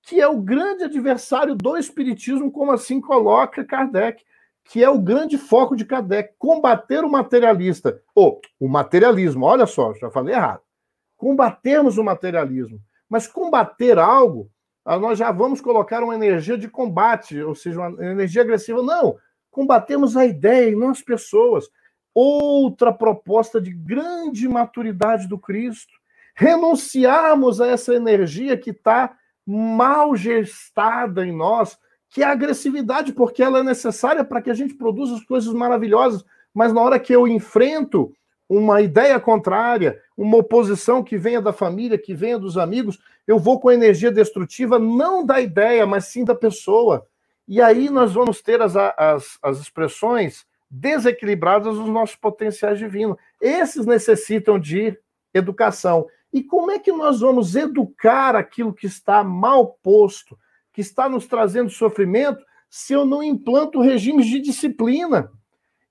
que 0.02 0.20
é 0.20 0.28
o 0.28 0.42
grande 0.42 0.86
adversário 0.86 1.54
do 1.54 1.78
Espiritismo, 1.78 2.52
como 2.52 2.72
assim 2.72 3.00
coloca 3.00 3.64
Kardec, 3.64 4.24
que 4.64 4.84
é 4.84 4.90
o 4.90 5.00
grande 5.00 5.38
foco 5.38 5.76
de 5.76 5.86
Kardec, 5.86 6.34
combater 6.40 7.04
o 7.04 7.10
materialista. 7.10 8.02
Ou 8.16 8.42
oh, 8.60 8.66
o 8.66 8.68
materialismo, 8.68 9.46
olha 9.46 9.68
só, 9.68 9.94
já 9.94 10.10
falei 10.10 10.34
errado. 10.34 10.62
Combatermos 11.16 12.00
o 12.00 12.04
materialismo. 12.04 12.82
Mas 13.08 13.28
combater 13.28 14.00
algo, 14.00 14.50
ah, 14.84 14.98
nós 14.98 15.20
já 15.20 15.32
vamos 15.32 15.62
colocar 15.62 16.04
uma 16.04 16.16
energia 16.16 16.58
de 16.58 16.68
combate, 16.68 17.40
ou 17.44 17.54
seja, 17.54 17.80
uma 17.80 18.04
energia 18.04 18.42
agressiva. 18.42 18.82
Não, 18.82 19.18
combatemos 19.52 20.18
a 20.18 20.26
ideia 20.26 20.72
e 20.72 20.76
não 20.76 20.90
as 20.90 21.02
pessoas. 21.02 21.70
Outra 22.14 22.94
proposta 22.94 23.60
de 23.60 23.72
grande 23.72 24.48
maturidade 24.48 25.28
do 25.28 25.38
Cristo. 25.38 25.94
Renunciarmos 26.36 27.62
a 27.62 27.68
essa 27.68 27.94
energia 27.94 28.58
que 28.58 28.72
está 28.72 29.16
mal 29.46 30.16
gestada 30.16 31.26
em 31.26 31.36
nós, 31.36 31.78
que 32.10 32.22
é 32.22 32.26
a 32.26 32.32
agressividade, 32.32 33.14
porque 33.14 33.42
ela 33.42 33.60
é 33.60 33.64
necessária 33.64 34.24
para 34.24 34.42
que 34.42 34.50
a 34.50 34.54
gente 34.54 34.76
produza 34.76 35.16
as 35.16 35.24
coisas 35.24 35.54
maravilhosas. 35.54 36.24
Mas 36.54 36.72
na 36.72 36.82
hora 36.82 37.00
que 37.00 37.14
eu 37.14 37.28
enfrento 37.28 38.14
uma 38.48 38.82
ideia 38.82 39.20
contrária, 39.20 40.00
uma 40.16 40.38
oposição 40.38 41.04
que 41.04 41.18
venha 41.18 41.42
da 41.42 41.52
família, 41.52 41.98
que 41.98 42.14
venha 42.14 42.38
dos 42.38 42.58
amigos, 42.58 43.00
eu 43.26 43.40
vou 43.40 43.60
com 43.60 43.70
a 43.70 43.74
energia 43.74 44.12
destrutiva 44.12 44.78
não 44.78 45.26
da 45.26 45.42
ideia, 45.42 45.86
mas 45.86 46.06
sim 46.06 46.24
da 46.24 46.36
pessoa. 46.36 47.06
E 47.48 47.62
aí 47.62 47.90
nós 47.90 48.14
vamos 48.14 48.42
ter 48.42 48.62
as, 48.62 48.76
as, 48.76 49.38
as 49.42 49.60
expressões 49.60 50.46
desequilibradas 50.74 51.78
dos 51.78 51.88
nossos 51.88 52.16
potenciais 52.16 52.80
divinos. 52.80 53.16
Esses 53.40 53.86
necessitam 53.86 54.58
de 54.58 54.98
educação. 55.32 56.08
E 56.34 56.44
como 56.44 56.72
é 56.72 56.80
que 56.80 56.92
nós 56.92 57.20
vamos 57.20 57.56
educar 57.56 58.36
aquilo 58.36 58.74
que 58.74 58.88
está 58.88 59.24
mal 59.24 59.78
posto, 59.84 60.36
que 60.74 60.82
está 60.82 61.08
nos 61.08 61.28
trazendo 61.28 61.70
sofrimento, 61.70 62.44
se 62.72 62.92
eu 62.92 63.06
não 63.06 63.22
implanto 63.22 63.80
regimes 63.80 64.26
de 64.26 64.40
disciplina? 64.40 65.32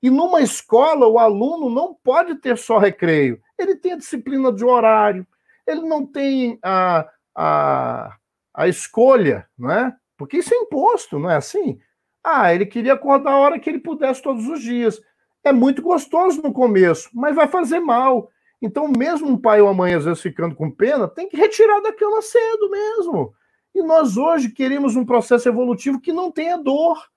E 0.03 0.11
numa 0.11 0.41
escola, 0.41 1.07
o 1.07 1.17
aluno 1.17 1.71
não 1.71 1.95
pode 1.95 2.35
ter 2.41 2.59
só 2.59 2.77
recreio. 2.79 3.41
Ele 3.57 3.77
tem 3.77 3.93
a 3.93 3.99
disciplina 3.99 4.53
de 4.53 4.65
horário, 4.65 5.25
ele 5.65 5.83
não 5.83 6.05
tem 6.05 6.59
a, 6.61 7.09
a, 7.37 8.17
a 8.53 8.67
escolha, 8.67 9.49
não 9.57 9.71
é? 9.71 9.95
Porque 10.17 10.39
isso 10.39 10.53
é 10.53 10.57
imposto, 10.57 11.21
não 11.21 11.31
é 11.31 11.37
assim? 11.37 11.79
Ah, 12.25 12.55
ele 12.55 12.67
queria 12.67 12.93
acordar 12.93 13.33
a 13.33 13.39
hora 13.39 13.59
que 13.59 13.69
ele 13.69 13.79
pudesse 13.79 14.23
todos 14.23 14.47
os 14.47 14.63
dias. 14.63 15.01
É 15.45 15.53
muito 15.53 15.83
gostoso 15.83 16.41
no 16.43 16.53
começo, 16.53 17.11
mas 17.13 17.35
vai 17.35 17.49
fazer 17.49 17.81
mal. 17.81 18.31
Então, 18.61 18.87
mesmo 18.87 19.29
um 19.29 19.37
pai 19.37 19.61
ou 19.61 19.69
uma 19.69 19.75
mãe, 19.75 19.95
às 19.95 20.05
vezes, 20.05 20.23
ficando 20.23 20.55
com 20.55 20.71
pena, 20.71 21.09
tem 21.09 21.29
que 21.29 21.37
retirar 21.37 21.81
da 21.81 21.93
cama 21.93 22.23
cedo 22.23 22.71
mesmo. 22.71 23.35
E 23.75 23.83
nós 23.83 24.17
hoje 24.17 24.51
queremos 24.51 24.95
um 24.95 25.05
processo 25.05 25.49
evolutivo 25.49 26.01
que 26.01 26.13
não 26.13 26.31
tenha 26.31 26.57
dor 26.57 27.11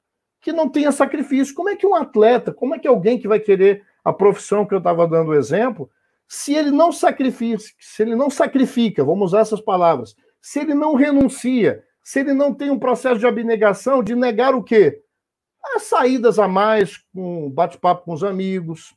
que 0.45 0.53
não 0.53 0.69
tenha 0.69 0.91
sacrifício. 0.91 1.55
Como 1.55 1.69
é 1.69 1.75
que 1.75 1.87
um 1.87 1.95
atleta, 1.95 2.53
como 2.53 2.75
é 2.75 2.79
que 2.79 2.87
alguém 2.87 3.17
que 3.17 3.27
vai 3.27 3.39
querer 3.39 3.83
a 4.03 4.13
profissão 4.13 4.63
que 4.63 4.75
eu 4.75 4.77
estava 4.77 5.07
dando 5.07 5.31
o 5.31 5.33
exemplo, 5.33 5.89
se 6.27 6.53
ele 6.53 6.69
não 6.69 6.91
sacrifica, 6.91 7.63
se 7.79 8.03
ele 8.03 8.15
não 8.15 8.29
sacrifica, 8.29 9.03
vamos 9.03 9.31
usar 9.31 9.39
essas 9.39 9.59
palavras, 9.59 10.15
se 10.39 10.59
ele 10.59 10.75
não 10.75 10.93
renuncia, 10.93 11.83
se 12.05 12.19
ele 12.19 12.33
não 12.33 12.53
tem 12.53 12.69
um 12.69 12.77
processo 12.77 13.17
de 13.17 13.25
abnegação, 13.25 14.03
de 14.03 14.13
negar 14.13 14.53
o 14.53 14.61
quê? 14.61 15.01
As 15.75 15.81
saídas 15.83 16.37
a 16.37 16.47
mais, 16.47 16.97
com 17.11 17.49
bate-papo 17.49 18.05
com 18.05 18.13
os 18.13 18.23
amigos, 18.23 18.95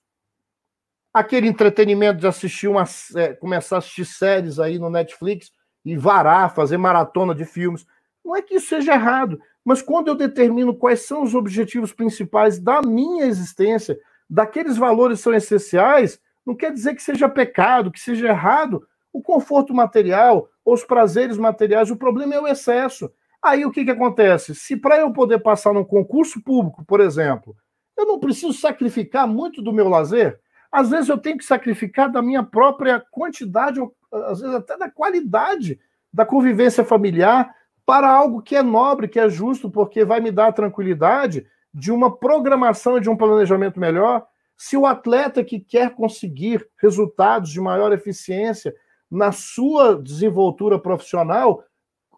aquele 1.10 1.48
entretenimento 1.48 2.20
de 2.20 2.26
assistir 2.26 2.68
uma, 2.68 2.84
é, 3.16 3.32
começar 3.32 3.76
a 3.76 3.78
assistir 3.78 4.04
séries 4.04 4.60
aí 4.60 4.78
no 4.78 4.90
Netflix 4.90 5.50
e 5.86 5.96
varar, 5.96 6.54
fazer 6.54 6.76
maratona 6.76 7.34
de 7.34 7.46
filmes. 7.46 7.86
Não 8.22 8.36
é 8.36 8.42
que 8.42 8.56
isso 8.56 8.68
seja 8.68 8.92
errado, 8.92 9.40
mas 9.64 9.80
quando 9.80 10.08
eu 10.08 10.14
determino 10.14 10.74
quais 10.74 11.06
são 11.06 11.22
os 11.22 11.34
objetivos 11.34 11.94
principais 11.94 12.58
da 12.58 12.82
minha 12.82 13.24
existência, 13.24 13.98
daqueles 14.28 14.76
valores 14.76 15.20
são 15.20 15.32
essenciais, 15.32 16.20
não 16.44 16.54
quer 16.54 16.74
dizer 16.74 16.94
que 16.94 17.02
seja 17.02 17.26
pecado, 17.26 17.90
que 17.90 18.00
seja 18.00 18.28
errado 18.28 18.86
o 19.10 19.22
conforto 19.22 19.72
material 19.72 20.50
os 20.72 20.84
prazeres 20.84 21.36
materiais. 21.36 21.90
O 21.90 21.96
problema 21.96 22.34
é 22.34 22.40
o 22.40 22.46
excesso. 22.46 23.10
Aí 23.42 23.64
o 23.64 23.70
que, 23.70 23.84
que 23.84 23.90
acontece? 23.90 24.54
Se 24.54 24.76
para 24.76 24.98
eu 24.98 25.12
poder 25.12 25.38
passar 25.38 25.72
num 25.72 25.84
concurso 25.84 26.42
público, 26.42 26.84
por 26.84 27.00
exemplo, 27.00 27.56
eu 27.96 28.06
não 28.06 28.18
preciso 28.18 28.52
sacrificar 28.52 29.26
muito 29.26 29.62
do 29.62 29.72
meu 29.72 29.88
lazer, 29.88 30.40
às 30.70 30.90
vezes 30.90 31.08
eu 31.08 31.18
tenho 31.18 31.38
que 31.38 31.44
sacrificar 31.44 32.10
da 32.10 32.20
minha 32.20 32.42
própria 32.42 33.02
quantidade, 33.10 33.80
às 34.12 34.40
vezes 34.40 34.54
até 34.54 34.76
da 34.76 34.90
qualidade 34.90 35.80
da 36.12 36.24
convivência 36.24 36.84
familiar, 36.84 37.54
para 37.86 38.10
algo 38.10 38.42
que 38.42 38.54
é 38.54 38.62
nobre, 38.62 39.08
que 39.08 39.18
é 39.18 39.28
justo, 39.28 39.70
porque 39.70 40.04
vai 40.04 40.20
me 40.20 40.30
dar 40.30 40.48
a 40.48 40.52
tranquilidade 40.52 41.46
de 41.72 41.90
uma 41.90 42.14
programação 42.14 42.98
e 42.98 43.00
de 43.00 43.08
um 43.08 43.16
planejamento 43.16 43.78
melhor. 43.80 44.26
Se 44.56 44.76
o 44.76 44.84
atleta 44.84 45.44
que 45.44 45.60
quer 45.60 45.94
conseguir 45.94 46.66
resultados 46.82 47.50
de 47.50 47.60
maior 47.60 47.92
eficiência 47.92 48.74
na 49.10 49.32
sua 49.32 50.00
desenvoltura 50.00 50.78
profissional, 50.78 51.64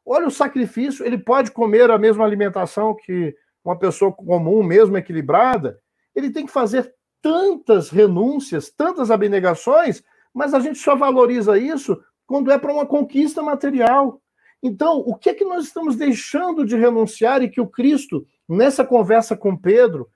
olha 0.04 0.26
o 0.26 0.30
sacrifício, 0.30 1.04
ele 1.04 1.18
pode 1.18 1.50
comer 1.50 1.90
a 1.90 1.98
mesma 1.98 2.24
alimentação 2.24 2.94
que 2.94 3.34
uma 3.64 3.78
pessoa 3.78 4.12
comum, 4.12 4.62
mesmo 4.62 4.96
equilibrada, 4.96 5.78
ele 6.14 6.30
tem 6.30 6.46
que 6.46 6.52
fazer 6.52 6.94
tantas 7.22 7.90
renúncias, 7.90 8.70
tantas 8.70 9.10
abnegações, 9.10 10.02
mas 10.32 10.54
a 10.54 10.60
gente 10.60 10.78
só 10.78 10.96
valoriza 10.96 11.58
isso 11.58 12.00
quando 12.26 12.50
é 12.50 12.58
para 12.58 12.72
uma 12.72 12.86
conquista 12.86 13.42
material. 13.42 14.20
Então, 14.62 14.98
o 14.98 15.14
que 15.14 15.30
é 15.30 15.34
que 15.34 15.44
nós 15.44 15.64
estamos 15.64 15.96
deixando 15.96 16.64
de 16.64 16.76
renunciar 16.76 17.42
e 17.42 17.48
que 17.48 17.60
o 17.60 17.66
Cristo, 17.66 18.26
nessa 18.48 18.84
conversa 18.84 19.36
com 19.36 19.56
Pedro, 19.56 20.08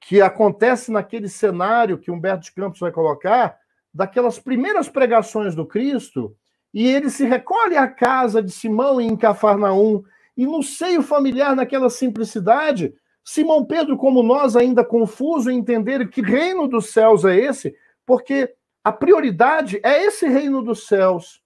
que 0.00 0.20
acontece 0.20 0.90
naquele 0.90 1.28
cenário 1.28 1.98
que 1.98 2.10
Humberto 2.10 2.44
de 2.44 2.52
Campos 2.52 2.80
vai 2.80 2.92
colocar, 2.92 3.56
daquelas 3.98 4.38
primeiras 4.38 4.88
pregações 4.88 5.56
do 5.56 5.66
Cristo, 5.66 6.36
e 6.72 6.86
ele 6.86 7.10
se 7.10 7.24
recolhe 7.24 7.76
à 7.76 7.88
casa 7.88 8.40
de 8.40 8.52
Simão 8.52 9.00
em 9.00 9.16
Cafarnaum, 9.16 10.04
e 10.36 10.46
no 10.46 10.62
seio 10.62 11.02
familiar, 11.02 11.56
naquela 11.56 11.90
simplicidade, 11.90 12.94
Simão 13.24 13.64
Pedro, 13.64 13.96
como 13.96 14.22
nós, 14.22 14.54
ainda 14.54 14.84
confuso 14.84 15.50
em 15.50 15.58
entender 15.58 16.08
que 16.10 16.22
reino 16.22 16.68
dos 16.68 16.92
céus 16.92 17.24
é 17.24 17.36
esse, 17.36 17.74
porque 18.06 18.54
a 18.84 18.92
prioridade 18.92 19.80
é 19.82 20.04
esse 20.04 20.28
reino 20.28 20.62
dos 20.62 20.86
céus. 20.86 21.42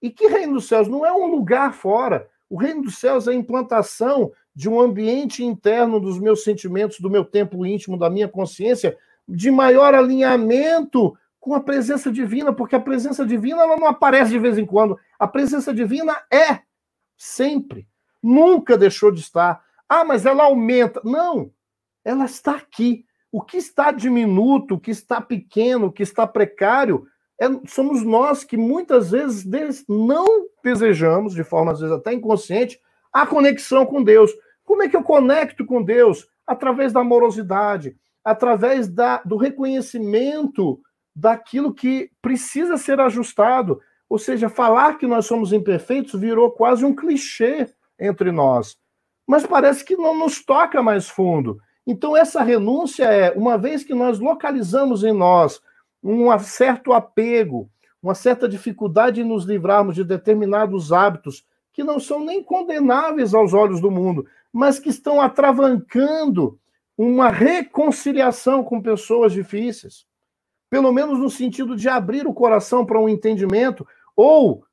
E 0.00 0.10
que 0.10 0.28
reino 0.28 0.54
dos 0.54 0.68
céus? 0.68 0.86
Não 0.86 1.04
é 1.04 1.12
um 1.12 1.26
lugar 1.26 1.74
fora. 1.74 2.28
O 2.48 2.56
reino 2.56 2.82
dos 2.82 2.98
céus 2.98 3.26
é 3.26 3.32
a 3.32 3.34
implantação 3.34 4.30
de 4.54 4.68
um 4.68 4.80
ambiente 4.80 5.42
interno 5.42 5.98
dos 5.98 6.20
meus 6.20 6.44
sentimentos, 6.44 7.00
do 7.00 7.10
meu 7.10 7.24
templo 7.24 7.66
íntimo, 7.66 7.98
da 7.98 8.08
minha 8.08 8.28
consciência, 8.28 8.96
de 9.28 9.50
maior 9.50 9.94
alinhamento 9.94 11.18
com 11.44 11.54
a 11.54 11.60
presença 11.60 12.10
divina, 12.10 12.54
porque 12.54 12.74
a 12.74 12.80
presença 12.80 13.26
divina 13.26 13.60
ela 13.60 13.76
não 13.76 13.86
aparece 13.86 14.30
de 14.30 14.38
vez 14.38 14.56
em 14.56 14.64
quando. 14.64 14.98
A 15.18 15.28
presença 15.28 15.74
divina 15.74 16.16
é 16.32 16.60
sempre. 17.18 17.86
Nunca 18.22 18.78
deixou 18.78 19.12
de 19.12 19.20
estar. 19.20 19.62
Ah, 19.86 20.06
mas 20.06 20.24
ela 20.24 20.44
aumenta. 20.44 21.02
Não, 21.04 21.52
ela 22.02 22.24
está 22.24 22.52
aqui. 22.52 23.04
O 23.30 23.42
que 23.42 23.58
está 23.58 23.92
diminuto, 23.92 24.76
o 24.76 24.80
que 24.80 24.90
está 24.90 25.20
pequeno, 25.20 25.88
o 25.88 25.92
que 25.92 26.02
está 26.02 26.26
precário, 26.26 27.06
é, 27.38 27.44
somos 27.66 28.02
nós 28.02 28.42
que 28.42 28.56
muitas 28.56 29.10
vezes 29.10 29.44
não 29.86 30.46
desejamos, 30.64 31.34
de 31.34 31.44
forma 31.44 31.72
às 31.72 31.80
vezes 31.80 31.94
até 31.94 32.14
inconsciente, 32.14 32.80
a 33.12 33.26
conexão 33.26 33.84
com 33.84 34.02
Deus. 34.02 34.32
Como 34.64 34.82
é 34.82 34.88
que 34.88 34.96
eu 34.96 35.02
conecto 35.02 35.66
com 35.66 35.82
Deus? 35.82 36.26
Através 36.46 36.90
da 36.90 37.00
amorosidade, 37.00 37.98
através 38.24 38.88
da, 38.88 39.18
do 39.18 39.36
reconhecimento 39.36 40.80
daquilo 41.14 41.72
que 41.72 42.10
precisa 42.20 42.76
ser 42.76 43.00
ajustado. 43.00 43.80
Ou 44.08 44.18
seja, 44.18 44.48
falar 44.48 44.98
que 44.98 45.06
nós 45.06 45.26
somos 45.26 45.52
imperfeitos 45.52 46.18
virou 46.18 46.50
quase 46.50 46.84
um 46.84 46.94
clichê 46.94 47.68
entre 47.98 48.32
nós. 48.32 48.76
Mas 49.26 49.46
parece 49.46 49.84
que 49.84 49.96
não 49.96 50.18
nos 50.18 50.44
toca 50.44 50.82
mais 50.82 51.08
fundo. 51.08 51.58
Então, 51.86 52.16
essa 52.16 52.42
renúncia 52.42 53.04
é, 53.04 53.30
uma 53.32 53.58
vez 53.58 53.84
que 53.84 53.94
nós 53.94 54.18
localizamos 54.18 55.04
em 55.04 55.12
nós 55.12 55.60
um 56.02 56.38
certo 56.38 56.92
apego, 56.92 57.70
uma 58.02 58.14
certa 58.14 58.48
dificuldade 58.48 59.20
em 59.20 59.24
nos 59.24 59.44
livrarmos 59.44 59.94
de 59.94 60.04
determinados 60.04 60.92
hábitos 60.92 61.44
que 61.72 61.82
não 61.82 61.98
são 61.98 62.20
nem 62.24 62.42
condenáveis 62.42 63.34
aos 63.34 63.52
olhos 63.52 63.80
do 63.80 63.90
mundo, 63.90 64.26
mas 64.52 64.78
que 64.78 64.90
estão 64.90 65.20
atravancando 65.20 66.58
uma 66.96 67.28
reconciliação 67.28 68.62
com 68.62 68.80
pessoas 68.80 69.32
difíceis. 69.32 70.06
Pelo 70.74 70.90
menos 70.90 71.20
no 71.20 71.30
sentido 71.30 71.76
de 71.76 71.88
abrir 71.88 72.26
o 72.26 72.34
coração 72.34 72.84
para 72.84 72.98
um 72.98 73.08
entendimento 73.08 73.86
ou 74.16 74.64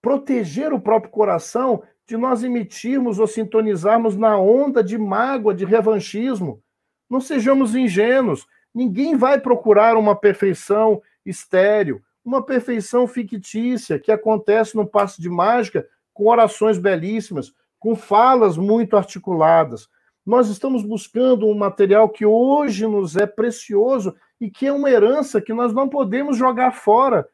proteger 0.00 0.72
o 0.72 0.80
próprio 0.80 1.12
coração 1.12 1.82
de 2.08 2.16
nós 2.16 2.42
emitirmos 2.42 3.18
ou 3.18 3.26
sintonizarmos 3.26 4.16
na 4.16 4.38
onda 4.38 4.82
de 4.82 4.96
mágoa, 4.96 5.54
de 5.54 5.66
revanchismo. 5.66 6.62
Não 7.10 7.20
sejamos 7.20 7.74
ingênuos. 7.74 8.46
Ninguém 8.74 9.18
vai 9.18 9.38
procurar 9.38 9.98
uma 9.98 10.16
perfeição 10.16 11.02
estéril, 11.26 12.00
uma 12.24 12.42
perfeição 12.42 13.06
fictícia 13.06 13.98
que 13.98 14.10
acontece 14.10 14.74
num 14.74 14.86
passo 14.86 15.20
de 15.20 15.28
mágica 15.28 15.86
com 16.14 16.26
orações 16.26 16.78
belíssimas, 16.78 17.52
com 17.78 17.94
falas 17.94 18.56
muito 18.56 18.96
articuladas. 18.96 19.90
Nós 20.24 20.48
estamos 20.48 20.82
buscando 20.82 21.46
um 21.46 21.54
material 21.54 22.08
que 22.08 22.26
hoje 22.26 22.86
nos 22.86 23.16
é 23.16 23.26
precioso 23.26 24.14
e 24.40 24.50
que 24.50 24.66
é 24.66 24.72
uma 24.72 24.90
herança 24.90 25.40
que 25.40 25.52
nós 25.52 25.72
não 25.72 25.88
podemos 25.88 26.36
jogar 26.36 26.72
fora. 26.72 27.26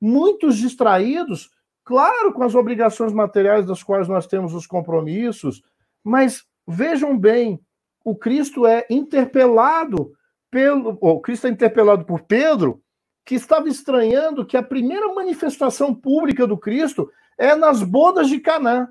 Muitos 0.00 0.56
distraídos, 0.56 1.50
claro, 1.84 2.32
com 2.32 2.42
as 2.42 2.54
obrigações 2.54 3.12
materiais 3.12 3.66
das 3.66 3.82
quais 3.82 4.08
nós 4.08 4.26
temos 4.26 4.54
os 4.54 4.66
compromissos, 4.66 5.62
mas 6.02 6.44
vejam 6.66 7.18
bem, 7.18 7.60
o 8.04 8.14
Cristo 8.14 8.66
é 8.66 8.86
interpelado 8.88 10.12
pelo, 10.50 10.96
o 11.00 11.20
Cristo 11.20 11.46
é 11.46 11.50
interpelado 11.50 12.04
por 12.04 12.22
Pedro, 12.22 12.80
que 13.24 13.34
estava 13.34 13.68
estranhando 13.68 14.46
que 14.46 14.56
a 14.56 14.62
primeira 14.62 15.12
manifestação 15.12 15.94
pública 15.94 16.46
do 16.46 16.56
Cristo 16.56 17.10
é 17.36 17.54
nas 17.54 17.82
bodas 17.82 18.28
de 18.28 18.40
Canaã. 18.40 18.88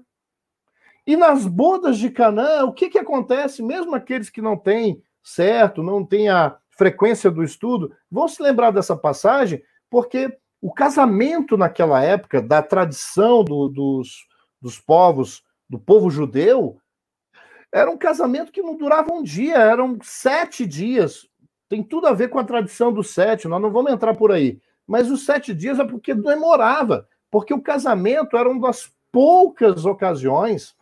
E 1.07 1.15
nas 1.15 1.45
bodas 1.45 1.97
de 1.97 2.11
Canaã, 2.11 2.65
o 2.65 2.73
que, 2.73 2.89
que 2.89 2.99
acontece? 2.99 3.63
Mesmo 3.63 3.95
aqueles 3.95 4.29
que 4.29 4.41
não 4.41 4.57
têm 4.57 5.01
certo, 5.23 5.81
não 5.81 6.05
têm 6.05 6.27
a 6.27 6.57
frequência 6.71 7.31
do 7.31 7.41
estudo, 7.41 7.95
vão 8.11 8.27
se 8.27 8.43
lembrar 8.43 8.71
dessa 8.71 8.93
passagem, 8.93 9.63
porque 9.89 10.37
o 10.61 10.73
casamento 10.73 11.55
naquela 11.55 12.03
época, 12.03 12.41
da 12.41 12.61
tradição 12.61 13.41
do, 13.41 13.69
dos, 13.69 14.27
dos 14.61 14.79
povos, 14.79 15.43
do 15.69 15.79
povo 15.79 16.09
judeu, 16.09 16.77
era 17.71 17.89
um 17.89 17.97
casamento 17.97 18.51
que 18.51 18.61
não 18.61 18.75
durava 18.75 19.13
um 19.13 19.23
dia, 19.23 19.55
eram 19.55 19.97
sete 20.03 20.65
dias. 20.65 21.25
Tem 21.69 21.81
tudo 21.81 22.07
a 22.07 22.13
ver 22.13 22.27
com 22.27 22.37
a 22.37 22.43
tradição 22.43 22.91
do 22.91 23.01
sete, 23.01 23.47
nós 23.47 23.61
não 23.61 23.71
vamos 23.71 23.93
entrar 23.93 24.13
por 24.13 24.29
aí. 24.29 24.59
Mas 24.85 25.09
os 25.09 25.25
sete 25.25 25.53
dias 25.53 25.79
é 25.79 25.85
porque 25.85 26.13
demorava, 26.13 27.07
porque 27.31 27.53
o 27.53 27.61
casamento 27.61 28.35
era 28.35 28.49
uma 28.49 28.67
das 28.67 28.91
poucas 29.09 29.85
ocasiões 29.85 30.75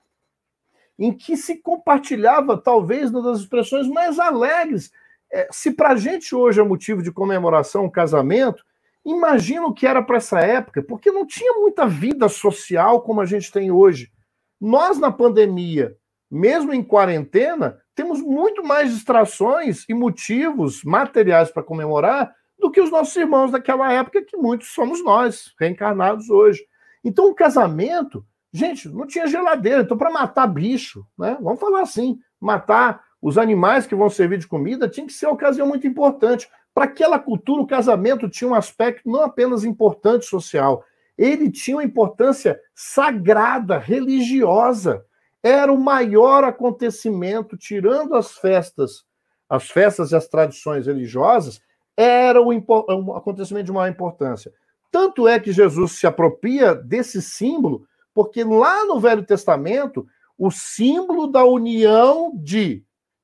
em 0.98 1.12
que 1.12 1.36
se 1.36 1.58
compartilhava, 1.58 2.58
talvez, 2.58 3.10
uma 3.10 3.22
das 3.22 3.40
expressões 3.40 3.88
mais 3.88 4.20
alegres. 4.20 4.92
É, 5.32 5.48
se 5.52 5.72
para 5.72 5.90
a 5.90 5.96
gente 5.96 6.34
hoje 6.34 6.60
é 6.60 6.64
motivo 6.64 7.02
de 7.02 7.12
comemoração 7.12 7.86
o 7.86 7.92
casamento, 7.92 8.64
imagina 9.06 9.66
o 9.66 9.74
que 9.74 9.86
era 9.86 10.02
para 10.02 10.18
essa 10.18 10.40
época, 10.40 10.82
porque 10.82 11.12
não 11.12 11.26
tinha 11.26 11.54
muita 11.54 11.86
vida 11.86 12.30
social 12.30 13.02
como 13.02 13.22
a 13.22 13.26
gente 13.26 13.52
tem 13.52 13.72
hoje. 13.72 14.12
Nós, 14.60 14.98
na 14.98 15.12
pandemia, 15.12 15.96
mesmo 16.32 16.74
em 16.74 16.84
quarentena, 16.84 17.80
temos 17.94 18.22
muito 18.22 18.64
mais 18.64 18.94
distrações 18.94 19.86
e 19.88 19.94
motivos 19.94 20.84
materiais 20.84 21.52
para 21.52 21.64
comemorar 21.64 22.34
do 22.58 22.72
que 22.72 22.82
os 22.82 22.90
nossos 22.90 23.16
irmãos 23.16 23.52
daquela 23.52 23.92
época, 23.92 24.24
que 24.24 24.38
muitos 24.38 24.70
somos 24.70 25.04
nós, 25.04 25.54
reencarnados 25.60 26.30
hoje. 26.30 26.66
Então, 27.04 27.30
o 27.30 27.36
casamento 27.36 28.26
Gente, 28.56 28.88
não 28.88 29.06
tinha 29.06 29.28
geladeira, 29.28 29.82
então 29.82 29.98
para 29.98 30.10
matar 30.10 30.48
bicho, 30.48 31.06
né? 31.20 31.38
Vamos 31.42 31.60
falar 31.60 31.82
assim, 31.82 32.18
matar 32.40 33.04
os 33.22 33.38
animais 33.38 33.86
que 33.86 33.94
vão 33.94 34.10
servir 34.10 34.38
de 34.38 34.48
comida 34.48 34.88
tinha 34.88 35.06
que 35.06 35.12
ser 35.12 35.26
uma 35.26 35.34
ocasião 35.34 35.68
muito 35.68 35.86
importante. 35.86 36.48
Para 36.74 36.86
aquela 36.86 37.20
cultura, 37.20 37.62
o 37.62 37.68
casamento 37.68 38.30
tinha 38.30 38.50
um 38.50 38.56
aspecto 38.56 39.10
não 39.10 39.24
apenas 39.24 39.66
importante 39.66 40.26
social, 40.26 40.86
ele 41.18 41.52
tinha 41.52 41.76
uma 41.76 41.84
importância 41.84 42.58
sagrada, 42.74 43.78
religiosa. 43.78 45.04
Era 45.44 45.74
o 45.74 45.78
maior 45.78 46.46
acontecimento, 46.46 47.58
tirando 47.58 48.16
as 48.16 48.38
festas, 48.38 49.04
as 49.50 49.70
festas 49.70 50.14
e 50.14 50.16
as 50.16 50.30
tradições 50.30 50.88
religiosas, 50.88 51.60
era 51.98 52.42
o 52.42 52.54
um 52.54 53.16
acontecimento 53.18 53.66
de 53.66 53.74
maior 53.74 53.92
importância. 53.92 54.54
Tanto 54.90 55.28
é 55.28 55.42
que 55.42 55.52
Jesus 55.52 56.00
se 56.00 56.08
apropria 56.08 56.74
desse 56.74 57.22
símbolo 57.22 57.86
porque 58.16 58.46
lá 58.46 58.86
no 58.86 58.98
Velho 58.98 59.26
Testamento, 59.26 60.08
o 60.38 60.50
símbolo 60.50 61.28
da 61.28 61.44
união 61.44 62.32
de 62.34 62.82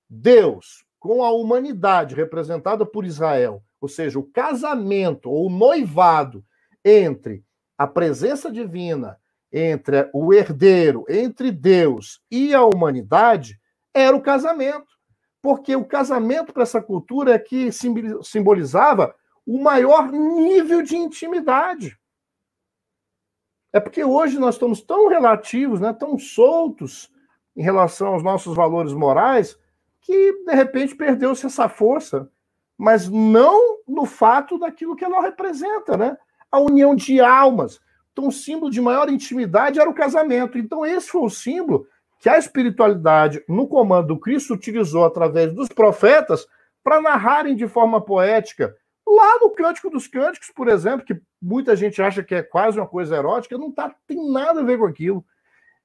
Deus 0.10 0.84
com 1.00 1.24
a 1.24 1.32
humanidade 1.32 2.14
representada 2.14 2.86
por 2.86 3.06
Israel, 3.06 3.64
ou 3.80 3.88
seja, 3.88 4.20
o 4.20 4.24
casamento 4.24 5.32
ou 5.32 5.48
o 5.48 5.50
noivado 5.50 6.44
entre 6.84 7.44
a 7.78 7.88
presença 7.88 8.52
divina, 8.52 9.18
entre 9.52 10.10
o 10.14 10.34
herdeiro, 10.34 11.06
entre 11.10 11.52
Deus 11.52 12.22
e 12.30 12.54
a 12.54 12.64
humanidade, 12.64 13.58
era 13.94 14.16
o 14.16 14.22
casamento. 14.22 14.92
Porque 15.42 15.76
o 15.76 15.86
casamento 15.86 16.54
para 16.54 16.64
essa 16.64 16.82
cultura 16.82 17.34
é 17.34 17.40
que 17.40 17.72
simbolizava 18.22 19.16
o 19.46 19.58
maior 19.64 20.12
nível 20.12 20.84
de 20.84 20.96
intimidade. 20.96 21.98
É 23.74 23.80
porque 23.80 24.04
hoje 24.04 24.38
nós 24.38 24.56
estamos 24.56 24.82
tão 24.82 25.08
relativos, 25.08 25.80
né, 25.80 25.94
tão 25.94 26.18
soltos 26.18 27.12
em 27.56 27.62
relação 27.62 28.08
aos 28.08 28.24
nossos 28.24 28.56
valores 28.56 28.94
morais, 28.94 29.58
que 30.02 30.44
de 30.46 30.54
repente 30.54 30.96
perdeu-se 30.96 31.46
essa 31.46 31.70
força, 31.70 32.30
mas 32.78 33.08
não 33.08 33.78
no 33.88 34.06
fato 34.06 34.58
daquilo 34.58 34.96
que 34.96 35.06
ela 35.06 35.22
representa, 35.22 35.96
né? 35.96 36.18
A 36.52 36.60
união 36.60 36.96
de 36.96 37.22
almas. 37.22 37.80
Então, 38.12 38.28
o 38.28 38.32
símbolo 38.32 38.72
de 38.72 38.82
maior 38.82 39.10
intimidade 39.10 39.80
era 39.80 39.90
o 39.90 39.94
casamento. 39.94 40.58
Então, 40.58 40.86
esse 40.86 41.08
foi 41.10 41.22
o 41.22 41.30
símbolo 41.30 41.88
que 42.20 42.28
a 42.28 42.38
espiritualidade, 42.38 43.44
no 43.48 43.68
comando 43.68 44.08
do 44.08 44.20
Cristo, 44.20 44.54
utilizou 44.54 45.06
através 45.06 45.54
dos 45.54 45.70
profetas 45.70 46.48
para 46.84 47.02
narrarem 47.02 47.56
de 47.56 47.68
forma 47.68 48.02
poética 48.02 48.76
Lá 49.16 49.40
no 49.40 49.50
Cântico 49.50 49.90
dos 49.90 50.08
Cânticos, 50.08 50.50
por 50.56 50.68
exemplo, 50.70 51.06
que 51.06 51.20
muita 51.42 51.76
gente 51.76 52.02
acha 52.02 52.24
que 52.24 52.36
é 52.36 52.44
quase 52.44 52.80
uma 52.80 52.88
coisa 52.88 53.16
erótica, 53.16 53.58
não 53.58 53.72
tá, 53.72 53.94
tem 54.08 54.32
nada 54.32 54.62
a 54.62 54.64
ver 54.64 54.78
com 54.78 54.86
aquilo. 54.86 55.26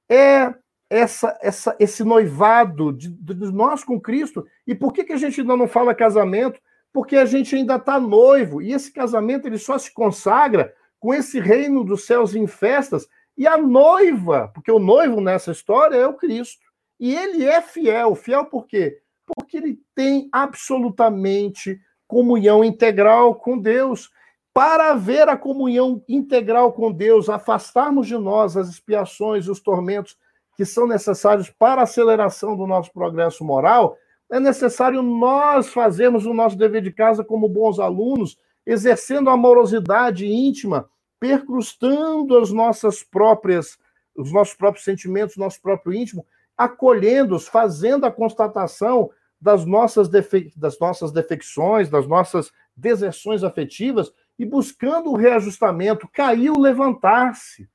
É 0.09 0.53
essa, 0.89 1.37
essa, 1.41 1.75
esse 1.79 2.03
noivado 2.03 2.93
de, 2.93 3.09
de 3.09 3.51
nós 3.51 3.83
com 3.83 3.99
Cristo. 3.99 4.45
E 4.65 4.73
por 4.73 4.93
que, 4.93 5.03
que 5.03 5.13
a 5.13 5.17
gente 5.17 5.41
ainda 5.41 5.57
não 5.57 5.67
fala 5.67 5.93
casamento? 5.93 6.59
Porque 6.93 7.17
a 7.17 7.25
gente 7.25 7.55
ainda 7.55 7.75
está 7.75 7.99
noivo. 7.99 8.61
E 8.61 8.71
esse 8.71 8.91
casamento 8.91 9.47
ele 9.47 9.57
só 9.57 9.77
se 9.77 9.93
consagra 9.93 10.73
com 10.99 11.13
esse 11.13 11.39
reino 11.39 11.83
dos 11.83 12.05
céus 12.05 12.35
em 12.35 12.47
festas. 12.47 13.07
E 13.37 13.45
a 13.45 13.57
noiva, 13.57 14.49
porque 14.53 14.71
o 14.71 14.79
noivo 14.79 15.19
nessa 15.19 15.51
história 15.51 15.95
é 15.95 16.07
o 16.07 16.13
Cristo. 16.13 16.65
E 16.99 17.13
ele 17.13 17.45
é 17.45 17.61
fiel. 17.61 18.15
Fiel 18.15 18.45
por 18.45 18.65
quê? 18.65 18.99
Porque 19.25 19.57
ele 19.57 19.79
tem 19.93 20.29
absolutamente 20.31 21.79
comunhão 22.07 22.63
integral 22.63 23.35
com 23.35 23.57
Deus. 23.57 24.09
Para 24.53 24.91
haver 24.91 25.29
a 25.29 25.37
comunhão 25.37 26.03
integral 26.07 26.73
com 26.73 26.91
Deus, 26.91 27.29
afastarmos 27.29 28.07
de 28.07 28.17
nós 28.17 28.57
as 28.57 28.69
expiações 28.69 29.45
e 29.45 29.51
os 29.51 29.59
tormentos 29.59 30.17
que 30.55 30.65
são 30.65 30.87
necessários 30.87 31.51
para 31.51 31.81
a 31.81 31.83
aceleração 31.83 32.57
do 32.57 32.65
nosso 32.65 32.91
progresso 32.91 33.45
moral, 33.45 33.95
é 34.31 34.39
necessário 34.39 35.01
nós 35.03 35.67
fazermos 35.67 36.25
o 36.25 36.33
nosso 36.33 36.57
dever 36.57 36.81
de 36.81 36.91
casa 36.91 37.23
como 37.23 37.47
bons 37.47 37.79
alunos, 37.79 38.37
exercendo 38.65 39.29
a 39.29 39.33
amorosidade 39.33 40.25
íntima, 40.25 40.89
percrustando 41.19 42.37
as 42.37 42.51
nossas 42.51 43.03
próprias, 43.03 43.77
os 44.15 44.31
nossos 44.31 44.55
próprios 44.55 44.83
sentimentos, 44.83 45.37
nosso 45.37 45.61
próprio 45.61 45.93
íntimo, 45.93 46.25
acolhendo-os, 46.57 47.47
fazendo 47.47 48.05
a 48.05 48.11
constatação 48.11 49.09
das 49.39 49.65
nossas, 49.65 50.09
defe... 50.09 50.51
das 50.55 50.79
nossas 50.79 51.11
defecções, 51.11 51.89
das 51.89 52.07
nossas 52.07 52.51
deserções 52.75 53.43
afetivas 53.43 54.11
e 54.37 54.45
buscando 54.45 55.11
o 55.11 55.15
reajustamento, 55.15 56.07
caiu, 56.11 56.59
levantar-se. 56.59 57.69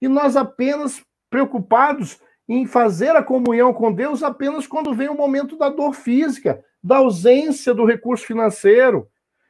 E 0.00 0.08
nós 0.08 0.36
apenas 0.36 1.02
preocupados 1.28 2.20
em 2.48 2.66
fazer 2.66 3.10
a 3.10 3.22
comunhão 3.22 3.72
com 3.72 3.92
Deus 3.92 4.22
apenas 4.22 4.66
quando 4.66 4.92
vem 4.92 5.08
o 5.08 5.16
momento 5.16 5.56
da 5.56 5.68
dor 5.68 5.94
física, 5.94 6.64
da 6.82 6.96
ausência 6.96 7.72
do 7.72 7.84
recurso 7.84 8.26
financeiro, 8.26 9.08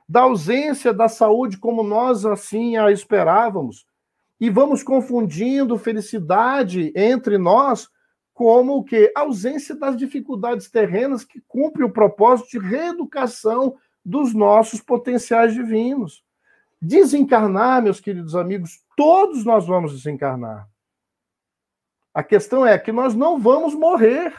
da 0.09 0.23
ausência 0.23 0.93
da 0.93 1.09
saúde 1.09 1.57
como 1.57 1.83
nós 1.83 2.27
assim 2.27 2.77
a 2.77 2.91
esperávamos. 2.91 3.87
E 4.41 4.51
vamos 4.51 4.83
confundindo 4.83 5.79
felicidade 5.79 6.93
entre 6.95 7.39
nós 7.39 7.89
como 8.41 8.79
o 8.79 8.83
que 8.83 9.13
ausência 9.15 9.75
das 9.75 9.95
dificuldades 9.95 10.71
terrenas 10.71 11.27
que 11.27 11.43
cumpre 11.47 11.85
o 11.85 11.91
propósito 11.91 12.53
de 12.53 12.59
reeducação 12.59 13.77
dos 14.03 14.33
nossos 14.33 14.81
potenciais 14.81 15.53
divinos. 15.53 16.25
Desencarnar, 16.81 17.83
meus 17.83 18.01
queridos 18.01 18.35
amigos, 18.35 18.81
todos 18.97 19.45
nós 19.45 19.67
vamos 19.67 19.93
desencarnar. 19.93 20.67
A 22.15 22.23
questão 22.23 22.65
é 22.65 22.79
que 22.79 22.91
nós 22.91 23.15
não 23.15 23.39
vamos 23.39 23.75
morrer. 23.75 24.33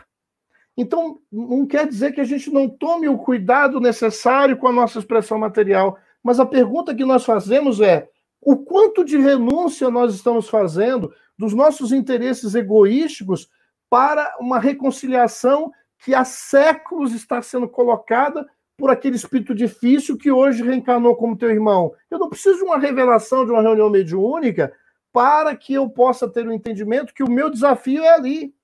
Então, 0.76 1.20
não 1.32 1.68
quer 1.68 1.88
dizer 1.88 2.12
que 2.12 2.22
a 2.22 2.26
gente 2.26 2.49
não 2.49 2.68
tome 2.68 3.08
o 3.08 3.20
cuidado 3.20 3.80
necessário 3.80 4.58
com 4.58 4.68
a 4.68 4.74
nossa 4.74 4.97
expressão 4.97 5.38
material, 5.38 5.95
mas 6.24 6.39
a 6.39 6.45
pergunta 6.47 6.95
que 6.95 7.06
nós 7.06 7.24
fazemos 7.24 7.80
é: 7.80 8.10
o 8.41 8.58
quanto 8.58 9.06
de 9.06 9.20
renúncia 9.20 9.91
nós 9.91 10.16
estamos 10.16 10.49
fazendo 10.49 11.14
dos 11.38 11.54
nossos 11.54 11.91
interesses 11.91 12.56
egoísticos 12.56 13.47
para 13.91 14.37
uma 14.39 14.57
reconciliação 14.57 15.69
que 15.99 16.15
há 16.15 16.23
séculos 16.23 17.13
está 17.13 17.41
sendo 17.41 17.67
colocada 17.67 18.49
por 18.77 18.89
aquele 18.89 19.17
espírito 19.17 19.53
difícil 19.53 20.17
que 20.17 20.31
hoje 20.31 20.63
reencarnou 20.63 21.13
como 21.17 21.37
teu 21.37 21.51
irmão. 21.51 21.93
Eu 22.09 22.17
não 22.17 22.29
preciso 22.29 22.59
de 22.59 22.63
uma 22.63 22.77
revelação 22.77 23.45
de 23.45 23.51
uma 23.51 23.61
reunião 23.61 23.89
mediúnica 23.89 24.73
para 25.11 25.53
que 25.57 25.73
eu 25.73 25.89
possa 25.89 26.27
ter 26.29 26.47
o 26.47 26.51
um 26.51 26.53
entendimento 26.53 27.13
que 27.13 27.21
o 27.21 27.29
meu 27.29 27.49
desafio 27.49 28.01
é 28.01 28.13
ali. 28.13 28.55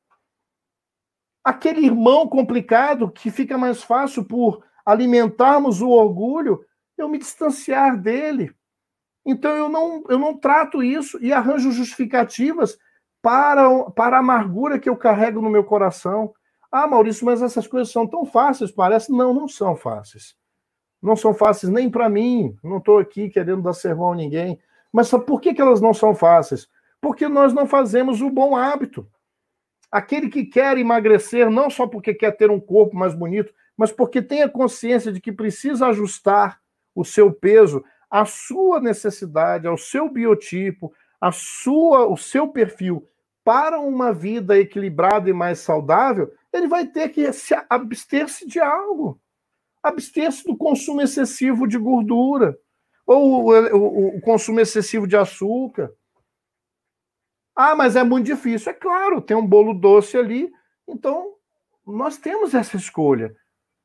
Aquele 1.43 1.86
irmão 1.86 2.25
complicado 2.25 3.11
que 3.11 3.30
fica 3.30 3.57
mais 3.57 3.84
fácil 3.84 4.23
por 4.23 4.63
alimentarmos 4.86 5.82
o 5.82 5.89
orgulho, 5.89 6.63
eu 6.97 7.09
me 7.09 7.17
distanciar 7.17 7.99
dele. 7.99 8.55
Então 9.25 9.53
eu 9.57 9.67
não, 9.67 10.05
eu 10.07 10.17
não 10.17 10.38
trato 10.38 10.82
isso 10.82 11.21
e 11.21 11.34
arranjo 11.34 11.69
justificativas 11.69 12.80
para, 13.28 13.91
para 13.91 14.15
a 14.15 14.19
amargura 14.21 14.80
que 14.80 14.88
eu 14.88 14.95
carrego 14.95 15.41
no 15.41 15.49
meu 15.49 15.61
coração. 15.61 16.34
Ah, 16.71 16.88
Maurício, 16.88 17.25
mas 17.25 17.41
essas 17.41 17.67
coisas 17.67 17.91
são 17.91 18.07
tão 18.07 18.25
fáceis, 18.25 18.71
parece. 18.71 19.11
Não, 19.11 19.34
não 19.34 19.49
são 19.49 19.75
fáceis. 19.75 20.34
Não 21.01 21.13
são 21.13 21.34
fáceis 21.34 21.69
nem 21.69 21.89
para 21.89 22.07
mim. 22.07 22.57
Não 22.63 22.78
estou 22.78 22.99
aqui 22.99 23.30
querendo 23.30 23.61
dar 23.61 23.73
sermão 23.73 24.13
a 24.13 24.15
ninguém. 24.15 24.57
Mas 24.93 25.11
por 25.11 25.41
que, 25.41 25.53
que 25.53 25.61
elas 25.61 25.82
não 25.82 25.93
são 25.93 26.15
fáceis? 26.15 26.69
Porque 27.01 27.28
nós 27.28 27.51
não 27.51 27.67
fazemos 27.67 28.21
o 28.21 28.30
bom 28.30 28.55
hábito. 28.55 29.05
Aquele 29.91 30.30
que 30.30 30.45
quer 30.45 30.78
emagrecer, 30.78 31.49
não 31.49 31.69
só 31.69 31.86
porque 31.86 32.13
quer 32.13 32.32
ter 32.32 32.49
um 32.49 32.61
corpo 32.61 32.95
mais 32.95 33.13
bonito, 33.13 33.53
mas 33.75 33.91
porque 33.91 34.21
tem 34.21 34.41
a 34.41 34.49
consciência 34.49 35.11
de 35.11 35.19
que 35.19 35.34
precisa 35.34 35.88
ajustar 35.88 36.61
o 36.95 37.03
seu 37.03 37.34
peso 37.34 37.84
à 38.09 38.23
sua 38.23 38.80
necessidade, 38.80 39.67
ao 39.67 39.78
seu 39.78 40.09
biotipo, 40.09 40.93
a 41.19 41.34
sua, 41.34 42.07
o 42.07 42.15
seu 42.15 42.47
perfil 42.47 43.05
para 43.48 43.80
uma 43.80 44.12
vida 44.12 44.60
equilibrada 44.60 45.30
e 45.30 45.34
mais 45.34 45.60
saudável, 45.60 46.30
ele 46.52 46.68
vai 46.68 46.86
ter 46.86 47.08
que 47.08 47.32
se 47.32 47.56
abster-se 47.70 48.45
de 48.45 48.60
algo. 48.60 49.22
Abster-se 49.82 50.43
do 50.43 50.58
consumo 50.58 51.02
excessivo 51.02 51.66
de 51.66 51.78
gordura, 51.78 52.60
ou 53.06 53.45
o, 53.45 53.78
o, 53.78 54.18
o, 54.18 54.20
consumo 54.20 54.60
excessivo 54.60 55.08
de 55.08 55.16
açúcar. 55.16 55.89
Ah, 57.56 57.74
mas 57.74 57.95
é 57.95 58.04
muito 58.04 58.26
difícil. 58.26 58.70
É 58.70 58.76
claro, 58.76 59.22
tem 59.22 59.38
um 59.38 59.48
bolo 59.48 59.74
doce 59.74 60.18
ali. 60.18 60.52
Então, 60.86 61.36
nós 61.86 62.18
temos 62.18 62.54
essa 62.54 62.76
escolha. 62.76 63.34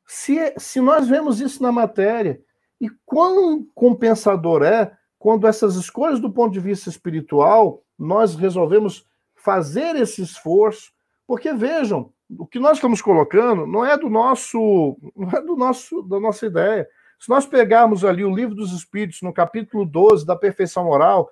Se, 0.08 0.52
se 0.58 0.80
nós 0.80 1.06
vemos 1.06 1.40
isso 1.40 1.62
na 1.62 1.70
matéria, 1.70 2.42
e 2.80 2.90
quão 3.06 3.64
compensador 3.76 4.64
é 4.64 4.92
quando 5.20 5.46
essas 5.46 5.76
escolhas 5.76 6.18
do 6.18 6.32
ponto 6.32 6.52
de 6.52 6.58
vista 6.58 6.88
espiritual, 6.88 7.84
nós 7.96 8.34
resolvemos 8.34 9.06
fazer 9.42 9.96
esse 9.96 10.22
esforço, 10.22 10.92
porque 11.26 11.52
vejam, 11.52 12.12
o 12.38 12.46
que 12.46 12.58
nós 12.58 12.78
estamos 12.78 13.02
colocando 13.02 13.66
não 13.66 13.84
é 13.84 13.96
do 13.96 14.08
nosso, 14.08 14.96
não 15.16 15.30
é 15.30 15.42
do 15.42 15.56
nosso, 15.56 16.02
da 16.02 16.20
nossa 16.20 16.46
ideia. 16.46 16.88
Se 17.18 17.28
nós 17.28 17.46
pegarmos 17.46 18.04
ali 18.04 18.24
o 18.24 18.34
livro 18.34 18.54
dos 18.54 18.72
Espíritos, 18.72 19.22
no 19.22 19.32
capítulo 19.32 19.84
12 19.84 20.26
da 20.26 20.36
perfeição 20.36 20.84
moral, 20.84 21.30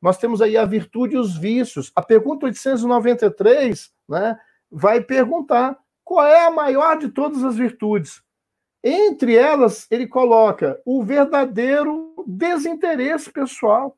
nós 0.00 0.18
temos 0.18 0.42
aí 0.42 0.56
a 0.56 0.64
virtude 0.64 1.14
e 1.14 1.18
os 1.18 1.36
vícios. 1.36 1.90
A 1.94 2.02
pergunta 2.02 2.46
893 2.46 3.90
né, 4.08 4.38
vai 4.70 5.00
perguntar 5.00 5.78
qual 6.04 6.26
é 6.26 6.46
a 6.46 6.50
maior 6.50 6.98
de 6.98 7.08
todas 7.08 7.42
as 7.42 7.56
virtudes. 7.56 8.22
Entre 8.82 9.34
elas, 9.34 9.86
ele 9.90 10.06
coloca 10.06 10.78
o 10.84 11.02
verdadeiro 11.02 12.14
desinteresse 12.26 13.32
pessoal. 13.32 13.96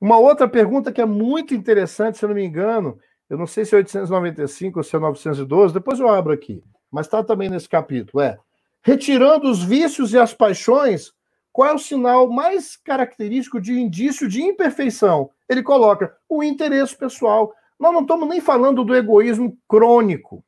Uma 0.00 0.18
outra 0.18 0.48
pergunta 0.48 0.92
que 0.92 1.00
é 1.00 1.06
muito 1.06 1.54
interessante, 1.54 2.18
se 2.18 2.24
eu 2.24 2.28
não 2.28 2.36
me 2.36 2.44
engano, 2.44 2.98
eu 3.28 3.36
não 3.36 3.46
sei 3.46 3.64
se 3.64 3.74
é 3.74 3.78
895 3.78 4.78
ou 4.78 4.82
se 4.82 4.94
é 4.94 4.98
912, 4.98 5.74
depois 5.74 5.98
eu 5.98 6.08
abro 6.08 6.32
aqui, 6.32 6.62
mas 6.90 7.06
está 7.06 7.22
também 7.22 7.48
nesse 7.50 7.68
capítulo, 7.68 8.22
é 8.22 8.38
retirando 8.82 9.50
os 9.50 9.62
vícios 9.62 10.12
e 10.12 10.18
as 10.18 10.32
paixões, 10.32 11.12
qual 11.52 11.68
é 11.68 11.74
o 11.74 11.78
sinal 11.78 12.28
mais 12.28 12.76
característico 12.76 13.60
de 13.60 13.72
indício 13.72 14.28
de 14.28 14.40
imperfeição? 14.42 15.30
Ele 15.48 15.62
coloca 15.62 16.16
o 16.28 16.42
interesse 16.42 16.96
pessoal. 16.96 17.52
Nós 17.78 17.92
não 17.92 18.02
estamos 18.02 18.28
nem 18.28 18.40
falando 18.40 18.84
do 18.84 18.94
egoísmo 18.94 19.58
crônico. 19.68 20.44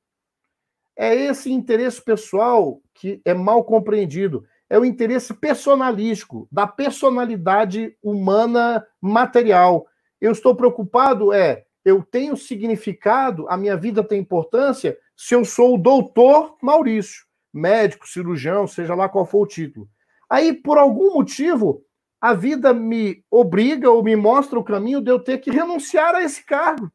É 0.97 1.15
esse 1.15 1.51
interesse 1.51 2.03
pessoal 2.03 2.81
que 2.95 3.21
é 3.25 3.35
mal 3.35 3.65
compreendido 3.65 4.45
é 4.71 4.79
o 4.79 4.85
interesse 4.85 5.35
personalístico, 5.35 6.49
da 6.51 6.65
personalidade 6.65 7.97
humana 8.01 8.87
material. 9.01 9.85
Eu 10.21 10.31
estou 10.31 10.55
preocupado, 10.55 11.33
é, 11.33 11.65
eu 11.85 12.05
tenho 12.05 12.37
significado, 12.37 13.49
a 13.49 13.57
minha 13.57 13.77
vida 13.77 14.05
tem 14.05 14.21
importância 14.21 14.97
se 15.17 15.35
eu 15.35 15.45
sou 15.45 15.75
o 15.75 15.79
doutor 15.79 16.57
Maurício, 16.63 17.27
médico, 17.53 18.09
cirurgião, 18.09 18.67
seja 18.69 18.95
lá 18.95 19.09
qual 19.09 19.27
for 19.27 19.43
o 19.43 19.47
título. 19.47 19.89
Aí, 20.31 20.53
por 20.53 20.79
algum 20.79 21.15
motivo, 21.15 21.85
a 22.21 22.33
vida 22.33 22.73
me 22.73 23.25
obriga 23.29 23.91
ou 23.91 24.05
me 24.05 24.15
mostra 24.15 24.57
o 24.57 24.65
caminho 24.65 25.01
de 25.01 25.11
eu 25.11 25.19
ter 25.19 25.39
que 25.39 25.51
renunciar 25.51 26.15
a 26.15 26.23
esse 26.23 26.47
cargo. 26.47 26.93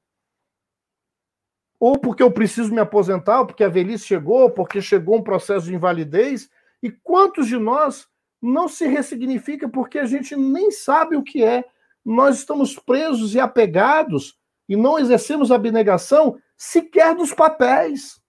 Ou 1.78 2.00
porque 2.00 2.24
eu 2.24 2.32
preciso 2.32 2.74
me 2.74 2.80
aposentar, 2.80 3.42
ou 3.42 3.48
porque 3.48 3.66
a 3.66 3.70
velhice 3.70 4.06
chegou, 4.06 4.50
porque 4.50 4.82
chegou 4.82 5.18
um 5.18 5.24
processo 5.24 5.66
de 5.66 5.76
invalidez, 5.76 6.50
e 6.86 6.92
quantos 6.92 7.48
de 7.48 7.58
nós 7.58 8.08
não 8.40 8.68
se 8.68 8.86
ressignifica 8.86 9.68
porque 9.68 9.98
a 9.98 10.06
gente 10.06 10.36
nem 10.36 10.70
sabe 10.70 11.16
o 11.16 11.24
que 11.24 11.44
é? 11.44 11.66
Nós 12.06 12.38
estamos 12.38 12.78
presos 12.78 13.34
e 13.34 13.40
apegados 13.40 14.38
e 14.70 14.76
não 14.76 15.00
exercemos 15.00 15.52
abnegação 15.52 16.38
sequer 16.56 17.16
dos 17.16 17.34
papéis. 17.34 18.22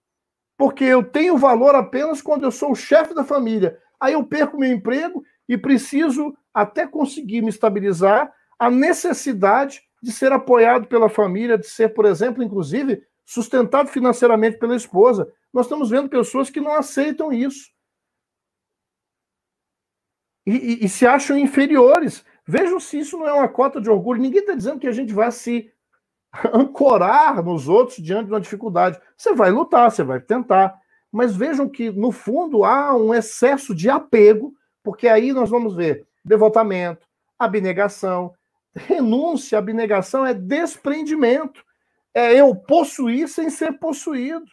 Porque 0.57 0.83
eu 0.83 1.03
tenho 1.03 1.37
valor 1.37 1.75
apenas 1.75 2.19
quando 2.19 2.45
eu 2.45 2.51
sou 2.51 2.71
o 2.71 2.75
chefe 2.75 3.13
da 3.13 3.23
família. 3.23 3.77
Aí 3.99 4.13
eu 4.13 4.23
perco 4.23 4.57
meu 4.57 4.73
emprego 4.73 5.23
e 5.47 5.55
preciso, 5.55 6.35
até 6.51 6.87
conseguir 6.87 7.43
me 7.43 7.49
estabilizar, 7.49 8.33
a 8.57 8.71
necessidade 8.71 9.83
de 10.01 10.11
ser 10.11 10.31
apoiado 10.31 10.87
pela 10.87 11.09
família, 11.09 11.59
de 11.59 11.67
ser, 11.67 11.93
por 11.93 12.05
exemplo, 12.05 12.41
inclusive, 12.41 13.03
sustentado 13.23 13.89
financeiramente 13.89 14.57
pela 14.57 14.75
esposa. 14.75 15.31
Nós 15.53 15.67
estamos 15.67 15.91
vendo 15.91 16.09
pessoas 16.09 16.49
que 16.49 16.59
não 16.59 16.73
aceitam 16.73 17.31
isso 17.31 17.76
e, 20.47 20.51
e, 20.51 20.85
e 20.85 20.89
se 20.89 21.05
acham 21.05 21.37
inferiores. 21.37 22.23
Vejam 22.45 22.79
se 22.79 22.97
isso 22.97 23.17
não 23.17 23.27
é 23.27 23.33
uma 23.33 23.49
cota 23.49 23.81
de 23.81 23.89
orgulho. 23.89 24.21
Ninguém 24.21 24.39
está 24.39 24.55
dizendo 24.55 24.79
que 24.79 24.87
a 24.87 24.93
gente 24.93 25.13
vai 25.13 25.29
se 25.29 25.69
ancorar 26.53 27.43
nos 27.43 27.67
outros 27.67 27.97
diante 27.97 28.27
de 28.27 28.31
uma 28.31 28.39
dificuldade. 28.39 28.97
Você 29.17 29.33
vai 29.33 29.51
lutar, 29.51 29.91
você 29.91 30.03
vai 30.03 30.21
tentar. 30.21 30.73
Mas 31.11 31.35
vejam 31.35 31.67
que, 31.67 31.91
no 31.91 32.13
fundo, 32.13 32.63
há 32.63 32.95
um 32.95 33.13
excesso 33.13 33.75
de 33.75 33.89
apego, 33.89 34.53
porque 34.81 35.09
aí 35.09 35.33
nós 35.33 35.49
vamos 35.49 35.75
ver 35.75 36.07
devotamento, 36.23 37.05
abnegação, 37.37 38.33
renúncia, 38.73 39.57
abnegação 39.57 40.25
é 40.25 40.33
desprendimento. 40.33 41.61
É 42.13 42.33
eu 42.39 42.55
possuir 42.55 43.27
sem 43.27 43.49
ser 43.49 43.73
possuído. 43.79 44.45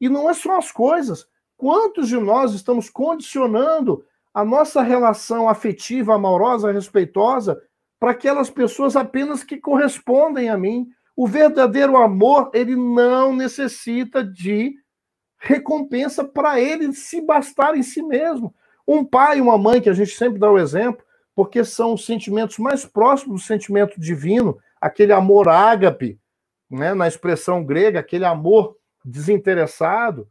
E 0.00 0.08
não 0.08 0.28
é 0.28 0.34
só 0.34 0.58
as 0.58 0.72
coisas. 0.72 1.24
Quantos 1.56 2.08
de 2.08 2.16
nós 2.16 2.52
estamos 2.52 2.90
condicionando 2.90 4.04
a 4.32 4.44
nossa 4.44 4.82
relação 4.82 5.48
afetiva, 5.48 6.14
amorosa, 6.14 6.72
respeitosa 6.72 7.60
para 7.98 8.12
aquelas 8.12 8.48
pessoas 8.48 8.96
apenas 8.96 9.44
que 9.44 9.58
correspondem 9.58 10.48
a 10.48 10.56
mim. 10.56 10.88
O 11.16 11.26
verdadeiro 11.26 11.96
amor, 11.96 12.50
ele 12.54 12.74
não 12.76 13.34
necessita 13.34 14.24
de 14.24 14.74
recompensa 15.38 16.24
para 16.24 16.60
ele 16.60 16.92
se 16.92 17.20
bastar 17.20 17.76
em 17.76 17.82
si 17.82 18.02
mesmo. 18.02 18.54
Um 18.86 19.04
pai 19.04 19.38
e 19.38 19.40
uma 19.40 19.58
mãe, 19.58 19.80
que 19.80 19.90
a 19.90 19.94
gente 19.94 20.12
sempre 20.12 20.38
dá 20.38 20.50
o 20.50 20.58
exemplo, 20.58 21.04
porque 21.34 21.64
são 21.64 21.94
os 21.94 22.04
sentimentos 22.04 22.58
mais 22.58 22.84
próximos 22.84 23.40
do 23.40 23.46
sentimento 23.46 24.00
divino, 24.00 24.58
aquele 24.80 25.12
amor 25.12 25.48
ágape, 25.48 26.18
né, 26.70 26.94
na 26.94 27.08
expressão 27.08 27.64
grega, 27.64 28.00
aquele 28.00 28.24
amor 28.24 28.76
desinteressado. 29.04 30.28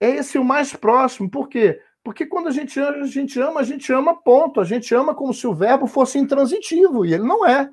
É 0.00 0.08
esse 0.08 0.38
o 0.38 0.44
mais 0.44 0.74
próximo. 0.74 1.30
Por 1.30 1.48
quê? 1.48 1.80
Porque 2.04 2.26
quando 2.26 2.48
a 2.48 2.50
gente 2.50 2.80
ama, 2.80 3.04
a 3.04 3.06
gente 3.06 3.40
ama, 3.40 3.60
a 3.60 3.64
gente 3.64 3.92
ama, 3.92 4.20
ponto. 4.22 4.60
A 4.60 4.64
gente 4.64 4.94
ama 4.94 5.14
como 5.14 5.32
se 5.32 5.46
o 5.46 5.54
verbo 5.54 5.86
fosse 5.86 6.18
intransitivo, 6.18 7.06
e 7.06 7.14
ele 7.14 7.22
não 7.22 7.46
é. 7.46 7.70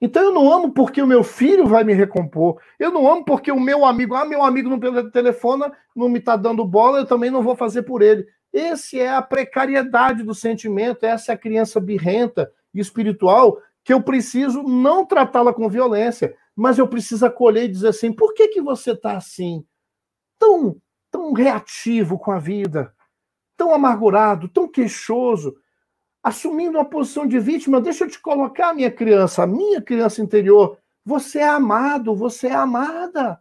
Então 0.00 0.22
eu 0.22 0.32
não 0.32 0.52
amo 0.52 0.74
porque 0.74 1.00
o 1.00 1.06
meu 1.06 1.24
filho 1.24 1.66
vai 1.66 1.82
me 1.82 1.94
recompor. 1.94 2.60
Eu 2.78 2.90
não 2.90 3.10
amo 3.10 3.24
porque 3.24 3.50
o 3.50 3.58
meu 3.58 3.86
amigo, 3.86 4.14
ah, 4.14 4.24
meu 4.24 4.42
amigo 4.42 4.68
não 4.68 4.78
telefona, 5.10 5.72
não 5.96 6.10
me 6.10 6.18
está 6.18 6.36
dando 6.36 6.64
bola, 6.64 6.98
eu 6.98 7.06
também 7.06 7.30
não 7.30 7.42
vou 7.42 7.56
fazer 7.56 7.84
por 7.84 8.02
ele. 8.02 8.26
Esse 8.52 9.00
é 9.00 9.08
a 9.08 9.22
precariedade 9.22 10.22
do 10.22 10.34
sentimento, 10.34 11.04
essa 11.04 11.32
é 11.32 11.34
a 11.34 11.38
criança 11.38 11.80
birrenta 11.80 12.52
e 12.74 12.80
espiritual 12.80 13.58
que 13.82 13.92
eu 13.92 14.02
preciso 14.02 14.62
não 14.62 15.06
tratá-la 15.06 15.52
com 15.52 15.68
violência, 15.68 16.34
mas 16.54 16.78
eu 16.78 16.86
preciso 16.86 17.24
acolher 17.24 17.64
e 17.64 17.68
dizer 17.68 17.88
assim: 17.88 18.12
por 18.12 18.34
que, 18.34 18.48
que 18.48 18.60
você 18.60 18.92
está 18.92 19.16
assim? 19.16 19.64
Tão 20.38 20.76
tão 21.14 21.32
reativo 21.32 22.18
com 22.18 22.32
a 22.32 22.40
vida, 22.40 22.92
tão 23.56 23.72
amargurado, 23.72 24.48
tão 24.48 24.66
queixoso, 24.66 25.56
assumindo 26.20 26.76
uma 26.76 26.84
posição 26.84 27.24
de 27.24 27.38
vítima. 27.38 27.80
Deixa 27.80 28.02
eu 28.02 28.10
te 28.10 28.20
colocar, 28.20 28.74
minha 28.74 28.90
criança, 28.90 29.44
a 29.44 29.46
minha 29.46 29.80
criança 29.80 30.20
interior. 30.20 30.76
Você 31.04 31.38
é 31.38 31.48
amado, 31.48 32.16
você 32.16 32.48
é 32.48 32.54
amada. 32.54 33.40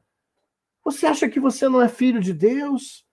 Você 0.86 1.08
acha 1.08 1.28
que 1.28 1.40
você 1.40 1.68
não 1.68 1.82
é 1.82 1.90
filho 1.90 2.20
de 2.20 2.32
Deus? 2.32 3.08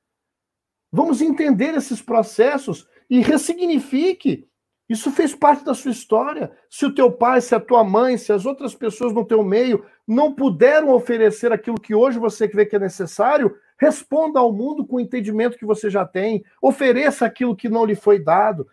Vamos 0.93 1.23
entender 1.23 1.75
esses 1.75 2.03
processos 2.03 2.87
e 3.09 3.21
ressignifique. 3.21 4.47
Isso 4.91 5.11
fez 5.11 5.35
parte 5.35 5.65
da 5.65 5.73
sua 5.73 5.91
história. 5.91 6.53
Se 6.69 6.85
o 6.85 6.95
teu 6.95 7.11
pai, 7.11 7.41
se 7.41 7.55
a 7.55 7.61
tua 7.61 7.83
mãe, 7.83 8.19
se 8.19 8.31
as 8.31 8.45
outras 8.45 8.75
pessoas 8.75 9.15
no 9.15 9.25
teu 9.25 9.43
meio 9.43 9.87
não 10.07 10.35
puderam 10.35 10.91
oferecer 10.91 11.51
aquilo 11.51 11.81
que 11.81 11.95
hoje 11.95 12.19
você 12.19 12.47
vê 12.47 12.67
que 12.67 12.77
é 12.77 12.79
necessário, 12.79 13.57
Responda 13.81 14.39
ao 14.39 14.53
mundo 14.53 14.85
com 14.85 14.97
o 14.97 15.01
entendimento 15.01 15.57
que 15.57 15.65
você 15.65 15.89
já 15.89 16.05
tem. 16.05 16.45
Ofereça 16.61 17.25
aquilo 17.25 17.57
que 17.57 17.67
não 17.67 17.87
lhe 17.87 17.95
foi 17.95 18.23
dado. 18.23 18.69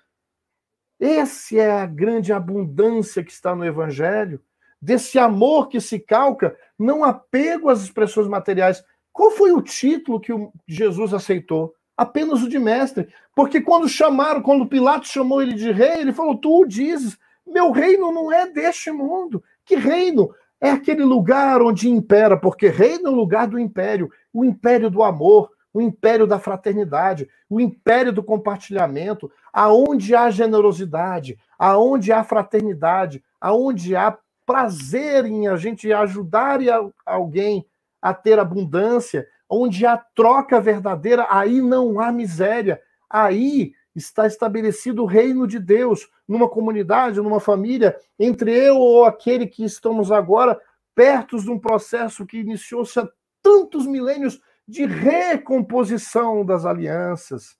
Essa 1.00 1.56
é 1.56 1.72
a 1.72 1.86
grande 1.86 2.34
abundância 2.34 3.24
que 3.24 3.32
está 3.32 3.56
no 3.56 3.66
Evangelho, 3.66 4.42
desse 4.82 5.18
amor 5.18 5.70
que 5.70 5.80
se 5.80 5.98
calca, 5.98 6.58
não 6.78 7.06
apego 7.06 7.70
às 7.70 7.82
expressões 7.82 8.28
materiais. 8.28 8.84
Qual 9.14 9.32
foi 9.32 9.54
o 9.54 9.62
título 9.62 10.20
que 10.20 10.34
Jesus 10.68 11.14
aceitou? 11.14 11.74
Apenas 11.96 12.44
o 12.44 12.50
de 12.50 12.60
mestre. 12.60 13.08
Porque 13.34 13.62
quando 13.62 13.88
chamaram, 13.88 14.42
quando 14.42 14.68
Pilatos 14.68 15.10
chamou 15.10 15.42
ele 15.42 15.54
de 15.54 15.72
rei, 15.72 16.02
ele 16.02 16.12
falou: 16.12 16.38
Tu 16.38 16.52
o 16.52 16.66
dizes, 16.66 17.18
meu 17.46 17.72
reino 17.72 18.12
não 18.12 18.30
é 18.30 18.46
deste 18.50 18.92
mundo. 18.92 19.42
Que 19.64 19.76
reino? 19.76 20.34
É 20.60 20.72
aquele 20.72 21.04
lugar 21.04 21.62
onde 21.62 21.88
impera, 21.88 22.36
porque 22.36 22.68
reino 22.68 23.08
é 23.08 23.12
o 23.12 23.16
lugar 23.16 23.48
do 23.48 23.60
império 23.60 24.12
o 24.38 24.46
império 24.46 24.92
do 24.92 25.02
amor, 25.02 25.50
o 25.74 25.82
império 25.82 26.28
da 26.28 26.38
fraternidade, 26.38 27.28
o 27.50 27.60
império 27.60 28.14
do 28.14 28.22
compartilhamento, 28.22 29.32
aonde 29.52 30.14
há 30.16 30.30
generosidade, 30.30 31.40
aonde 31.58 32.12
há 32.12 32.24
fraternidade, 32.24 33.24
aonde 33.42 33.96
há 33.96 34.16
prazer 34.46 35.26
em 35.26 35.48
a 35.48 35.56
gente 35.56 35.92
ajudar 35.92 36.60
alguém 37.04 37.66
a 38.00 38.14
ter 38.14 38.38
abundância, 38.38 39.28
onde 39.50 39.88
há 39.88 39.98
troca 39.98 40.62
verdadeira, 40.62 41.26
aí 41.32 41.60
não 41.60 42.00
há 42.00 42.12
miséria. 42.12 42.80
Aí 43.10 43.74
está 43.96 44.28
estabelecido 44.28 45.02
o 45.02 45.08
reino 45.08 45.48
de 45.48 45.58
Deus 45.58 46.08
numa 46.28 46.48
comunidade, 46.48 47.20
numa 47.20 47.40
família, 47.40 47.98
entre 48.20 48.52
eu 48.52 48.78
ou 48.78 49.04
aquele 49.04 49.48
que 49.48 49.64
estamos 49.64 50.12
agora 50.12 50.60
perto 50.94 51.40
de 51.40 51.50
um 51.50 51.58
processo 51.58 52.24
que 52.24 52.38
iniciou-se 52.38 53.00
há 53.00 53.10
tantos 53.48 53.88
milênios 53.88 54.42
de 54.68 54.86
recomposição 54.86 56.46
das 56.46 56.66
alianças, 56.66 57.56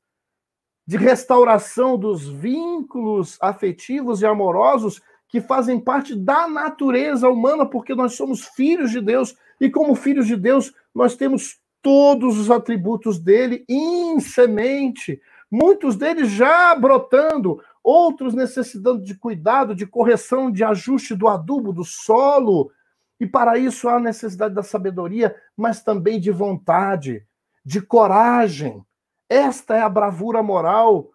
de 0.86 0.98
restauração 0.98 1.98
dos 1.98 2.28
vínculos 2.28 3.38
afetivos 3.40 4.22
e 4.22 4.26
amorosos 4.26 5.02
que 5.30 5.40
fazem 5.40 5.80
parte 5.80 6.14
da 6.14 6.46
natureza 6.46 7.30
humana, 7.30 7.66
porque 7.66 7.96
nós 7.96 8.16
somos 8.16 8.44
filhos 8.44 8.92
de 8.92 9.00
Deus 9.00 9.34
e, 9.62 9.70
como 9.70 9.96
filhos 9.96 10.28
de 10.28 10.36
Deus, 10.36 10.74
nós 10.94 11.16
temos 11.16 11.58
todos 11.82 12.38
os 12.38 12.52
atributos 12.52 13.18
dele 13.18 13.64
em 13.70 14.20
semente, 14.20 15.22
muitos 15.50 15.96
deles 15.96 16.30
já 16.32 16.76
brotando, 16.76 17.62
outros 17.82 18.34
necessitando 18.34 19.02
de 19.02 19.16
cuidado, 19.16 19.74
de 19.74 19.86
correção, 19.86 20.52
de 20.52 20.66
ajuste 20.66 21.16
do 21.16 21.30
adubo, 21.30 21.72
do 21.72 21.86
solo, 21.86 22.72
e 23.20 23.26
para 23.26 23.58
isso 23.58 23.90
há 23.90 24.00
necessidade 24.00 24.54
da 24.54 24.64
sabedoria, 24.64 25.36
mas 25.56 25.84
também 25.84 26.20
de 26.20 26.32
vontade, 26.32 27.26
de 27.66 27.82
coragem. 27.82 28.84
Esta 29.30 29.76
é 29.76 29.82
a 29.82 29.90
bravura 29.90 30.42
moral 30.44 31.10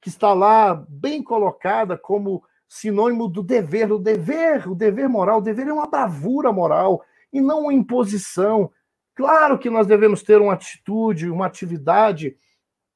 que 0.00 0.08
está 0.08 0.32
lá 0.32 0.74
bem 0.88 1.22
colocada 1.22 1.96
como 1.96 2.42
sinônimo 2.68 3.28
do 3.28 3.42
dever, 3.42 3.90
o 3.92 3.98
dever, 3.98 4.68
o 4.68 4.74
dever 4.74 5.08
moral, 5.08 5.38
o 5.38 5.42
dever 5.42 5.68
é 5.68 5.72
uma 5.72 5.86
bravura 5.86 6.52
moral 6.52 7.02
e 7.32 7.40
não 7.40 7.62
uma 7.62 7.72
imposição. 7.72 8.70
Claro 9.14 9.58
que 9.58 9.70
nós 9.70 9.86
devemos 9.86 10.22
ter 10.22 10.40
uma 10.40 10.52
atitude, 10.52 11.30
uma 11.30 11.46
atividade 11.46 12.36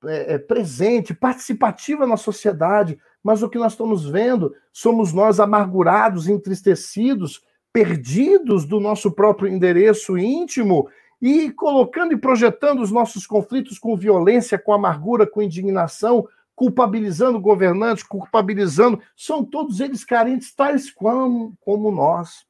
é, 0.05 0.35
é, 0.35 0.39
presente, 0.39 1.15
participativa 1.15 2.07
na 2.07 2.17
sociedade, 2.17 2.99
mas 3.23 3.43
o 3.43 3.49
que 3.49 3.59
nós 3.59 3.73
estamos 3.73 4.09
vendo 4.09 4.55
somos 4.73 5.13
nós 5.13 5.41
amargurados, 5.41 6.29
entristecidos, 6.29 7.43
perdidos 7.73 8.65
do 8.65 8.81
nosso 8.81 9.13
próprio 9.13 9.49
endereço 9.49 10.19
íntimo 10.19 10.89
e 11.21 11.51
colocando 11.51 12.13
e 12.13 12.17
projetando 12.17 12.81
os 12.81 12.91
nossos 12.91 13.27
conflitos 13.27 13.79
com 13.79 13.97
violência, 13.97 14.59
com 14.59 14.73
amargura, 14.73 15.27
com 15.27 15.43
indignação, 15.43 16.27
culpabilizando 16.55 17.41
governantes, 17.41 18.05
culpabilizando, 18.05 19.01
são 19.17 19.45
todos 19.45 19.81
eles 19.81 20.05
carentes, 20.05 20.55
tais 20.55 20.91
como, 20.91 21.57
como 21.61 21.91
nós. 21.91 22.45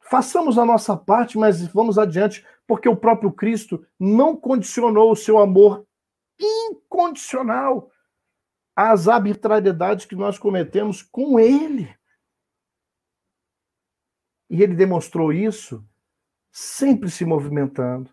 Façamos 0.00 0.58
a 0.58 0.64
nossa 0.64 0.96
parte, 0.96 1.38
mas 1.38 1.66
vamos 1.68 1.98
adiante, 1.98 2.44
porque 2.66 2.88
o 2.88 2.96
próprio 2.96 3.32
Cristo 3.32 3.84
não 3.98 4.36
condicionou 4.36 5.10
o 5.10 5.16
seu 5.16 5.38
amor 5.38 5.86
incondicional 6.38 7.90
às 8.74 9.08
arbitrariedades 9.08 10.04
que 10.04 10.16
nós 10.16 10.38
cometemos 10.38 11.02
com 11.02 11.38
Ele. 11.38 11.88
E 14.52 14.62
ele 14.62 14.74
demonstrou 14.74 15.32
isso 15.32 15.82
sempre 16.50 17.10
se 17.10 17.24
movimentando. 17.24 18.10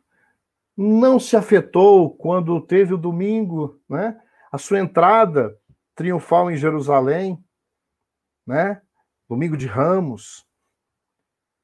Não 0.75 1.19
se 1.19 1.35
afetou 1.35 2.15
quando 2.15 2.61
teve 2.61 2.93
o 2.93 2.97
domingo, 2.97 3.77
né? 3.89 4.17
A 4.49 4.57
sua 4.57 4.79
entrada 4.79 5.59
triunfal 5.93 6.49
em 6.49 6.55
Jerusalém, 6.55 7.43
né? 8.47 8.81
Domingo 9.27 9.57
de 9.57 9.67
Ramos. 9.67 10.47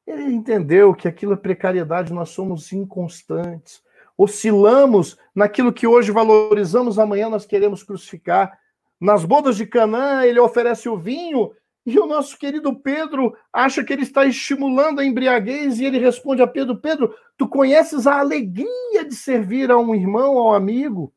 Ele 0.05 0.23
entendeu 0.23 0.93
que 0.93 1.07
aquilo 1.07 1.31
é 1.31 1.37
precariedade, 1.37 2.11
nós 2.11 2.31
somos 2.31 2.73
inconstantes. 2.73 3.81
Oscilamos 4.17 5.17
naquilo 5.33 5.71
que 5.71 5.87
hoje 5.87 6.11
valorizamos, 6.11 6.99
amanhã 6.99 7.29
nós 7.29 7.45
queremos 7.45 7.81
crucificar. 7.81 8.59
Nas 8.99 9.23
bodas 9.23 9.55
de 9.55 9.65
Canaã, 9.65 10.25
ele 10.25 10.39
oferece 10.39 10.89
o 10.89 10.97
vinho 10.97 11.53
e 11.85 11.99
o 11.99 12.07
nosso 12.07 12.37
querido 12.37 12.75
Pedro 12.75 13.37
acha 13.53 13.83
que 13.83 13.93
ele 13.93 14.01
está 14.01 14.25
estimulando 14.25 14.99
a 14.99 15.05
embriaguez 15.05 15.79
e 15.79 15.85
ele 15.85 15.99
responde 15.99 16.41
a 16.41 16.47
Pedro: 16.47 16.77
Pedro, 16.77 17.15
tu 17.37 17.47
conheces 17.47 18.07
a 18.07 18.19
alegria 18.19 19.05
de 19.07 19.15
servir 19.15 19.69
a 19.69 19.77
um 19.77 19.93
irmão, 19.93 20.39
a 20.39 20.49
um 20.49 20.53
amigo? 20.53 21.13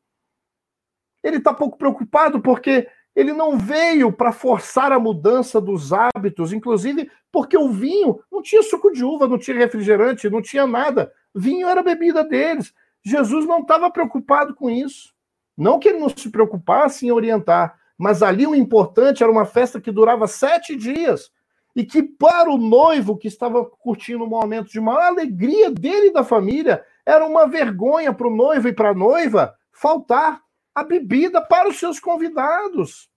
Ele 1.23 1.37
está 1.37 1.53
pouco 1.53 1.77
preocupado 1.77 2.39
porque 2.39 2.87
ele 3.15 3.33
não 3.33 3.57
veio 3.57 4.13
para 4.13 4.31
forçar 4.31 4.91
a 4.91 4.99
mudança 4.99 5.59
dos 5.59 5.91
hábitos, 5.91 6.53
inclusive 6.53 7.09
porque 7.31 7.57
o 7.57 7.69
vinho 7.69 8.21
não 8.31 8.41
tinha 8.41 8.61
suco 8.61 8.91
de 8.91 9.03
uva, 9.03 9.27
não 9.27 9.37
tinha 9.37 9.57
refrigerante, 9.57 10.29
não 10.29 10.41
tinha 10.41 10.67
nada. 10.67 11.11
Vinho 11.33 11.67
era 11.67 11.83
bebida 11.83 12.23
deles. 12.23 12.73
Jesus 13.03 13.45
não 13.45 13.61
estava 13.61 13.89
preocupado 13.89 14.53
com 14.53 14.69
isso. 14.69 15.13
Não 15.57 15.79
que 15.79 15.89
ele 15.89 15.99
não 15.99 16.09
se 16.09 16.29
preocupasse 16.29 17.05
em 17.05 17.11
orientar, 17.11 17.77
mas 17.99 18.23
ali 18.23 18.47
o 18.47 18.55
importante 18.55 19.21
era 19.21 19.31
uma 19.31 19.43
festa 19.43 19.81
que 19.81 19.91
durava 19.91 20.25
sete 20.25 20.73
dias. 20.73 21.29
E 21.75 21.83
que 21.83 22.01
para 22.01 22.49
o 22.49 22.57
noivo 22.57 23.17
que 23.17 23.27
estava 23.27 23.63
curtindo 23.65 24.23
um 24.23 24.27
momento 24.27 24.71
de 24.71 24.79
maior 24.79 25.01
alegria 25.01 25.69
dele 25.69 26.07
e 26.07 26.13
da 26.13 26.23
família, 26.23 26.83
era 27.05 27.25
uma 27.25 27.45
vergonha 27.45 28.13
para 28.13 28.27
o 28.27 28.35
noivo 28.35 28.69
e 28.69 28.73
para 28.73 28.91
a 28.91 28.93
noiva 28.93 29.53
faltar 29.71 30.41
a 30.73 30.81
bebida 30.81 31.41
para 31.41 31.67
os 31.67 31.77
seus 31.77 31.99
convidados. 31.99 33.09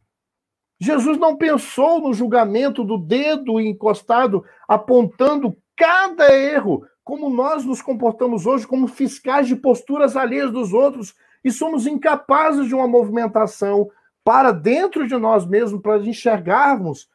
Jesus 0.80 1.16
não 1.16 1.36
pensou 1.36 2.00
no 2.00 2.12
julgamento 2.12 2.82
do 2.82 2.98
dedo 2.98 3.60
encostado, 3.60 4.44
apontando 4.66 5.56
cada 5.76 6.34
erro, 6.34 6.84
como 7.04 7.30
nós 7.30 7.64
nos 7.64 7.80
comportamos 7.80 8.46
hoje 8.46 8.66
como 8.66 8.88
fiscais 8.88 9.46
de 9.46 9.54
posturas 9.54 10.16
alheias 10.16 10.50
dos 10.50 10.72
outros 10.72 11.14
e 11.44 11.52
somos 11.52 11.86
incapazes 11.86 12.66
de 12.66 12.74
uma 12.74 12.88
movimentação 12.88 13.88
para 14.24 14.52
dentro 14.52 15.06
de 15.06 15.16
nós 15.16 15.46
mesmos, 15.46 15.80
para 15.80 15.98
enxergarmos 15.98 17.08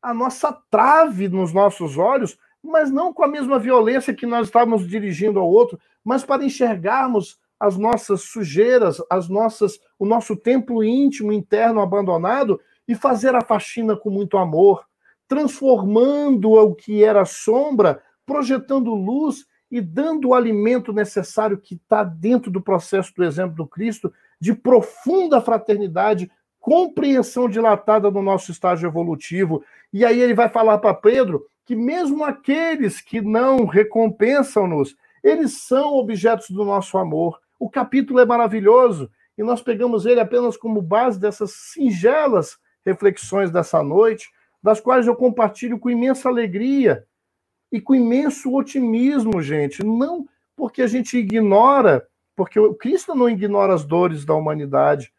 a 0.00 0.12
nossa 0.12 0.52
trave 0.70 1.28
nos 1.28 1.52
nossos 1.52 1.96
olhos, 1.96 2.36
mas 2.62 2.90
não 2.90 3.12
com 3.12 3.24
a 3.24 3.28
mesma 3.28 3.58
violência 3.58 4.14
que 4.14 4.26
nós 4.26 4.46
estávamos 4.46 4.86
dirigindo 4.86 5.38
ao 5.38 5.48
outro, 5.48 5.78
mas 6.04 6.24
para 6.24 6.44
enxergarmos 6.44 7.38
as 7.58 7.76
nossas 7.76 8.22
sujeiras, 8.22 9.00
as 9.08 9.28
nossas, 9.28 9.78
o 9.96 10.04
nosso 10.04 10.36
templo 10.36 10.82
íntimo 10.82 11.32
interno 11.32 11.80
abandonado 11.80 12.60
e 12.88 12.94
fazer 12.94 13.34
a 13.36 13.40
faxina 13.40 13.96
com 13.96 14.10
muito 14.10 14.36
amor, 14.36 14.84
transformando 15.28 16.52
o 16.52 16.74
que 16.74 17.04
era 17.04 17.24
sombra, 17.24 18.02
projetando 18.26 18.92
luz 18.94 19.46
e 19.70 19.80
dando 19.80 20.28
o 20.28 20.34
alimento 20.34 20.92
necessário 20.92 21.56
que 21.56 21.76
está 21.76 22.02
dentro 22.02 22.50
do 22.50 22.60
processo 22.60 23.12
do 23.14 23.24
exemplo 23.24 23.56
do 23.56 23.66
Cristo, 23.66 24.12
de 24.42 24.52
profunda 24.52 25.40
fraternidade, 25.40 26.28
compreensão 26.58 27.48
dilatada 27.48 28.10
do 28.10 28.20
nosso 28.20 28.50
estágio 28.50 28.88
evolutivo. 28.88 29.62
E 29.92 30.04
aí 30.04 30.18
ele 30.20 30.34
vai 30.34 30.48
falar 30.48 30.78
para 30.78 30.92
Pedro 30.92 31.46
que 31.64 31.76
mesmo 31.76 32.24
aqueles 32.24 33.00
que 33.00 33.20
não 33.20 33.66
recompensam-nos, 33.66 34.96
eles 35.22 35.62
são 35.62 35.94
objetos 35.94 36.50
do 36.50 36.64
nosso 36.64 36.98
amor. 36.98 37.38
O 37.56 37.70
capítulo 37.70 38.18
é 38.18 38.26
maravilhoso 38.26 39.08
e 39.38 39.44
nós 39.44 39.62
pegamos 39.62 40.06
ele 40.06 40.18
apenas 40.18 40.56
como 40.56 40.82
base 40.82 41.20
dessas 41.20 41.52
singelas 41.52 42.58
reflexões 42.84 43.48
dessa 43.48 43.80
noite, 43.80 44.28
das 44.60 44.80
quais 44.80 45.06
eu 45.06 45.14
compartilho 45.14 45.78
com 45.78 45.88
imensa 45.88 46.28
alegria 46.28 47.04
e 47.70 47.80
com 47.80 47.94
imenso 47.94 48.52
otimismo, 48.52 49.40
gente. 49.40 49.84
Não 49.84 50.26
porque 50.56 50.82
a 50.82 50.88
gente 50.88 51.16
ignora, 51.16 52.04
porque 52.42 52.58
o 52.58 52.74
Cristo 52.74 53.14
não 53.14 53.30
ignora 53.30 53.72
as 53.72 53.84
dores 53.84 54.24
da 54.24 54.34
humanidade. 54.34 55.12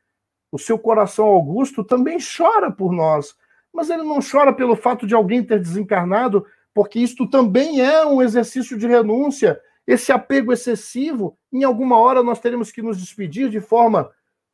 O 0.52 0.60
seu 0.60 0.78
coração 0.78 1.24
augusto 1.24 1.82
também 1.82 2.18
chora 2.20 2.70
por 2.70 2.92
nós, 2.92 3.34
mas 3.72 3.90
ele 3.90 4.04
não 4.04 4.20
chora 4.20 4.52
pelo 4.52 4.76
fato 4.76 5.08
de 5.08 5.16
alguém 5.16 5.42
ter 5.42 5.58
desencarnado, 5.58 6.46
porque 6.74 7.00
isto 7.00 7.26
também 7.26 7.80
é 7.80 8.06
um 8.06 8.22
exercício 8.22 8.78
de 8.78 8.86
renúncia 8.86 9.58
esse 9.88 10.12
apego 10.12 10.52
excessivo, 10.52 11.38
em 11.50 11.64
alguma 11.64 11.98
hora 11.98 12.22
nós 12.22 12.42
teremos 12.42 12.74
que 12.74 12.82
nos 12.82 13.00
despedir 13.00 13.50
de 13.50 13.62
forma 13.62 14.12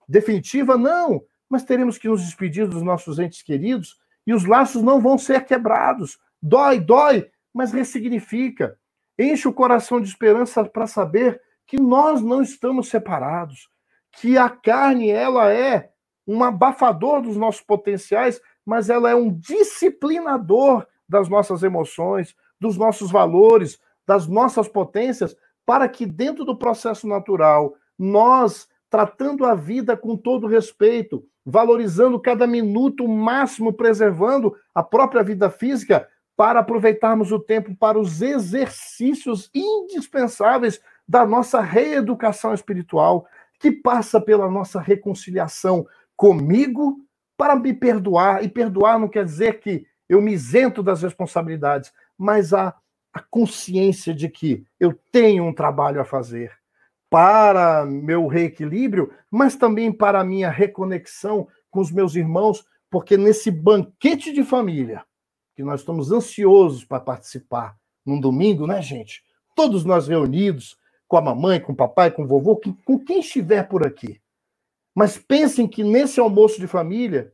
definitiva? 0.08 0.78
Não, 0.78 1.24
mas 1.50 1.64
teremos 1.64 1.98
que 1.98 2.08
nos 2.08 2.24
despedir 2.24 2.68
dos 2.68 2.84
nossos 2.84 3.18
entes 3.18 3.42
queridos 3.42 4.00
e 4.28 4.34
os 4.34 4.46
laços 4.46 4.84
não 4.84 5.02
vão 5.02 5.18
ser 5.18 5.44
quebrados. 5.44 6.20
Dói, 6.40 6.80
dói, 6.80 7.32
mas 7.52 7.72
ressignifica. 7.72 8.78
Enche 9.18 9.48
o 9.48 9.54
coração 9.54 10.00
de 10.00 10.08
esperança 10.08 10.64
para 10.64 10.86
saber 10.86 11.42
que 11.70 11.80
nós 11.80 12.20
não 12.20 12.42
estamos 12.42 12.90
separados, 12.90 13.70
que 14.14 14.40
a 14.40 14.50
carne 14.50 15.12
ela 15.12 15.54
é 15.54 15.92
um 16.26 16.44
abafador 16.44 17.22
dos 17.22 17.38
nossos 17.38 17.62
potenciais, 17.62 18.42
mas 18.66 18.90
ela 18.90 19.08
é 19.08 19.14
um 19.14 19.32
disciplinador 19.32 20.88
das 21.08 21.30
nossas 21.30 21.62
emoções, 21.62 22.36
dos 22.60 22.76
nossos 22.76 23.12
valores, 23.12 23.80
das 24.06 24.26
nossas 24.26 24.68
potências, 24.68 25.36
para 25.64 25.88
que 25.88 26.08
dentro 26.08 26.44
do 26.44 26.58
processo 26.58 27.08
natural, 27.08 27.76
nós, 28.00 28.68
tratando 28.90 29.46
a 29.46 29.54
vida 29.54 29.96
com 29.96 30.18
todo 30.18 30.48
respeito, 30.48 31.24
valorizando 31.46 32.20
cada 32.20 32.48
minuto 32.48 33.06
o 33.06 33.08
máximo, 33.08 33.72
preservando 33.72 34.56
a 34.74 34.82
própria 34.82 35.22
vida 35.22 35.52
física, 35.52 36.08
para 36.36 36.62
aproveitarmos 36.62 37.32
o 37.32 37.38
tempo 37.38 37.76
para 37.76 38.00
os 38.00 38.24
exercícios 38.24 39.52
indispensáveis 39.54 40.82
da 41.10 41.26
nossa 41.26 41.60
reeducação 41.60 42.54
espiritual, 42.54 43.28
que 43.60 43.72
passa 43.72 44.22
pela 44.22 44.50
nossa 44.50 44.80
reconciliação 44.80 45.86
comigo 46.16 46.98
para 47.36 47.56
me 47.56 47.74
perdoar. 47.74 48.44
E 48.44 48.48
perdoar 48.48 48.98
não 48.98 49.10
quer 49.10 49.26
dizer 49.26 49.60
que 49.60 49.86
eu 50.08 50.22
me 50.22 50.32
isento 50.32 50.82
das 50.82 51.02
responsabilidades, 51.02 51.92
mas 52.18 52.54
a 52.54 52.74
a 53.14 53.20
consciência 53.20 54.14
de 54.14 54.30
que 54.30 54.64
eu 54.80 54.98
tenho 55.12 55.44
um 55.44 55.54
trabalho 55.54 56.00
a 56.00 56.06
fazer 56.06 56.52
para 57.10 57.86
meu 57.86 58.28
reequilíbrio, 58.28 59.12
mas 59.32 59.56
também 59.56 59.92
para 59.92 60.20
a 60.20 60.24
minha 60.24 60.50
reconexão 60.50 61.48
com 61.72 61.80
os 61.80 61.92
meus 61.92 62.16
irmãos, 62.16 62.64
porque 62.90 63.18
nesse 63.18 63.50
banquete 63.50 64.32
de 64.32 64.44
família, 64.44 65.04
que 65.56 65.64
nós 65.64 65.82
estamos 65.82 66.12
ansiosos 66.12 66.86
para 66.86 67.00
participar 67.00 67.76
num 68.06 68.20
domingo, 68.20 68.68
né, 68.68 68.82
gente? 68.82 69.24
Todos 69.56 69.84
nós 69.84 70.08
reunidos, 70.08 70.78
com 71.10 71.18
a 71.18 71.22
mamãe, 71.22 71.60
com 71.60 71.74
o 71.74 71.76
papai, 71.76 72.12
com 72.12 72.24
o 72.24 72.28
vovô, 72.28 72.62
com 72.86 73.00
quem 73.00 73.20
estiver 73.20 73.68
por 73.68 73.86
aqui. 73.86 74.22
Mas 74.94 75.18
pensem 75.18 75.68
que 75.68 75.84
nesse 75.84 76.20
almoço 76.20 76.60
de 76.60 76.68
família, 76.68 77.34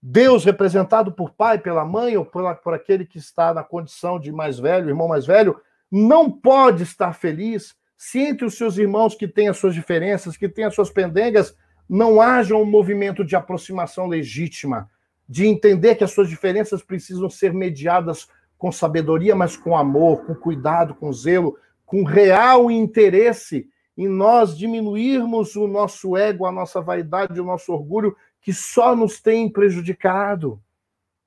Deus 0.00 0.44
representado 0.44 1.10
por 1.10 1.30
pai, 1.30 1.58
pela 1.58 1.86
mãe 1.86 2.18
ou 2.18 2.24
por, 2.24 2.54
por 2.56 2.74
aquele 2.74 3.06
que 3.06 3.16
está 3.16 3.54
na 3.54 3.64
condição 3.64 4.20
de 4.20 4.30
mais 4.30 4.58
velho, 4.58 4.90
irmão 4.90 5.08
mais 5.08 5.26
velho, 5.26 5.58
não 5.90 6.30
pode 6.30 6.82
estar 6.82 7.14
feliz 7.14 7.74
se 7.96 8.20
entre 8.20 8.44
os 8.44 8.56
seus 8.56 8.76
irmãos 8.76 9.14
que 9.14 9.26
têm 9.26 9.48
as 9.48 9.56
suas 9.56 9.74
diferenças, 9.74 10.36
que 10.36 10.48
têm 10.48 10.66
as 10.66 10.74
suas 10.74 10.90
pendengas, 10.90 11.56
não 11.88 12.20
haja 12.20 12.54
um 12.54 12.66
movimento 12.66 13.24
de 13.24 13.34
aproximação 13.34 14.06
legítima, 14.06 14.88
de 15.26 15.46
entender 15.46 15.94
que 15.94 16.04
as 16.04 16.12
suas 16.12 16.28
diferenças 16.28 16.82
precisam 16.82 17.30
ser 17.30 17.54
mediadas 17.54 18.28
com 18.58 18.70
sabedoria, 18.70 19.34
mas 19.34 19.56
com 19.56 19.74
amor, 19.74 20.26
com 20.26 20.34
cuidado, 20.34 20.94
com 20.94 21.10
zelo, 21.10 21.56
com 21.88 22.04
real 22.04 22.70
interesse 22.70 23.66
em 23.96 24.06
nós 24.06 24.54
diminuirmos 24.56 25.56
o 25.56 25.66
nosso 25.66 26.18
ego, 26.18 26.44
a 26.44 26.52
nossa 26.52 26.82
vaidade, 26.82 27.40
o 27.40 27.44
nosso 27.44 27.72
orgulho 27.72 28.14
que 28.42 28.52
só 28.52 28.94
nos 28.94 29.22
tem 29.22 29.50
prejudicado. 29.50 30.60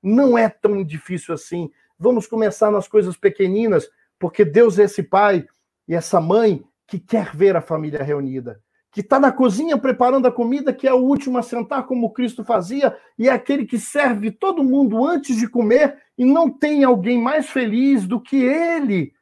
Não 0.00 0.38
é 0.38 0.48
tão 0.48 0.84
difícil 0.84 1.34
assim. 1.34 1.68
Vamos 1.98 2.28
começar 2.28 2.70
nas 2.70 2.86
coisas 2.86 3.16
pequeninas, 3.16 3.90
porque 4.20 4.44
Deus 4.44 4.78
é 4.78 4.84
esse 4.84 5.02
pai 5.02 5.44
e 5.88 5.96
essa 5.96 6.20
mãe 6.20 6.64
que 6.86 7.00
quer 7.00 7.34
ver 7.34 7.56
a 7.56 7.60
família 7.60 8.04
reunida, 8.04 8.60
que 8.92 9.00
está 9.00 9.18
na 9.18 9.32
cozinha 9.32 9.76
preparando 9.76 10.28
a 10.28 10.32
comida, 10.32 10.72
que 10.72 10.86
é 10.86 10.94
o 10.94 11.02
último 11.02 11.38
a 11.38 11.42
sentar, 11.42 11.86
como 11.86 12.12
Cristo 12.12 12.44
fazia, 12.44 12.96
e 13.18 13.28
é 13.28 13.32
aquele 13.32 13.66
que 13.66 13.80
serve 13.80 14.30
todo 14.30 14.62
mundo 14.62 15.04
antes 15.04 15.36
de 15.36 15.48
comer, 15.48 15.98
e 16.16 16.24
não 16.24 16.48
tem 16.48 16.84
alguém 16.84 17.20
mais 17.20 17.50
feliz 17.50 18.06
do 18.06 18.20
que 18.20 18.36
ele, 18.36 19.12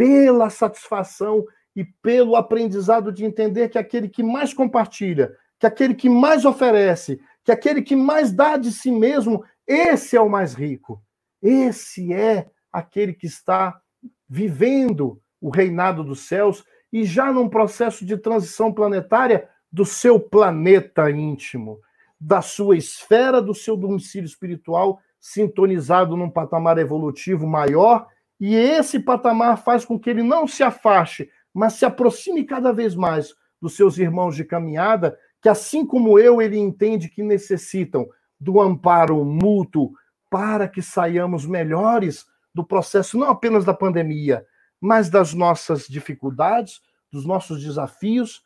pela 0.00 0.48
satisfação 0.48 1.44
e 1.76 1.84
pelo 1.84 2.36
aprendizado 2.36 3.12
de 3.12 3.24
entender 3.24 3.68
que 3.68 3.78
aquele 3.78 4.08
que 4.08 4.22
mais 4.22 4.54
compartilha 4.54 5.36
que 5.60 5.66
aquele 5.66 5.94
que 5.94 6.08
mais 6.08 6.46
oferece, 6.46 7.20
que 7.44 7.52
aquele 7.52 7.82
que 7.82 7.94
mais 7.94 8.32
dá 8.32 8.56
de 8.56 8.72
si 8.72 8.90
mesmo, 8.90 9.44
esse 9.66 10.16
é 10.16 10.20
o 10.20 10.28
mais 10.28 10.54
rico. 10.54 11.02
Esse 11.42 12.14
é 12.14 12.48
aquele 12.72 13.12
que 13.12 13.26
está 13.26 13.78
vivendo 14.26 15.20
o 15.38 15.50
reinado 15.50 16.02
dos 16.02 16.20
céus 16.20 16.64
e 16.90 17.04
já 17.04 17.30
num 17.30 17.48
processo 17.48 18.06
de 18.06 18.16
transição 18.16 18.72
planetária 18.72 19.48
do 19.70 19.84
seu 19.84 20.18
planeta 20.18 21.10
íntimo, 21.10 21.78
da 22.18 22.40
sua 22.40 22.76
esfera, 22.76 23.40
do 23.40 23.54
seu 23.54 23.76
domicílio 23.76 24.26
espiritual, 24.26 24.98
sintonizado 25.20 26.16
num 26.16 26.30
patamar 26.30 26.78
evolutivo 26.78 27.46
maior, 27.46 28.08
e 28.40 28.54
esse 28.54 28.98
patamar 28.98 29.62
faz 29.62 29.84
com 29.84 29.98
que 29.98 30.08
ele 30.08 30.22
não 30.22 30.48
se 30.48 30.62
afaste, 30.62 31.30
mas 31.52 31.74
se 31.74 31.84
aproxime 31.84 32.44
cada 32.44 32.72
vez 32.72 32.94
mais 32.94 33.34
dos 33.60 33.76
seus 33.76 33.98
irmãos 33.98 34.34
de 34.34 34.44
caminhada 34.44 35.18
que 35.40 35.48
assim 35.48 35.86
como 35.86 36.18
eu, 36.18 36.40
ele 36.40 36.58
entende 36.58 37.08
que 37.08 37.22
necessitam 37.22 38.08
do 38.38 38.60
amparo 38.60 39.24
mútuo 39.24 39.92
para 40.28 40.68
que 40.68 40.82
saiamos 40.82 41.46
melhores 41.46 42.26
do 42.54 42.64
processo, 42.64 43.18
não 43.18 43.28
apenas 43.28 43.64
da 43.64 43.74
pandemia, 43.74 44.44
mas 44.80 45.08
das 45.08 45.34
nossas 45.34 45.86
dificuldades, 45.86 46.80
dos 47.10 47.24
nossos 47.24 47.62
desafios, 47.62 48.44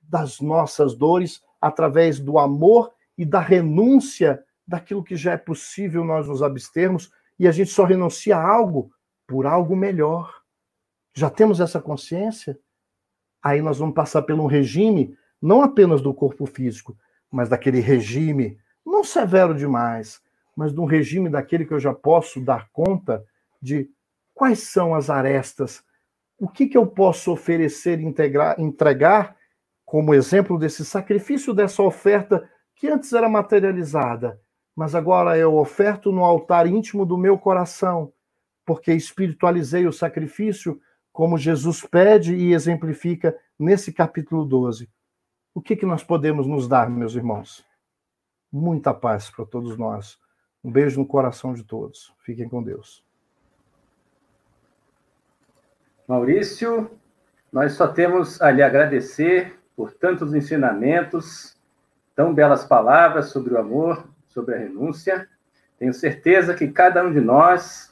das 0.00 0.40
nossas 0.40 0.94
dores, 0.94 1.42
através 1.60 2.18
do 2.18 2.38
amor 2.38 2.92
e 3.16 3.24
da 3.24 3.40
renúncia 3.40 4.42
daquilo 4.66 5.04
que 5.04 5.16
já 5.16 5.32
é 5.32 5.36
possível 5.36 6.04
nós 6.04 6.26
nos 6.28 6.42
abstermos, 6.42 7.10
e 7.38 7.46
a 7.46 7.52
gente 7.52 7.70
só 7.70 7.84
renuncia 7.84 8.36
a 8.36 8.48
algo 8.48 8.90
por 9.30 9.46
algo 9.46 9.76
melhor. 9.76 10.42
Já 11.14 11.30
temos 11.30 11.60
essa 11.60 11.80
consciência? 11.80 12.58
Aí 13.40 13.62
nós 13.62 13.78
vamos 13.78 13.94
passar 13.94 14.22
por 14.22 14.34
um 14.34 14.46
regime 14.46 15.16
não 15.40 15.62
apenas 15.62 16.02
do 16.02 16.12
corpo 16.12 16.46
físico, 16.46 16.98
mas 17.30 17.48
daquele 17.48 17.78
regime, 17.78 18.58
não 18.84 19.04
severo 19.04 19.54
demais, 19.54 20.20
mas 20.56 20.74
de 20.74 20.80
um 20.80 20.84
regime 20.84 21.30
daquele 21.30 21.64
que 21.64 21.72
eu 21.72 21.78
já 21.78 21.94
posso 21.94 22.40
dar 22.40 22.68
conta 22.72 23.24
de 23.62 23.88
quais 24.34 24.64
são 24.64 24.96
as 24.96 25.08
arestas, 25.08 25.84
o 26.36 26.48
que, 26.48 26.66
que 26.66 26.76
eu 26.76 26.84
posso 26.84 27.30
oferecer, 27.30 28.00
integrar, 28.00 28.60
entregar 28.60 29.36
como 29.86 30.12
exemplo 30.12 30.58
desse 30.58 30.84
sacrifício, 30.84 31.54
dessa 31.54 31.84
oferta 31.84 32.50
que 32.74 32.88
antes 32.88 33.12
era 33.12 33.28
materializada, 33.28 34.40
mas 34.74 34.96
agora 34.96 35.38
eu 35.38 35.54
oferto 35.54 36.10
no 36.10 36.24
altar 36.24 36.66
íntimo 36.66 37.06
do 37.06 37.16
meu 37.16 37.38
coração, 37.38 38.12
porque 38.70 38.92
espiritualizei 38.92 39.84
o 39.84 39.92
sacrifício, 39.92 40.80
como 41.12 41.36
Jesus 41.36 41.82
pede 41.82 42.36
e 42.36 42.52
exemplifica 42.52 43.36
nesse 43.58 43.92
capítulo 43.92 44.44
12. 44.44 44.88
O 45.52 45.60
que, 45.60 45.74
que 45.74 45.84
nós 45.84 46.04
podemos 46.04 46.46
nos 46.46 46.68
dar, 46.68 46.88
meus 46.88 47.16
irmãos? 47.16 47.66
Muita 48.52 48.94
paz 48.94 49.28
para 49.28 49.44
todos 49.44 49.76
nós. 49.76 50.20
Um 50.62 50.70
beijo 50.70 51.00
no 51.00 51.04
coração 51.04 51.52
de 51.52 51.64
todos. 51.64 52.14
Fiquem 52.20 52.48
com 52.48 52.62
Deus. 52.62 53.02
Maurício, 56.06 56.92
nós 57.52 57.72
só 57.72 57.88
temos 57.88 58.40
a 58.40 58.52
lhe 58.52 58.62
agradecer 58.62 59.58
por 59.74 59.92
tantos 59.94 60.32
ensinamentos, 60.32 61.56
tão 62.14 62.32
belas 62.32 62.64
palavras 62.64 63.30
sobre 63.30 63.54
o 63.54 63.58
amor, 63.58 64.08
sobre 64.28 64.54
a 64.54 64.58
renúncia. 64.58 65.28
Tenho 65.76 65.92
certeza 65.92 66.54
que 66.54 66.68
cada 66.68 67.04
um 67.04 67.12
de 67.12 67.20
nós 67.20 67.89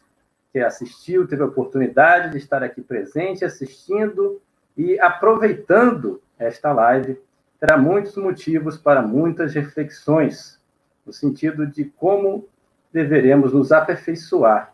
assistiu, 0.63 1.27
teve 1.27 1.43
a 1.43 1.47
oportunidade 1.47 2.33
de 2.33 2.39
estar 2.39 2.63
aqui 2.63 2.81
presente, 2.81 3.45
assistindo 3.45 4.41
e 4.77 4.99
aproveitando 5.01 6.23
esta 6.39 6.73
live, 6.73 7.21
terá 7.59 7.77
muitos 7.77 8.17
motivos 8.17 8.77
para 8.77 9.03
muitas 9.03 9.55
reflexões, 9.55 10.61
no 11.05 11.13
sentido 11.13 11.67
de 11.67 11.85
como 11.85 12.47
deveremos 12.93 13.53
nos 13.53 13.73
aperfeiçoar 13.73 14.73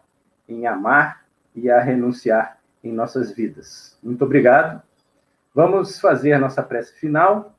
em 0.49 0.67
amar 0.67 1.25
e 1.55 1.71
a 1.71 1.81
renunciar 1.81 2.59
em 2.83 2.93
nossas 2.93 3.33
vidas. 3.33 3.97
Muito 4.03 4.25
obrigado. 4.25 4.83
Vamos 5.55 5.99
fazer 5.99 6.39
nossa 6.39 6.63
prece 6.63 6.93
final, 6.95 7.57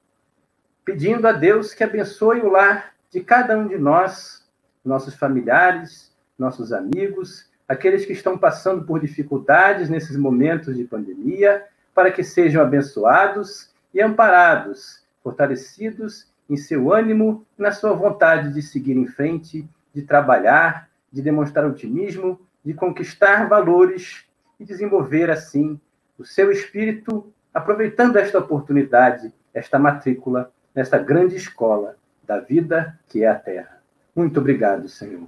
pedindo 0.83 1.27
a 1.27 1.31
Deus 1.31 1.73
que 1.73 1.83
abençoe 1.83 2.41
o 2.41 2.49
lar 2.49 2.93
de 3.09 3.21
cada 3.21 3.57
um 3.57 3.67
de 3.67 3.77
nós, 3.77 4.45
nossos 4.83 5.15
familiares, 5.15 6.13
nossos 6.37 6.71
amigos, 6.71 7.49
aqueles 7.67 8.05
que 8.05 8.13
estão 8.13 8.37
passando 8.37 8.85
por 8.85 8.99
dificuldades 8.99 9.89
nesses 9.89 10.15
momentos 10.15 10.75
de 10.75 10.83
pandemia, 10.83 11.63
para 11.93 12.11
que 12.11 12.23
sejam 12.23 12.61
abençoados 12.61 13.71
e 13.93 14.01
amparados, 14.01 15.03
fortalecidos 15.23 16.27
em 16.49 16.57
seu 16.57 16.93
ânimo 16.93 17.45
na 17.57 17.71
sua 17.71 17.93
vontade 17.93 18.53
de 18.53 18.61
seguir 18.61 18.95
em 18.95 19.07
frente, 19.07 19.67
de 19.93 20.01
trabalhar, 20.01 20.89
de 21.11 21.21
demonstrar 21.21 21.65
otimismo, 21.65 22.39
de 22.63 22.73
conquistar 22.73 23.47
valores 23.47 24.25
e 24.59 24.65
desenvolver 24.65 25.29
assim 25.31 25.79
o 26.17 26.25
seu 26.25 26.51
espírito, 26.51 27.31
aproveitando 27.53 28.17
esta 28.17 28.37
oportunidade, 28.39 29.33
esta 29.53 29.79
matrícula, 29.79 30.51
nesta 30.73 30.97
grande 30.97 31.35
escola 31.35 31.97
da 32.23 32.39
vida 32.39 32.99
que 33.07 33.23
é 33.23 33.27
a 33.27 33.35
Terra. 33.35 33.81
Muito 34.15 34.39
obrigado, 34.39 34.87
Senhor. 34.87 35.27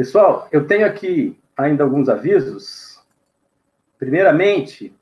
Pessoal, 0.00 0.48
eu 0.50 0.66
tenho 0.66 0.86
aqui 0.86 1.38
ainda 1.54 1.84
alguns 1.84 2.08
avisos. 2.08 2.98
Primeiramente, 3.98 4.96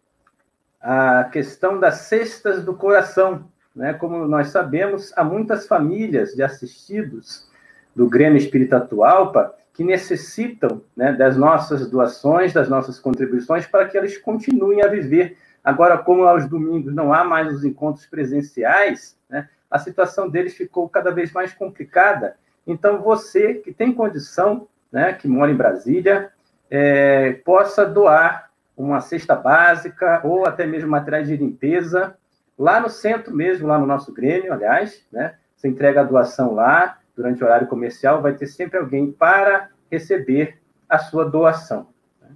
a 0.80 1.22
questão 1.22 1.78
das 1.78 1.98
cestas 2.08 2.64
do 2.64 2.74
coração. 2.74 3.48
Né? 3.76 3.94
Como 3.94 4.26
nós 4.26 4.48
sabemos, 4.48 5.12
há 5.16 5.22
muitas 5.22 5.68
famílias 5.68 6.34
de 6.34 6.42
assistidos 6.42 7.48
do 7.94 8.08
Grêmio 8.08 8.38
Espírita 8.38 8.78
Atualpa 8.78 9.54
que 9.72 9.84
necessitam 9.84 10.82
né, 10.96 11.12
das 11.12 11.36
nossas 11.36 11.88
doações, 11.88 12.52
das 12.52 12.68
nossas 12.68 12.98
contribuições, 12.98 13.68
para 13.68 13.86
que 13.86 13.96
eles 13.96 14.18
continuem 14.18 14.82
a 14.82 14.88
viver. 14.88 15.38
Agora, 15.62 15.96
como 15.96 16.24
aos 16.24 16.48
domingos 16.48 16.92
não 16.92 17.12
há 17.14 17.22
mais 17.22 17.54
os 17.54 17.64
encontros 17.64 18.04
presenciais, 18.06 19.16
né, 19.30 19.48
a 19.70 19.78
situação 19.78 20.28
deles 20.28 20.54
ficou 20.54 20.88
cada 20.88 21.12
vez 21.12 21.30
mais 21.30 21.54
complicada. 21.54 22.34
Então, 22.66 23.00
você 23.00 23.54
que 23.54 23.72
tem 23.72 23.92
condição, 23.92 24.66
né, 24.90 25.12
que 25.12 25.28
mora 25.28 25.50
em 25.50 25.56
Brasília, 25.56 26.30
é, 26.70 27.32
possa 27.44 27.84
doar 27.84 28.50
uma 28.76 29.00
cesta 29.00 29.34
básica 29.34 30.20
ou 30.24 30.46
até 30.46 30.66
mesmo 30.66 30.90
materiais 30.90 31.26
de 31.26 31.36
limpeza 31.36 32.16
lá 32.58 32.80
no 32.80 32.88
centro 32.88 33.34
mesmo, 33.34 33.68
lá 33.68 33.78
no 33.78 33.86
nosso 33.86 34.12
Grêmio, 34.12 34.52
aliás, 34.52 35.06
né? 35.12 35.36
Você 35.56 35.68
entrega 35.68 36.00
a 36.00 36.04
doação 36.04 36.54
lá, 36.54 36.98
durante 37.16 37.42
o 37.42 37.46
horário 37.46 37.66
comercial, 37.66 38.22
vai 38.22 38.34
ter 38.34 38.46
sempre 38.46 38.78
alguém 38.78 39.10
para 39.10 39.70
receber 39.90 40.60
a 40.88 40.98
sua 40.98 41.28
doação. 41.28 41.88
Né? 42.22 42.28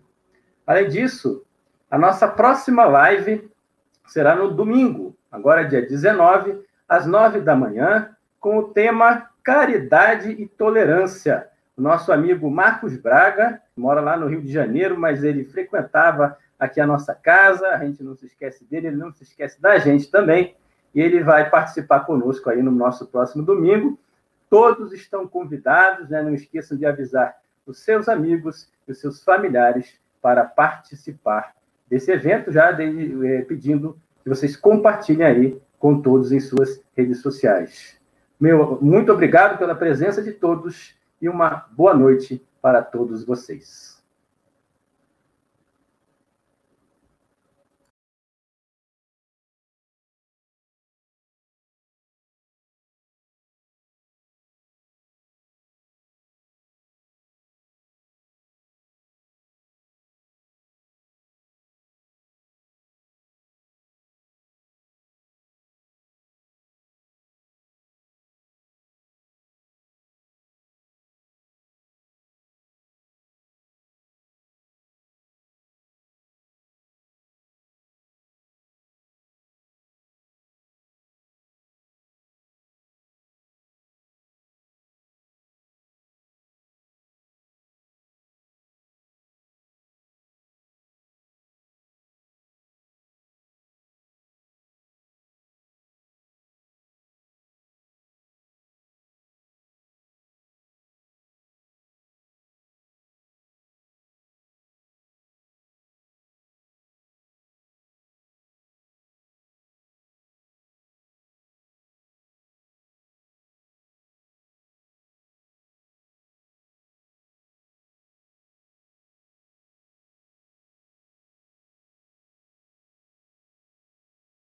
Além 0.67 0.89
disso, 0.89 1.45
a 1.89 1.97
nossa 1.97 2.27
próxima 2.27 2.85
live 2.85 3.49
será 4.09 4.35
no 4.35 4.53
domingo, 4.53 5.17
agora 5.31 5.69
dia 5.69 5.83
19, 5.83 6.65
às 6.89 7.07
9 7.07 7.41
da 7.41 7.55
manhã, 7.55 8.11
com 8.41 8.59
o 8.59 8.69
tema 8.71 9.31
Caridade 9.45 10.31
e 10.31 10.49
Tolerância. 10.49 11.49
Nosso 11.77 12.13
amigo 12.13 12.51
Marcos 12.51 12.97
Braga, 12.97 13.61
mora 13.77 14.01
lá 14.01 14.17
no 14.17 14.27
Rio 14.27 14.43
de 14.43 14.53
Janeiro, 14.53 14.99
mas 14.99 15.25
ele 15.25 15.45
frequentava 15.45 16.37
aqui 16.59 16.81
a 16.81 16.87
nossa 16.87 17.15
casa, 17.15 17.69
a 17.69 17.79
gente 17.79 18.03
não 18.03 18.15
se 18.15 18.27
esquece 18.27 18.65
dele, 18.65 18.89
ele 18.89 18.97
não 18.97 19.13
se 19.13 19.25
esquece 19.25 19.61
da 19.61 19.79
gente 19.79 20.11
também, 20.11 20.55
e 20.95 21.01
ele 21.01 21.23
vai 21.25 21.49
participar 21.49 22.01
conosco 22.01 22.51
aí 22.51 22.63
no 22.63 22.71
nosso 22.71 23.07
próximo 23.07 23.43
domingo. 23.43 23.99
Todos 24.51 24.93
estão 24.93 25.27
convidados, 25.27 26.11
né? 26.11 26.23
não 26.23 26.35
esqueçam 26.35 26.77
de 26.77 26.85
avisar 26.85 27.37
os 27.67 27.79
seus 27.79 28.09
amigos 28.09 28.69
e 28.87 28.93
os 28.93 29.01
seus 29.01 29.25
familiares 29.25 29.99
para 30.21 30.45
participar 30.45 31.55
desse 31.89 32.13
evento, 32.13 32.53
já 32.53 32.71
de, 32.71 33.27
eh, 33.27 33.43
pedindo 33.43 33.97
que 34.23 34.29
vocês 34.29 34.57
compartilhem 34.57 35.27
aí 35.27 35.63
com 35.79 36.01
todos 36.01 36.33
em 36.33 36.39
suas 36.39 36.81
redes 36.97 37.21
sociais. 37.21 37.97
Meu, 38.39 38.79
muito 38.81 39.13
obrigado 39.13 39.59
pela 39.59 39.75
presença 39.75 40.23
de 40.23 40.33
todos 40.33 40.95
e 41.23 41.29
uma 41.29 41.67
boa 41.71 41.95
noite 41.95 42.45
para 42.61 42.83
todos 42.83 43.25
vocês. 43.25 43.92